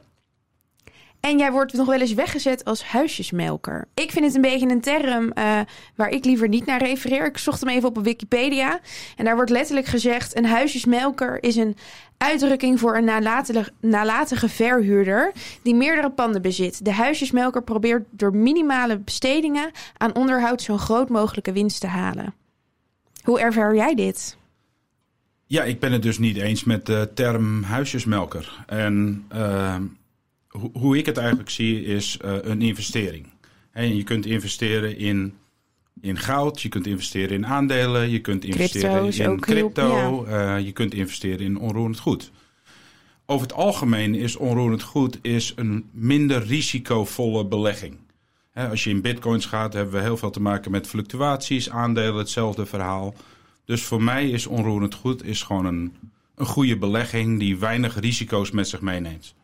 En 1.25 1.37
jij 1.37 1.51
wordt 1.51 1.73
nog 1.73 1.87
wel 1.87 1.99
eens 1.99 2.13
weggezet 2.13 2.65
als 2.65 2.83
huisjesmelker. 2.83 3.87
Ik 3.93 4.11
vind 4.11 4.25
het 4.25 4.35
een 4.35 4.41
beetje 4.41 4.69
een 4.69 4.81
term 4.81 5.31
uh, 5.37 5.59
waar 5.95 6.09
ik 6.09 6.25
liever 6.25 6.47
niet 6.47 6.65
naar 6.65 6.83
refereer. 6.83 7.25
Ik 7.25 7.37
zocht 7.37 7.59
hem 7.59 7.69
even 7.69 7.89
op 7.89 7.97
Wikipedia. 8.03 8.79
En 9.15 9.25
daar 9.25 9.35
wordt 9.35 9.49
letterlijk 9.49 9.85
gezegd: 9.85 10.37
een 10.37 10.45
huisjesmelker 10.45 11.43
is 11.43 11.55
een 11.55 11.75
uitdrukking 12.17 12.79
voor 12.79 12.97
een 12.97 13.03
nalatige, 13.03 13.71
nalatige 13.79 14.49
verhuurder 14.49 15.31
die 15.61 15.75
meerdere 15.75 16.09
panden 16.09 16.41
bezit. 16.41 16.85
De 16.85 16.93
huisjesmelker 16.93 17.63
probeert 17.63 18.03
door 18.11 18.35
minimale 18.35 18.97
bestedingen 18.97 19.71
aan 19.97 20.15
onderhoud 20.15 20.61
zo'n 20.61 20.79
groot 20.79 21.09
mogelijke 21.09 21.51
winst 21.51 21.79
te 21.81 21.87
halen. 21.87 22.33
Hoe 23.23 23.39
ervaar 23.39 23.75
jij 23.75 23.95
dit? 23.95 24.37
Ja, 25.45 25.63
ik 25.63 25.79
ben 25.79 25.91
het 25.91 26.01
dus 26.01 26.17
niet 26.17 26.37
eens 26.37 26.63
met 26.63 26.85
de 26.85 27.09
term 27.13 27.63
huisjesmelker. 27.63 28.63
En 28.67 29.25
uh, 29.35 29.75
hoe 30.73 30.97
ik 30.97 31.05
het 31.05 31.17
eigenlijk 31.17 31.49
zie 31.49 31.83
is 31.83 32.17
uh, 32.25 32.35
een 32.41 32.61
investering. 32.61 33.27
En 33.71 33.95
je 33.95 34.03
kunt 34.03 34.25
investeren 34.25 34.97
in, 34.97 35.33
in 36.01 36.17
goud, 36.17 36.61
je 36.61 36.69
kunt 36.69 36.87
investeren 36.87 37.35
in 37.35 37.45
aandelen, 37.45 38.09
je 38.09 38.21
kunt 38.21 38.43
investeren 38.43 39.13
in 39.13 39.39
crypto, 39.39 40.25
ja. 40.27 40.57
uh, 40.57 40.65
je 40.65 40.71
kunt 40.71 40.93
investeren 40.93 41.45
in 41.45 41.59
onroerend 41.59 41.99
goed. 41.99 42.31
Over 43.25 43.47
het 43.47 43.55
algemeen 43.55 44.15
is 44.15 44.35
onroerend 44.35 44.81
goed 44.81 45.19
is 45.21 45.53
een 45.55 45.89
minder 45.91 46.45
risicovolle 46.45 47.45
belegging. 47.45 47.97
He, 48.51 48.69
als 48.69 48.83
je 48.83 48.89
in 48.89 49.01
bitcoins 49.01 49.45
gaat, 49.45 49.73
hebben 49.73 49.93
we 49.93 50.01
heel 50.01 50.17
veel 50.17 50.29
te 50.29 50.41
maken 50.41 50.71
met 50.71 50.87
fluctuaties, 50.87 51.69
aandelen, 51.69 52.15
hetzelfde 52.15 52.65
verhaal. 52.65 53.15
Dus 53.65 53.83
voor 53.83 54.03
mij 54.03 54.29
is 54.29 54.47
onroerend 54.47 54.93
goed 54.93 55.25
is 55.25 55.43
gewoon 55.43 55.65
een, 55.65 55.93
een 56.35 56.45
goede 56.45 56.77
belegging 56.77 57.39
die 57.39 57.57
weinig 57.57 57.99
risico's 57.99 58.51
met 58.51 58.67
zich 58.67 58.81
meeneemt. 58.81 59.35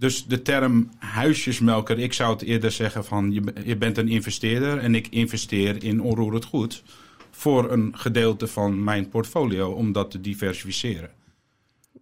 Dus 0.00 0.26
de 0.26 0.42
term 0.42 0.90
huisjesmelker, 0.98 1.98
ik 1.98 2.12
zou 2.12 2.32
het 2.32 2.42
eerder 2.42 2.70
zeggen 2.70 3.04
van 3.04 3.32
je, 3.32 3.42
je 3.64 3.76
bent 3.76 3.98
een 3.98 4.08
investeerder 4.08 4.78
en 4.78 4.94
ik 4.94 5.06
investeer 5.08 5.84
in 5.84 6.02
onroerend 6.02 6.44
goed 6.44 6.82
voor 7.30 7.72
een 7.72 7.92
gedeelte 7.96 8.46
van 8.46 8.84
mijn 8.84 9.08
portfolio 9.08 9.70
om 9.70 9.92
dat 9.92 10.10
te 10.10 10.20
diversificeren. 10.20 11.10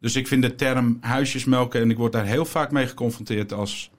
Dus 0.01 0.17
ik 0.17 0.27
vind 0.27 0.43
de 0.43 0.55
term 0.55 0.99
huisjesmelken 1.01 1.81
en 1.81 1.91
ik 1.91 1.97
word 1.97 2.13
daar 2.13 2.27
heel 2.27 2.45
vaak 2.45 2.71
mee 2.71 2.87
geconfronteerd 2.87 3.53
als 3.53 3.91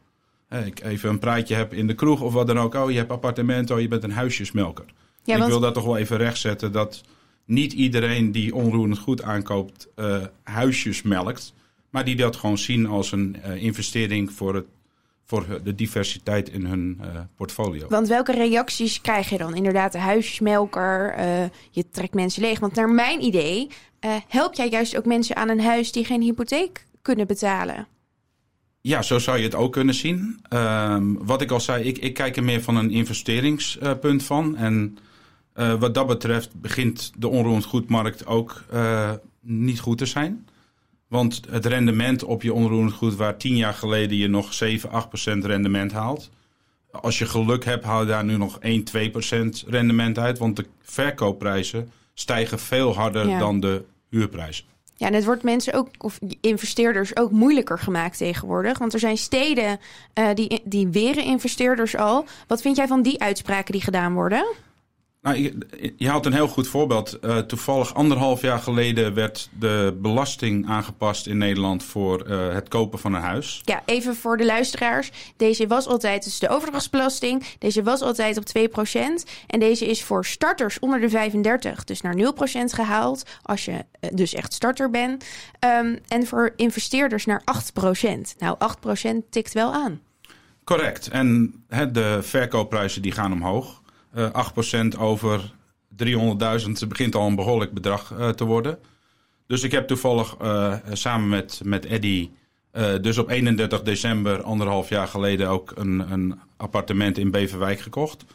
hè, 0.47 0.65
ik 0.65 0.83
even 0.83 1.09
een 1.09 1.19
praatje 1.19 1.55
heb 1.55 1.73
in 1.73 1.87
de 1.87 1.95
kroeg 1.95 2.21
of 2.21 2.33
wat 2.33 2.47
dan 2.47 2.59
ook. 2.59 2.75
Oh, 2.75 2.91
je 2.91 2.97
hebt 2.97 3.11
appartementen, 3.11 3.75
oh, 3.75 3.81
je 3.81 3.87
bent 3.87 4.03
een 4.03 4.11
huisjesmelker. 4.11 4.85
Ja, 5.23 5.33
want... 5.33 5.43
Ik 5.43 5.49
wil 5.49 5.59
dat 5.59 5.73
toch 5.73 5.85
wel 5.85 5.97
even 5.97 6.17
rechtzetten 6.17 6.71
dat 6.71 7.03
niet 7.45 7.73
iedereen 7.73 8.31
die 8.31 8.55
onroerend 8.55 8.99
goed 8.99 9.21
aankoopt 9.21 9.87
uh, 9.95 10.17
huisjes 10.43 11.01
melkt. 11.01 11.53
Maar 11.89 12.05
die 12.05 12.15
dat 12.15 12.35
gewoon 12.35 12.57
zien 12.57 12.85
als 12.85 13.11
een 13.11 13.35
uh, 13.45 13.63
investering 13.63 14.31
voor, 14.31 14.55
het, 14.55 14.65
voor 15.25 15.61
de 15.63 15.75
diversiteit 15.75 16.49
in 16.49 16.65
hun 16.65 16.97
uh, 17.01 17.19
portfolio. 17.35 17.87
Want 17.87 18.07
welke 18.07 18.31
reacties 18.31 19.01
krijg 19.01 19.29
je 19.29 19.37
dan? 19.37 19.55
Inderdaad, 19.55 19.91
de 19.91 19.97
huisjesmelker, 19.97 21.15
uh, 21.19 21.43
je 21.71 21.89
trekt 21.89 22.13
mensen 22.13 22.41
leeg. 22.41 22.59
Want 22.59 22.75
naar 22.75 22.89
mijn 22.89 23.23
idee 23.23 23.67
help 24.27 24.53
jij 24.53 24.69
juist 24.69 24.97
ook 24.97 25.05
mensen 25.05 25.35
aan 25.35 25.49
een 25.49 25.61
huis 25.61 25.91
die 25.91 26.05
geen 26.05 26.21
hypotheek 26.21 26.85
kunnen 27.01 27.27
betalen. 27.27 27.87
Ja, 28.81 29.01
zo 29.01 29.19
zou 29.19 29.37
je 29.37 29.43
het 29.43 29.55
ook 29.55 29.73
kunnen 29.73 29.95
zien. 29.95 30.39
Um, 30.53 31.25
wat 31.25 31.41
ik 31.41 31.51
al 31.51 31.59
zei, 31.59 31.83
ik, 31.83 31.97
ik 31.97 32.13
kijk 32.13 32.37
er 32.37 32.43
meer 32.43 32.61
van 32.61 32.75
een 32.75 32.91
investeringspunt 32.91 34.23
van. 34.23 34.55
En 34.55 34.97
wat 35.79 35.93
dat 35.93 36.07
betreft 36.07 36.61
begint 36.61 37.11
de 37.17 37.27
onroerend 37.27 37.65
goedmarkt 37.65 38.25
ook 38.25 38.63
niet 39.41 39.79
goed 39.79 39.97
te 39.97 40.05
zijn. 40.05 40.47
Want 41.09 41.41
het 41.49 41.65
rendement 41.65 42.23
op 42.23 42.41
je 42.41 42.53
onroerend 42.53 42.93
goed, 42.93 43.15
waar 43.15 43.37
tien 43.37 43.55
jaar 43.55 43.73
geleden 43.73 44.17
je 44.17 44.27
nog 44.27 44.53
7, 44.53 44.89
8 44.89 45.07
procent 45.07 45.45
rendement 45.45 45.91
haalt. 45.91 46.29
Als 46.91 47.19
je 47.19 47.25
geluk 47.25 47.65
hebt, 47.65 47.83
haal 47.83 48.01
je 48.01 48.07
daar 48.07 48.25
nu 48.25 48.37
nog 48.37 48.59
1, 48.59 48.83
2 48.83 49.09
procent 49.09 49.63
rendement 49.67 50.17
uit. 50.17 50.37
Want 50.37 50.55
de 50.55 50.65
verkoopprijzen 50.81 51.91
stijgen 52.13 52.59
veel 52.59 52.95
harder 52.95 53.27
ja. 53.27 53.39
dan 53.39 53.59
de 53.59 53.83
huurprijzen. 54.09 54.65
Ja, 54.95 55.07
en 55.07 55.13
het 55.13 55.25
wordt 55.25 55.43
mensen 55.43 55.73
ook, 55.73 55.89
of 55.97 56.19
investeerders 56.41 57.15
ook 57.17 57.31
moeilijker 57.31 57.79
gemaakt 57.79 58.17
tegenwoordig. 58.17 58.77
Want 58.77 58.93
er 58.93 58.99
zijn 58.99 59.17
steden 59.17 59.79
uh, 60.19 60.29
die, 60.33 60.61
die 60.63 60.87
weren 60.87 61.23
investeerders 61.23 61.95
al. 61.95 62.25
Wat 62.47 62.61
vind 62.61 62.75
jij 62.75 62.87
van 62.87 63.01
die 63.01 63.21
uitspraken 63.21 63.71
die 63.71 63.81
gedaan 63.81 64.13
worden? 64.13 64.45
Nou, 65.21 65.37
je, 65.37 65.93
je 65.97 66.09
had 66.09 66.25
een 66.25 66.33
heel 66.33 66.47
goed 66.47 66.67
voorbeeld. 66.67 67.17
Uh, 67.21 67.37
toevallig 67.37 67.93
anderhalf 67.93 68.41
jaar 68.41 68.59
geleden 68.59 69.13
werd 69.13 69.49
de 69.59 69.97
belasting 70.01 70.67
aangepast 70.67 71.27
in 71.27 71.37
Nederland 71.37 71.83
voor 71.83 72.27
uh, 72.27 72.53
het 72.53 72.67
kopen 72.67 72.99
van 72.99 73.13
een 73.13 73.21
huis. 73.21 73.61
Ja, 73.65 73.81
even 73.85 74.15
voor 74.15 74.37
de 74.37 74.45
luisteraars. 74.45 75.11
Deze 75.37 75.67
was 75.67 75.87
altijd, 75.87 76.23
dus 76.23 76.39
de 76.39 76.49
overdrachtsbelasting, 76.49 77.45
deze 77.57 77.83
was 77.83 78.01
altijd 78.01 78.37
op 78.37 78.43
2%. 78.87 78.91
En 79.47 79.59
deze 79.59 79.85
is 79.85 80.03
voor 80.03 80.25
starters 80.25 80.79
onder 80.79 80.99
de 80.99 81.09
35, 81.09 81.83
dus 81.83 82.01
naar 82.01 82.15
0% 82.15 82.19
gehaald. 82.65 83.23
Als 83.41 83.65
je 83.65 83.71
uh, 83.71 84.09
dus 84.13 84.33
echt 84.33 84.53
starter 84.53 84.89
bent. 84.89 85.25
Um, 85.59 85.99
en 86.07 86.27
voor 86.27 86.53
investeerders 86.55 87.25
naar 87.25 87.41
8%. 87.41 88.37
Nou, 88.37 88.57
8% 89.23 89.29
tikt 89.29 89.53
wel 89.53 89.73
aan. 89.73 90.01
Correct. 90.63 91.07
En 91.07 91.53
he, 91.67 91.91
de 91.91 92.19
verkoopprijzen 92.21 93.01
die 93.01 93.11
gaan 93.11 93.31
omhoog. 93.31 93.78
Uh, 94.15 94.29
8% 94.95 94.99
over 94.99 95.51
300.000 96.03 96.87
begint 96.87 97.15
al 97.15 97.27
een 97.27 97.35
behoorlijk 97.35 97.73
bedrag 97.73 98.11
uh, 98.11 98.29
te 98.29 98.43
worden. 98.43 98.79
Dus 99.47 99.63
ik 99.63 99.71
heb 99.71 99.87
toevallig 99.87 100.35
uh, 100.41 100.75
samen 100.93 101.29
met, 101.29 101.61
met 101.63 101.85
Eddy, 101.85 102.29
dus 103.01 103.17
op 103.17 103.29
31 103.29 103.81
december, 103.81 104.43
anderhalf 104.43 104.89
jaar 104.89 105.07
geleden, 105.07 105.49
ook 105.49 105.71
een, 105.75 106.11
een 106.11 106.39
appartement 106.57 107.17
in 107.17 107.31
Beverwijk 107.31 107.79
gekocht. 107.79 108.25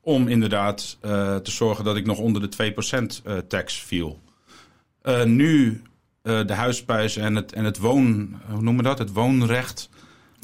Om 0.00 0.28
inderdaad 0.28 0.98
te 1.42 1.50
zorgen 1.50 1.84
dat 1.84 1.96
ik 1.96 2.06
nog 2.06 2.18
onder 2.18 2.50
de 2.50 2.74
2% 3.42 3.46
tax 3.48 3.82
viel. 3.82 4.20
nu 5.24 5.82
de 6.22 6.52
huisprijs 6.52 7.16
en 7.16 7.34
het, 7.34 7.52
en 7.52 7.64
het 7.64 7.78
woon, 7.78 8.40
hoe 8.50 8.62
noemen 8.62 8.84
dat? 8.84 8.98
Het 8.98 9.12
woonrecht 9.12 9.88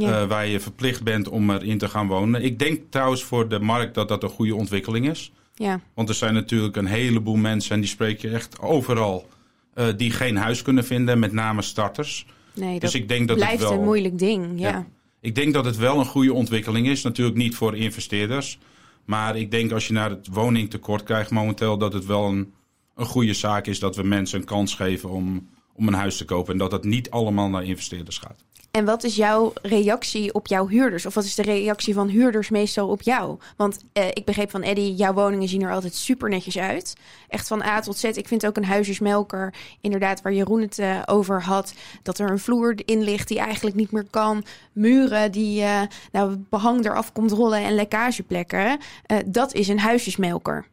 ja. 0.00 0.22
Uh, 0.22 0.28
waar 0.28 0.46
je 0.46 0.60
verplicht 0.60 1.02
bent 1.02 1.28
om 1.28 1.50
erin 1.50 1.78
te 1.78 1.88
gaan 1.88 2.06
wonen. 2.06 2.42
Ik 2.42 2.58
denk 2.58 2.80
trouwens 2.90 3.22
voor 3.22 3.48
de 3.48 3.60
markt 3.60 3.94
dat 3.94 4.08
dat 4.08 4.22
een 4.22 4.28
goede 4.28 4.54
ontwikkeling 4.54 5.08
is. 5.08 5.32
Ja. 5.54 5.80
Want 5.94 6.08
er 6.08 6.14
zijn 6.14 6.34
natuurlijk 6.34 6.76
een 6.76 6.86
heleboel 6.86 7.36
mensen, 7.36 7.74
en 7.74 7.80
die 7.80 7.90
spreek 7.90 8.20
je 8.20 8.30
echt 8.30 8.60
overal, 8.60 9.28
uh, 9.74 9.86
die 9.96 10.10
geen 10.10 10.36
huis 10.36 10.62
kunnen 10.62 10.84
vinden, 10.84 11.18
met 11.18 11.32
name 11.32 11.62
starters. 11.62 12.26
Nee, 12.54 12.80
dus 12.80 12.94
ik 12.94 13.08
denk 13.08 13.28
dat 13.28 13.36
blijft 13.36 13.60
het 13.60 13.68
wel, 13.68 13.78
een 13.78 13.84
moeilijk 13.84 14.18
ding. 14.18 14.60
Ja. 14.60 14.68
ja. 14.68 14.86
Ik 15.20 15.34
denk 15.34 15.54
dat 15.54 15.64
het 15.64 15.76
wel 15.76 15.98
een 15.98 16.06
goede 16.06 16.32
ontwikkeling 16.32 16.88
is. 16.88 17.02
Natuurlijk 17.02 17.36
niet 17.36 17.54
voor 17.54 17.76
investeerders. 17.76 18.58
Maar 19.04 19.36
ik 19.36 19.50
denk 19.50 19.72
als 19.72 19.86
je 19.86 19.92
naar 19.92 20.10
het 20.10 20.28
woningtekort 20.30 21.02
krijgt 21.02 21.30
momenteel, 21.30 21.78
dat 21.78 21.92
het 21.92 22.06
wel 22.06 22.28
een, 22.28 22.52
een 22.94 23.06
goede 23.06 23.34
zaak 23.34 23.66
is 23.66 23.78
dat 23.78 23.96
we 23.96 24.02
mensen 24.02 24.38
een 24.40 24.46
kans 24.46 24.74
geven 24.74 25.10
om, 25.10 25.48
om 25.80 25.88
een 25.88 25.94
huis 25.94 26.16
te 26.16 26.24
kopen. 26.24 26.52
En 26.52 26.58
dat 26.58 26.72
het 26.72 26.84
niet 26.84 27.10
allemaal 27.10 27.48
naar 27.48 27.64
investeerders 27.64 28.18
gaat. 28.18 28.44
En 28.70 28.84
wat 28.84 29.04
is 29.04 29.16
jouw 29.16 29.52
reactie 29.62 30.34
op 30.34 30.46
jouw 30.46 30.68
huurders? 30.68 31.06
Of 31.06 31.14
wat 31.14 31.24
is 31.24 31.34
de 31.34 31.42
reactie 31.42 31.94
van 31.94 32.08
huurders 32.08 32.48
meestal 32.48 32.88
op 32.88 33.02
jou? 33.02 33.38
Want 33.56 33.84
eh, 33.92 34.08
ik 34.08 34.24
begreep 34.24 34.50
van 34.50 34.62
Eddie, 34.62 34.94
jouw 34.94 35.12
woningen 35.12 35.48
zien 35.48 35.62
er 35.62 35.72
altijd 35.72 35.94
super 35.94 36.28
netjes 36.28 36.58
uit. 36.58 36.96
Echt 37.28 37.48
van 37.48 37.62
A 37.62 37.80
tot 37.80 37.98
Z. 37.98 38.04
Ik 38.04 38.28
vind 38.28 38.46
ook 38.46 38.56
een 38.56 38.64
huisjesmelker, 38.64 39.54
inderdaad, 39.80 40.22
waar 40.22 40.32
Jeroen 40.32 40.60
het 40.60 40.78
uh, 40.78 41.02
over 41.06 41.42
had. 41.42 41.74
Dat 42.02 42.18
er 42.18 42.30
een 42.30 42.38
vloer 42.38 42.74
in 42.84 43.02
ligt 43.02 43.28
die 43.28 43.38
eigenlijk 43.38 43.76
niet 43.76 43.90
meer 43.90 44.06
kan. 44.10 44.44
Muren 44.72 45.32
die 45.32 45.60
uh, 45.60 45.82
nou, 46.12 46.36
behang 46.48 46.84
eraf 46.84 47.12
komt 47.12 47.30
rollen 47.30 47.64
en 47.64 47.74
lekkageplekken. 47.74 48.66
Uh, 48.66 49.18
dat 49.26 49.54
is 49.54 49.68
een 49.68 49.78
huisjesmelker. 49.78 50.66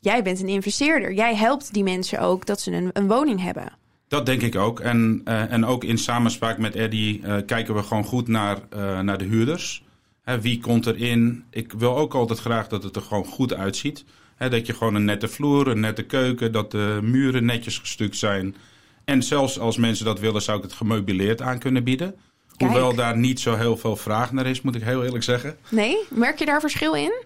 Jij 0.00 0.22
bent 0.22 0.40
een 0.40 0.48
investeerder. 0.48 1.12
Jij 1.12 1.34
helpt 1.34 1.72
die 1.72 1.82
mensen 1.82 2.20
ook 2.20 2.46
dat 2.46 2.60
ze 2.60 2.72
een, 2.72 2.90
een 2.92 3.08
woning 3.08 3.40
hebben. 3.42 3.82
Dat 4.14 4.26
denk 4.26 4.42
ik 4.42 4.56
ook. 4.56 4.80
En, 4.80 5.20
uh, 5.28 5.52
en 5.52 5.64
ook 5.64 5.84
in 5.84 5.98
samenspraak 5.98 6.58
met 6.58 6.74
Eddie 6.74 7.20
uh, 7.20 7.36
kijken 7.46 7.74
we 7.74 7.82
gewoon 7.82 8.04
goed 8.04 8.28
naar, 8.28 8.58
uh, 8.76 9.00
naar 9.00 9.18
de 9.18 9.24
huurders. 9.24 9.84
Hè, 10.22 10.40
wie 10.40 10.60
komt 10.60 10.86
erin? 10.86 11.44
Ik 11.50 11.72
wil 11.72 11.96
ook 11.96 12.14
altijd 12.14 12.38
graag 12.38 12.68
dat 12.68 12.82
het 12.82 12.96
er 12.96 13.02
gewoon 13.02 13.24
goed 13.24 13.54
uitziet. 13.54 14.04
Hè, 14.36 14.48
dat 14.48 14.66
je 14.66 14.74
gewoon 14.74 14.94
een 14.94 15.04
nette 15.04 15.28
vloer, 15.28 15.68
een 15.68 15.80
nette 15.80 16.02
keuken, 16.02 16.52
dat 16.52 16.70
de 16.70 16.98
muren 17.02 17.44
netjes 17.44 17.78
gestukt 17.78 18.16
zijn. 18.16 18.56
En 19.04 19.22
zelfs 19.22 19.58
als 19.58 19.76
mensen 19.76 20.04
dat 20.04 20.20
willen, 20.20 20.42
zou 20.42 20.56
ik 20.56 20.64
het 20.64 20.72
gemeubileerd 20.72 21.42
aan 21.42 21.58
kunnen 21.58 21.84
bieden. 21.84 22.14
Kijk. 22.56 22.70
Hoewel 22.70 22.94
daar 22.94 23.16
niet 23.16 23.40
zo 23.40 23.54
heel 23.54 23.76
veel 23.76 23.96
vraag 23.96 24.32
naar 24.32 24.46
is, 24.46 24.60
moet 24.60 24.74
ik 24.74 24.82
heel 24.82 25.04
eerlijk 25.04 25.24
zeggen. 25.24 25.56
Nee? 25.68 25.96
Merk 26.10 26.38
je 26.38 26.44
daar 26.44 26.60
verschil 26.60 26.94
in? 26.94 27.24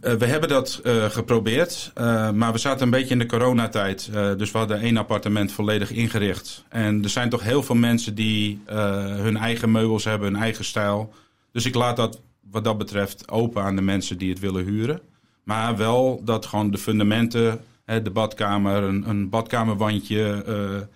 Uh, 0.00 0.12
we 0.12 0.26
hebben 0.26 0.48
dat 0.48 0.80
uh, 0.84 1.04
geprobeerd, 1.04 1.92
uh, 1.98 2.30
maar 2.30 2.52
we 2.52 2.58
zaten 2.58 2.82
een 2.82 2.90
beetje 2.90 3.12
in 3.12 3.18
de 3.18 3.26
coronatijd. 3.26 4.10
dus 4.12 4.50
we 4.50 4.58
hadden 4.58 4.80
één 4.80 4.96
appartement 4.96 5.52
volledig 5.52 5.90
ingericht. 5.90 6.64
En 6.68 7.02
er 7.02 7.08
zijn 7.08 7.28
toch 7.28 7.42
heel 7.42 7.62
veel 7.62 7.74
mensen 7.74 8.14
die 8.14 8.60
hun 8.66 9.36
eigen 9.36 9.70
meubels 9.70 10.04
hebben, 10.04 10.32
hun 10.32 10.42
eigen 10.42 10.64
stijl. 10.64 11.12
Dus 11.52 11.66
ik 11.66 11.74
laat 11.74 11.96
dat 11.96 12.20
wat 12.50 12.64
dat 12.64 12.78
betreft 12.78 13.30
open 13.30 13.62
aan 13.62 13.76
de 13.76 13.82
mensen 13.82 14.18
die 14.18 14.30
het 14.30 14.38
willen 14.38 14.64
huren. 14.64 15.00
Maar 15.44 15.76
wel 15.76 16.20
dat 16.24 16.46
gewoon 16.46 16.70
de 16.70 16.78
fundamenten, 16.78 17.60
de 17.84 18.10
badkamer, 18.12 18.82
een, 18.82 19.08
een 19.08 19.28
badkamerwandje, 19.28 20.44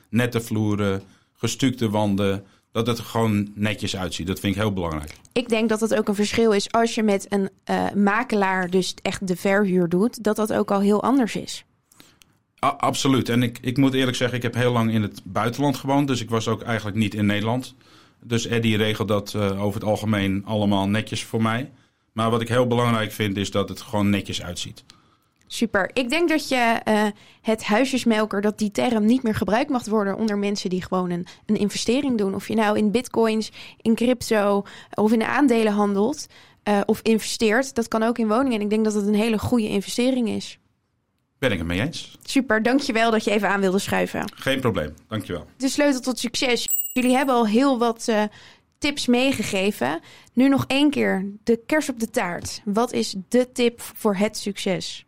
nette 0.08 0.40
vloeren, 0.40 1.02
gestukte 1.36 1.90
wanden 1.90 2.44
dat 2.74 2.86
het 2.86 2.98
er 2.98 3.04
gewoon 3.04 3.50
netjes 3.54 3.96
uitziet. 3.96 4.26
Dat 4.26 4.40
vind 4.40 4.54
ik 4.54 4.60
heel 4.60 4.72
belangrijk. 4.72 5.16
Ik 5.32 5.48
denk 5.48 5.68
dat 5.68 5.80
het 5.80 5.94
ook 5.94 6.08
een 6.08 6.14
verschil 6.14 6.52
is 6.52 6.72
als 6.72 6.94
je 6.94 7.02
met 7.02 7.26
een 7.28 7.50
uh, 7.70 7.90
makelaar 7.92 8.70
dus 8.70 8.94
echt 9.02 9.26
de 9.26 9.36
verhuur 9.36 9.88
doet, 9.88 10.24
dat 10.24 10.36
dat 10.36 10.52
ook 10.52 10.70
al 10.70 10.80
heel 10.80 11.02
anders 11.02 11.36
is. 11.36 11.64
A 12.64 12.68
absoluut. 12.68 13.28
En 13.28 13.42
ik, 13.42 13.58
ik 13.60 13.76
moet 13.76 13.94
eerlijk 13.94 14.16
zeggen, 14.16 14.36
ik 14.36 14.42
heb 14.42 14.54
heel 14.54 14.72
lang 14.72 14.92
in 14.92 15.02
het 15.02 15.20
buitenland 15.24 15.76
gewoond, 15.76 16.08
dus 16.08 16.20
ik 16.20 16.30
was 16.30 16.48
ook 16.48 16.62
eigenlijk 16.62 16.96
niet 16.96 17.14
in 17.14 17.26
Nederland. 17.26 17.74
Dus 18.22 18.46
Eddie 18.46 18.76
regelt 18.76 19.08
dat 19.08 19.32
uh, 19.36 19.62
over 19.62 19.80
het 19.80 19.88
algemeen 19.88 20.42
allemaal 20.44 20.88
netjes 20.88 21.24
voor 21.24 21.42
mij. 21.42 21.70
Maar 22.12 22.30
wat 22.30 22.40
ik 22.40 22.48
heel 22.48 22.66
belangrijk 22.66 23.12
vind, 23.12 23.36
is 23.36 23.50
dat 23.50 23.68
het 23.68 23.80
gewoon 23.80 24.10
netjes 24.10 24.42
uitziet. 24.42 24.84
Super. 25.54 25.90
Ik 25.92 26.08
denk 26.08 26.28
dat 26.28 26.48
je 26.48 26.80
uh, 26.88 27.06
het 27.40 27.64
huisjesmelker, 27.64 28.40
dat 28.40 28.58
die 28.58 28.70
term 28.70 29.04
niet 29.04 29.22
meer 29.22 29.34
gebruikt 29.34 29.70
mag 29.70 29.84
worden 29.84 30.16
onder 30.16 30.38
mensen 30.38 30.70
die 30.70 30.82
gewoon 30.82 31.10
een, 31.10 31.26
een 31.46 31.56
investering 31.56 32.18
doen. 32.18 32.34
Of 32.34 32.48
je 32.48 32.54
nou 32.54 32.78
in 32.78 32.90
bitcoins, 32.90 33.52
in 33.80 33.94
crypto 33.94 34.64
of 34.94 35.12
in 35.12 35.22
aandelen 35.22 35.72
handelt 35.72 36.26
uh, 36.64 36.80
of 36.86 37.00
investeert. 37.02 37.74
Dat 37.74 37.88
kan 37.88 38.02
ook 38.02 38.18
in 38.18 38.28
woningen. 38.28 38.52
En 38.52 38.60
ik 38.60 38.70
denk 38.70 38.84
dat 38.84 38.94
het 38.94 39.06
een 39.06 39.14
hele 39.14 39.38
goede 39.38 39.68
investering 39.68 40.28
is. 40.28 40.58
Ben 41.38 41.52
ik 41.52 41.58
het 41.58 41.66
mee 41.66 41.80
eens. 41.80 42.18
Super, 42.24 42.62
dankjewel 42.62 43.10
dat 43.10 43.24
je 43.24 43.30
even 43.30 43.48
aan 43.48 43.60
wilde 43.60 43.78
schuiven. 43.78 44.32
Geen 44.34 44.60
probleem, 44.60 44.94
dankjewel. 45.08 45.46
De 45.56 45.68
sleutel 45.68 46.00
tot 46.00 46.18
succes. 46.18 46.68
Jullie 46.92 47.16
hebben 47.16 47.34
al 47.34 47.46
heel 47.46 47.78
wat 47.78 48.06
uh, 48.08 48.22
tips 48.78 49.06
meegegeven. 49.06 50.00
Nu 50.32 50.48
nog 50.48 50.64
één 50.66 50.90
keer 50.90 51.26
de 51.44 51.60
kers 51.66 51.88
op 51.88 52.00
de 52.00 52.10
taart. 52.10 52.60
Wat 52.64 52.92
is 52.92 53.14
de 53.28 53.52
tip 53.52 53.80
voor 53.80 54.16
het 54.16 54.36
succes? 54.36 55.06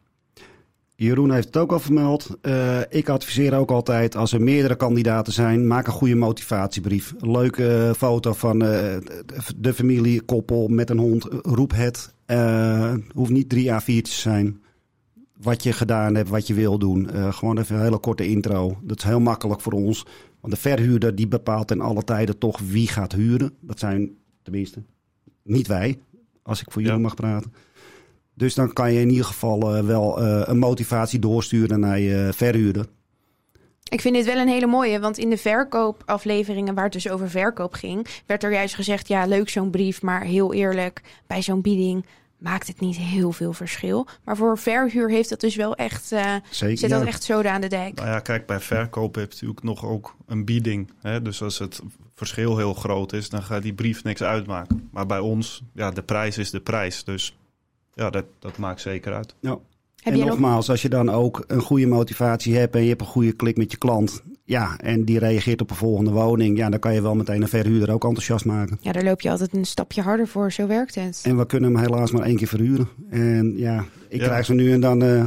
Jeroen 0.96 1.32
heeft 1.32 1.46
het 1.46 1.56
ook 1.56 1.72
al 1.72 1.80
vermeld. 1.80 2.36
Uh, 2.42 2.80
ik 2.88 3.08
adviseer 3.08 3.54
ook 3.54 3.70
altijd, 3.70 4.16
als 4.16 4.32
er 4.32 4.42
meerdere 4.42 4.76
kandidaten 4.76 5.32
zijn, 5.32 5.66
maak 5.66 5.86
een 5.86 5.92
goede 5.92 6.14
motivatiebrief. 6.14 7.14
Leuke 7.18 7.92
foto 7.96 8.32
van 8.32 8.62
uh, 8.62 8.96
de 9.56 9.74
familie, 9.74 10.22
koppel 10.22 10.68
met 10.68 10.90
een 10.90 10.98
hond. 10.98 11.24
Roep 11.42 11.72
het. 11.74 12.14
Uh, 12.26 12.94
hoeft 13.14 13.30
niet 13.30 13.48
drie 13.48 13.70
A4'tjes 13.70 14.02
te 14.02 14.10
zijn. 14.10 14.60
Wat 15.42 15.62
je 15.62 15.72
gedaan 15.72 16.14
hebt, 16.14 16.28
wat 16.28 16.46
je 16.46 16.54
wil 16.54 16.78
doen. 16.78 17.08
gewoon 17.32 17.58
even 17.58 17.76
een 17.76 17.82
hele 17.82 17.98
korte 17.98 18.26
intro. 18.26 18.78
Dat 18.82 18.98
is 18.98 19.04
heel 19.04 19.20
makkelijk 19.20 19.60
voor 19.60 19.72
ons. 19.72 20.06
Want 20.40 20.54
de 20.54 20.60
verhuurder 20.60 21.14
die 21.14 21.28
bepaalt 21.28 21.70
in 21.70 21.80
alle 21.80 22.04
tijden 22.04 22.38
toch 22.38 22.58
wie 22.58 22.88
gaat 22.88 23.12
huren. 23.12 23.52
Dat 23.60 23.78
zijn 23.78 24.10
tenminste 24.42 24.82
niet 25.42 25.66
wij, 25.66 25.98
als 26.42 26.60
ik 26.60 26.72
voor 26.72 26.82
jullie 26.82 26.96
ja. 26.96 27.02
mag 27.02 27.14
praten. 27.14 27.52
Dus 28.36 28.54
dan 28.54 28.72
kan 28.72 28.92
je 28.92 29.00
in 29.00 29.10
ieder 29.10 29.24
geval 29.24 29.76
uh, 29.76 29.84
wel 29.84 30.22
uh, 30.22 30.42
een 30.44 30.58
motivatie 30.58 31.18
doorsturen 31.18 31.80
naar 31.80 31.98
je 31.98 32.30
verhuurder. 32.32 32.86
Ik 33.88 34.00
vind 34.00 34.14
dit 34.14 34.24
wel 34.24 34.36
een 34.36 34.48
hele 34.48 34.66
mooie, 34.66 35.00
want 35.00 35.18
in 35.18 35.30
de 35.30 35.36
verkoopafleveringen 35.36 36.74
waar 36.74 36.84
het 36.84 36.92
dus 36.92 37.08
over 37.08 37.30
verkoop 37.30 37.72
ging, 37.74 38.06
werd 38.26 38.44
er 38.44 38.52
juist 38.52 38.74
gezegd: 38.74 39.08
ja, 39.08 39.26
leuk 39.26 39.48
zo'n 39.48 39.70
brief, 39.70 40.02
maar 40.02 40.22
heel 40.22 40.54
eerlijk, 40.54 41.02
bij 41.26 41.42
zo'n 41.42 41.60
bieding 41.60 42.04
maakt 42.38 42.66
het 42.66 42.80
niet 42.80 42.96
heel 42.96 43.32
veel 43.32 43.52
verschil. 43.52 44.06
Maar 44.24 44.36
voor 44.36 44.58
verhuur 44.58 45.10
heeft 45.10 45.28
dat 45.28 45.40
dus 45.40 45.56
wel 45.56 45.74
echt, 45.74 46.12
uh, 46.12 46.34
Zeker, 46.50 46.78
zit 46.78 46.90
dat 46.90 47.00
ja. 47.00 47.06
echt 47.06 47.22
zoden 47.22 47.52
aan 47.52 47.60
de 47.60 47.68
dijk. 47.68 47.94
Nou 47.94 48.08
ja, 48.08 48.20
kijk, 48.20 48.46
bij 48.46 48.60
verkoop 48.60 49.14
heb 49.14 49.24
je 49.24 49.30
natuurlijk 49.30 49.62
nog 49.62 49.84
ook 49.84 50.16
een 50.26 50.44
bieding. 50.44 50.90
Hè? 51.00 51.22
Dus 51.22 51.42
als 51.42 51.58
het 51.58 51.80
verschil 52.14 52.56
heel 52.56 52.74
groot 52.74 53.12
is, 53.12 53.28
dan 53.28 53.42
gaat 53.42 53.62
die 53.62 53.74
brief 53.74 54.04
niks 54.04 54.22
uitmaken. 54.22 54.88
Maar 54.92 55.06
bij 55.06 55.18
ons, 55.18 55.62
ja, 55.72 55.90
de 55.90 56.02
prijs 56.02 56.38
is 56.38 56.50
de 56.50 56.60
prijs. 56.60 57.04
Dus 57.04 57.36
ja, 57.96 58.10
dat, 58.10 58.24
dat 58.38 58.56
maakt 58.56 58.80
zeker 58.80 59.14
uit. 59.14 59.34
Ja. 59.40 59.58
Heb 59.96 60.14
en 60.14 60.26
nogmaals, 60.26 60.66
nog... 60.66 60.68
als 60.68 60.82
je 60.82 60.88
dan 60.88 61.10
ook 61.10 61.44
een 61.46 61.60
goede 61.60 61.86
motivatie 61.86 62.56
hebt 62.56 62.74
en 62.74 62.82
je 62.82 62.88
hebt 62.88 63.00
een 63.00 63.06
goede 63.06 63.32
klik 63.32 63.56
met 63.56 63.70
je 63.70 63.76
klant, 63.76 64.22
ja, 64.44 64.78
en 64.78 65.04
die 65.04 65.18
reageert 65.18 65.60
op 65.60 65.70
een 65.70 65.76
volgende 65.76 66.10
woning, 66.10 66.56
ja, 66.56 66.70
dan 66.70 66.78
kan 66.78 66.94
je 66.94 67.02
wel 67.02 67.14
meteen 67.14 67.42
een 67.42 67.48
verhuurder 67.48 67.94
ook 67.94 68.04
enthousiast 68.04 68.44
maken. 68.44 68.78
Ja, 68.80 68.92
daar 68.92 69.04
loop 69.04 69.20
je 69.20 69.30
altijd 69.30 69.54
een 69.54 69.64
stapje 69.64 70.02
harder 70.02 70.28
voor, 70.28 70.52
zo 70.52 70.66
werkt 70.66 70.94
het. 70.94 71.20
En 71.24 71.36
we 71.36 71.46
kunnen 71.46 71.74
hem 71.74 71.82
helaas 71.82 72.10
maar 72.10 72.22
één 72.22 72.36
keer 72.36 72.46
verhuren. 72.46 72.88
En 73.10 73.56
ja, 73.56 73.84
ik 74.08 74.20
ja. 74.20 74.26
krijg 74.26 74.44
ze 74.46 74.54
nu 74.54 74.72
en 74.72 74.80
dan, 74.80 75.02
uh, 75.02 75.26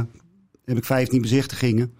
heb 0.64 0.76
ik 0.76 0.84
15 0.84 1.20
bezichtigingen. 1.20 1.92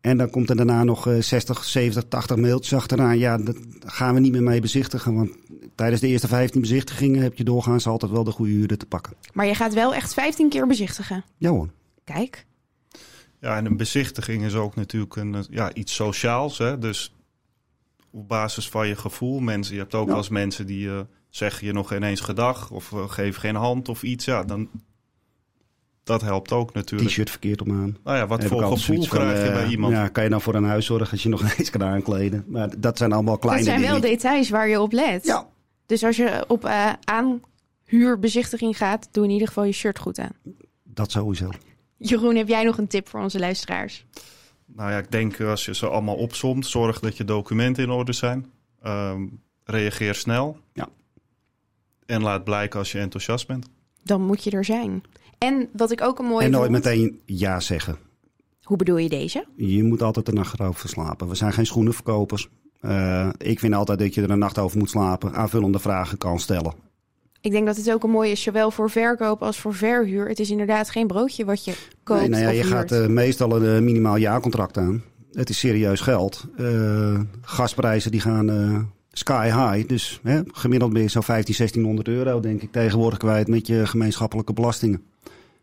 En 0.00 0.16
dan 0.16 0.30
komt 0.30 0.50
er 0.50 0.56
daarna 0.56 0.84
nog 0.84 1.08
eh, 1.08 1.20
60, 1.20 1.64
70, 1.64 2.04
80 2.08 2.36
mailtjes 2.36 2.74
achteraan. 2.74 3.18
Ja, 3.18 3.38
dat 3.38 3.56
gaan 3.84 4.14
we 4.14 4.20
niet 4.20 4.32
meer 4.32 4.42
mee 4.42 4.60
bezichtigen. 4.60 5.14
Want 5.14 5.30
tijdens 5.74 6.00
de 6.00 6.06
eerste 6.08 6.28
15 6.28 6.60
bezichtigingen 6.60 7.22
heb 7.22 7.36
je 7.36 7.44
doorgaans 7.44 7.86
altijd 7.86 8.12
wel 8.12 8.24
de 8.24 8.30
goede 8.30 8.52
huurder 8.52 8.78
te 8.78 8.86
pakken. 8.86 9.12
Maar 9.32 9.46
je 9.46 9.54
gaat 9.54 9.74
wel 9.74 9.94
echt 9.94 10.14
15 10.14 10.48
keer 10.48 10.66
bezichtigen. 10.66 11.24
Ja 11.38 11.50
hoor. 11.50 11.68
Kijk. 12.04 12.46
Ja, 13.40 13.56
en 13.56 13.64
een 13.66 13.76
bezichtiging 13.76 14.44
is 14.44 14.54
ook 14.54 14.74
natuurlijk 14.76 15.16
een, 15.16 15.34
eh, 15.34 15.40
ja, 15.50 15.74
iets 15.74 15.94
sociaals. 15.94 16.58
Hè? 16.58 16.78
Dus 16.78 17.14
op 18.10 18.28
basis 18.28 18.68
van 18.68 18.88
je 18.88 18.96
gevoel. 18.96 19.40
Mensen, 19.40 19.74
je 19.74 19.80
hebt 19.80 19.94
ook 19.94 20.08
Ja. 20.08 20.16
eens 20.16 20.28
mensen 20.28 20.66
die 20.66 20.88
eh, 20.88 21.00
zeggen 21.30 21.66
je 21.66 21.72
nog 21.72 21.94
ineens 21.94 22.20
gedag 22.20 22.70
of 22.70 22.90
uh, 22.90 23.08
geven 23.10 23.40
geen 23.40 23.54
hand 23.54 23.88
of 23.88 24.02
iets. 24.02 24.24
Ja, 24.24 24.42
dan 24.44 24.68
dat 26.04 26.20
helpt 26.20 26.52
ook 26.52 26.72
natuurlijk. 26.72 27.10
T-shirt 27.10 27.30
verkeerd 27.30 27.62
om 27.62 27.70
aan. 27.70 27.96
Nou 28.04 28.16
ja, 28.16 28.26
wat 28.26 28.44
voor 28.44 28.62
gevoel 28.62 29.02
van, 29.04 29.18
krijg 29.18 29.42
je 29.42 29.48
eh, 29.48 29.52
bij 29.54 29.66
iemand? 29.68 29.92
Ja, 29.92 30.08
kan 30.08 30.24
je 30.24 30.30
dan 30.30 30.40
voor 30.40 30.54
een 30.54 30.64
huis 30.64 30.86
zorgen 30.86 31.10
als 31.10 31.22
je 31.22 31.28
nog 31.28 31.40
ineens 31.52 31.70
kan 31.70 31.82
aankleden. 31.82 32.44
Maar 32.46 32.80
dat 32.80 32.98
zijn 32.98 33.12
allemaal 33.12 33.38
kleine 33.38 33.64
dat 33.64 33.72
zijn 33.74 33.86
wel 33.86 34.00
dingen. 34.00 34.16
details 34.16 34.50
waar 34.50 34.68
je 34.68 34.80
op 34.80 34.92
let. 34.92 35.24
Ja, 35.24 35.46
Dus 35.86 36.04
als 36.04 36.16
je 36.16 36.44
op 36.48 36.64
eh 36.64 36.92
aanhuurbezichtiging 37.04 38.76
gaat, 38.76 39.08
doe 39.10 39.24
in 39.24 39.30
ieder 39.30 39.48
geval 39.48 39.64
je 39.64 39.72
shirt 39.72 39.98
goed 39.98 40.18
aan. 40.18 40.32
dat 40.84 41.10
sowieso. 41.10 41.48
Jeroen, 41.96 42.36
heb 42.36 42.48
jij 42.48 42.64
nog 42.64 42.78
een 42.78 42.86
tip 42.86 43.08
voor 43.08 43.20
onze 43.20 43.38
luisteraars? 43.38 44.06
Nou 44.66 44.90
ja, 44.90 44.98
ik 44.98 45.10
denk 45.10 45.40
als 45.40 45.64
je 45.64 45.74
ze 45.74 45.88
allemaal 45.88 46.14
opsomt, 46.16 46.66
zorg 46.66 47.00
dat 47.00 47.16
je 47.16 47.24
documenten 47.24 47.82
in 47.82 47.90
orde 47.90 48.12
zijn. 48.12 48.50
Ehm, 48.82 49.26
reageer 49.64 50.14
snel. 50.14 50.58
Ja. 50.72 50.88
En 52.06 52.22
laat 52.22 52.44
blijken 52.44 52.78
als 52.78 52.92
je 52.92 52.98
enthousiast 52.98 53.46
bent. 53.46 53.66
Dan 54.02 54.22
moet 54.22 54.44
je 54.44 54.50
er 54.50 54.64
zijn. 54.64 55.02
En 55.38 55.68
wat 55.72 55.90
ik 55.90 56.00
ook 56.00 56.18
een 56.18 56.24
mooie 56.24 56.44
En 56.44 56.50
nooit 56.50 56.70
vond- 56.70 56.84
meteen 56.84 57.20
ja 57.26 57.60
zeggen. 57.60 57.96
Hoe 58.62 58.76
bedoel 58.76 58.96
je 58.96 59.08
deze? 59.08 59.46
Je 59.56 59.82
moet 59.84 60.02
altijd 60.02 60.26
de 60.26 60.32
nacht 60.32 60.60
erover 60.60 60.88
slapen. 60.88 61.28
We 61.28 61.34
zijn 61.34 61.52
geen 61.52 61.66
schoenenverkopers. 61.66 62.48
Eh, 62.82 63.28
ik 63.38 63.58
vind 63.58 63.74
altijd 63.74 63.98
dat 63.98 64.14
je 64.14 64.22
er 64.22 64.30
een 64.30 64.38
nacht 64.38 64.58
over 64.58 64.78
moet 64.78 64.90
slapen. 64.90 65.34
Aanvullende 65.34 65.78
vragen 65.78 66.18
kan 66.18 66.40
stellen. 66.40 66.72
Ik 67.40 67.50
denk 67.50 67.66
dat 67.66 67.76
het 67.76 67.92
ook 67.92 68.02
een 68.02 68.10
mooie 68.10 68.30
is, 68.30 68.42
zowel 68.42 68.70
voor 68.70 68.90
verkoop 68.90 69.42
als 69.42 69.58
voor 69.58 69.74
verhuur. 69.74 70.28
Het 70.28 70.38
is 70.40 70.50
inderdaad 70.50 70.90
geen 70.90 71.06
broodje 71.06 71.44
wat 71.44 71.64
je 71.64 71.72
koopt 72.02 72.20
Nee, 72.20 72.28
nou 72.28 72.42
ja, 72.42 72.48
of 72.48 72.54
je 72.54 72.62
huurt. 72.62 72.72
gaat 72.74 72.92
eh, 72.92 73.06
meestal 73.06 73.56
een 73.56 73.76
eh, 73.76 73.82
minimaal 73.82 74.16
jaarcontract 74.16 74.78
aan. 74.78 75.02
Het 75.32 75.48
is 75.50 75.58
serieus 75.58 76.00
geld. 76.00 76.44
Eh, 76.56 77.20
gasprijzen 77.40 78.10
die 78.10 78.20
gaan 78.20 78.50
eh, 78.50 78.78
sky 79.12 79.44
high. 79.46 79.88
Dus 79.88 80.20
hè, 80.22 80.40
gemiddeld 80.46 80.92
ben 80.92 81.02
je 81.02 81.08
zo'n 81.08 81.22
15, 81.22 81.54
1600 81.56 82.08
euro 82.08 82.40
denk 82.40 82.62
ik 82.62 82.72
tegenwoordig 82.72 83.18
kwijt 83.18 83.48
met 83.48 83.66
je 83.66 83.86
gemeenschappelijke 83.86 84.52
belastingen. 84.52 85.02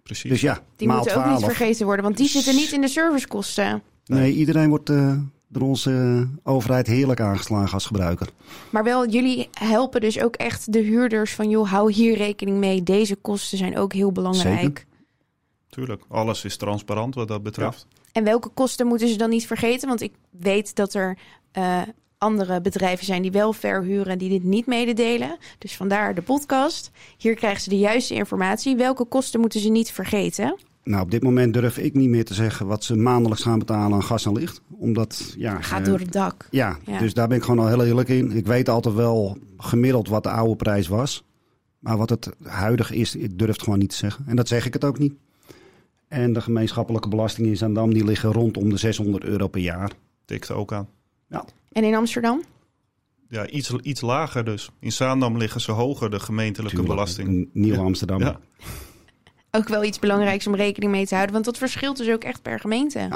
Precies. 0.03 0.29
Dus 0.29 0.41
ja, 0.41 0.59
Die 0.75 0.87
maal 0.87 0.97
moeten 0.97 1.15
ook 1.15 1.23
12. 1.23 1.37
niet 1.39 1.47
vergeten 1.55 1.85
worden, 1.85 2.03
want 2.05 2.17
die 2.17 2.27
zitten 2.27 2.55
niet 2.55 2.71
in 2.71 2.81
de 2.81 2.87
servicekosten. 2.87 3.81
Nee, 4.05 4.33
iedereen 4.33 4.69
wordt 4.69 4.89
eh, 4.89 5.17
door 5.49 5.61
onze 5.61 5.91
eh, 5.91 6.53
overheid 6.53 6.87
heerlijk 6.87 7.19
aangeslagen 7.19 7.73
als 7.73 7.85
gebruiker. 7.85 8.29
Maar 8.69 8.83
wel, 8.83 9.07
jullie 9.07 9.49
helpen 9.51 10.01
dus 10.01 10.19
ook 10.19 10.35
echt 10.35 10.73
de 10.73 10.79
huurders 10.79 11.33
van... 11.33 11.49
joh, 11.49 11.69
hou 11.69 11.91
hier 11.91 12.17
rekening 12.17 12.57
mee. 12.57 12.83
Deze 12.83 13.15
kosten 13.15 13.57
zijn 13.57 13.77
ook 13.77 13.93
heel 13.93 14.11
belangrijk. 14.11 14.59
Zeker. 14.59 14.85
Tuurlijk, 15.69 16.03
alles 16.07 16.43
is 16.43 16.57
transparant 16.57 17.15
wat 17.15 17.27
dat 17.27 17.43
betreft. 17.43 17.87
En 18.11 18.23
welke 18.23 18.49
kosten 18.49 18.87
moeten 18.87 19.07
ze 19.07 19.15
dan 19.15 19.29
niet 19.29 19.47
vergeten? 19.47 19.87
Want 19.87 20.01
ik 20.01 20.13
weet 20.29 20.75
dat 20.75 20.93
er 20.93 21.17
eh, 21.51 21.81
andere 22.17 22.61
bedrijven 22.61 23.05
zijn 23.05 23.21
die 23.21 23.31
wel 23.31 23.53
verhuren... 23.53 24.17
die 24.17 24.29
dit 24.29 24.43
niet 24.43 24.65
mededelen. 24.65 25.37
Dus 25.57 25.75
vandaar 25.75 26.15
de 26.15 26.21
podcast. 26.21 26.91
Hier 27.17 27.35
krijgen 27.35 27.61
ze 27.61 27.69
de 27.69 27.77
juiste 27.77 28.13
informatie. 28.13 28.75
Welke 28.75 29.05
kosten 29.05 29.39
moeten 29.39 29.59
ze 29.59 29.69
niet 29.69 29.91
vergeten? 29.91 30.57
Nou, 30.89 31.01
op 31.03 31.11
dit 31.11 31.23
moment 31.23 31.53
durf 31.53 31.77
ik 31.77 31.93
niet 31.93 32.09
meer 32.09 32.25
te 32.25 32.33
zeggen 32.33 32.67
wat 32.67 32.83
ze 32.83 32.95
maandelijks 32.95 33.43
gaan 33.43 33.59
betalen 33.59 33.93
aan 33.93 34.03
gas 34.03 34.25
en 34.25 34.33
licht. 34.33 34.61
Omdat, 34.69 35.33
ja... 35.37 35.61
Gaat 35.61 35.79
eh, 35.79 35.85
door 35.85 35.99
het 35.99 36.11
dak. 36.11 36.47
Ja, 36.51 36.77
Ja. 36.85 36.99
dus 36.99 37.13
daar 37.13 37.27
ben 37.27 37.37
ik 37.37 37.43
gewoon 37.43 37.59
al 37.59 37.67
heel 37.67 37.85
eerlijk 37.85 38.09
in. 38.09 38.31
Ik 38.31 38.45
weet 38.45 38.69
altijd 38.69 38.95
wel 38.95 39.37
gemiddeld 39.57 40.07
wat 40.07 40.23
de 40.23 40.29
oude 40.29 40.55
prijs 40.55 40.87
was. 40.87 41.23
Maar 41.79 41.97
wat 41.97 42.09
het 42.09 42.29
huidig 42.43 42.91
is, 42.91 43.15
ik 43.15 43.39
durf 43.39 43.51
het 43.51 43.61
gewoon 43.63 43.79
niet 43.79 43.89
te 43.89 43.95
zeggen. 43.95 44.25
En 44.27 44.35
dat 44.35 44.47
zeg 44.47 44.65
ik 44.65 44.73
het 44.73 44.83
ook 44.85 44.99
niet. 44.99 45.13
En 46.07 46.33
de 46.33 46.41
gemeenschappelijke 46.41 47.09
belastingen 47.09 47.49
in 47.49 47.57
Zandam 47.57 47.93
die 47.93 48.03
liggen 48.05 48.31
rondom 48.31 48.69
de 48.69 48.77
600 48.77 49.23
euro 49.23 49.47
per 49.47 49.61
jaar. 49.61 49.91
Tikt 50.25 50.51
ook 50.51 50.73
aan. 50.73 50.87
Ja, 51.27 51.45
En 51.71 51.83
in 51.83 51.95
Amsterdam? 51.95 52.43
Ja, 53.29 53.47
iets, 53.47 53.71
iets 53.81 54.01
lager 54.01 54.45
dus. 54.45 54.69
In 54.79 54.91
Zaandam 54.91 55.37
liggen 55.37 55.61
ze 55.61 55.71
hoger, 55.71 56.09
de 56.11 56.19
gemeentelijke 56.19 56.75
tuurlijk. 56.77 56.95
belasting. 56.95 57.29
N- 57.29 57.49
Nieuw 57.53 57.91
Ja. 58.19 58.39
Ook 59.51 59.67
wel 59.67 59.83
iets 59.83 59.99
belangrijks 59.99 60.47
om 60.47 60.55
rekening 60.55 60.91
mee 60.91 61.05
te 61.05 61.13
houden. 61.13 61.33
Want 61.33 61.45
dat 61.45 61.57
verschilt 61.57 61.97
dus 61.97 62.09
ook 62.09 62.23
echt 62.23 62.41
per 62.41 62.59
gemeente. 62.59 63.09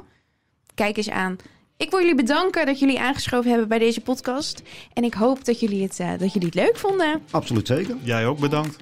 Kijk 0.76 0.98
eens 0.98 1.10
aan. 1.10 1.38
Ik 1.78 1.90
wil 1.90 2.00
jullie 2.00 2.16
bedanken 2.16 2.66
dat 2.66 2.80
jullie 2.80 3.00
aangeschoven 3.00 3.50
hebben 3.50 3.68
bij 3.68 3.80
deze 3.80 4.02
podcast. 4.02 4.62
En 4.94 5.04
ik 5.04 5.14
hoop 5.14 5.46
dat 5.46 5.60
jullie 5.60 5.84
het, 5.84 6.00
eh, 6.00 6.10
dat 6.18 6.34
jullie 6.34 6.48
het 6.48 6.56
leuk 6.56 6.78
vonden. 6.78 7.22
Absoluut 7.32 7.68
zeker. 7.68 7.96
Jij 8.02 8.26
ook 8.26 8.40
bedankt. 8.40 8.78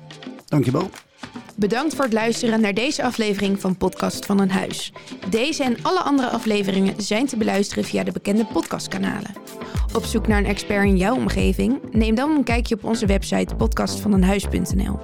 Dankjewel. 0.45 0.89
Bedankt 1.55 1.95
voor 1.95 2.03
het 2.03 2.13
luisteren 2.13 2.62
naar 2.62 2.73
deze 2.73 3.03
aflevering 3.03 3.60
van 3.60 3.77
Podcast 3.77 4.25
van 4.25 4.39
een 4.39 4.51
Huis. 4.51 4.93
Deze 5.29 5.63
en 5.63 5.77
alle 5.81 5.99
andere 5.99 6.29
afleveringen 6.29 7.01
zijn 7.01 7.25
te 7.25 7.38
beluisteren 7.38 7.84
via 7.84 8.03
de 8.03 8.12
bekende 8.12 8.45
podcastkanalen. 8.45 9.34
Op 9.95 10.03
zoek 10.03 10.27
naar 10.27 10.38
een 10.38 10.45
expert 10.45 10.86
in 10.86 10.97
jouw 10.97 11.15
omgeving? 11.15 11.79
Neem 11.91 12.15
dan 12.15 12.31
een 12.36 12.43
kijkje 12.43 12.75
op 12.75 12.84
onze 12.84 13.05
website 13.05 13.55
podcastvaneenhuis.nl. 13.55 14.99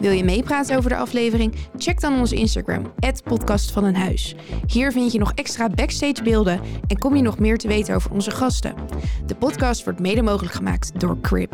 Wil 0.00 0.10
je 0.10 0.24
meepraten 0.24 0.76
over 0.76 0.90
de 0.90 0.96
aflevering? 0.96 1.54
Check 1.76 2.00
dan 2.00 2.18
onze 2.18 2.34
Instagram, 2.34 2.92
@podcastvaneenhuis. 3.24 4.34
Hier 4.66 4.92
vind 4.92 5.12
je 5.12 5.18
nog 5.18 5.32
extra 5.34 5.68
backstage 5.68 6.22
beelden 6.22 6.60
en 6.86 6.98
kom 6.98 7.16
je 7.16 7.22
nog 7.22 7.38
meer 7.38 7.58
te 7.58 7.68
weten 7.68 7.94
over 7.94 8.10
onze 8.10 8.30
gasten. 8.30 8.74
De 9.26 9.34
podcast 9.34 9.84
wordt 9.84 10.00
mede 10.00 10.22
mogelijk 10.22 10.54
gemaakt 10.54 11.00
door 11.00 11.20
Crib. 11.20 11.52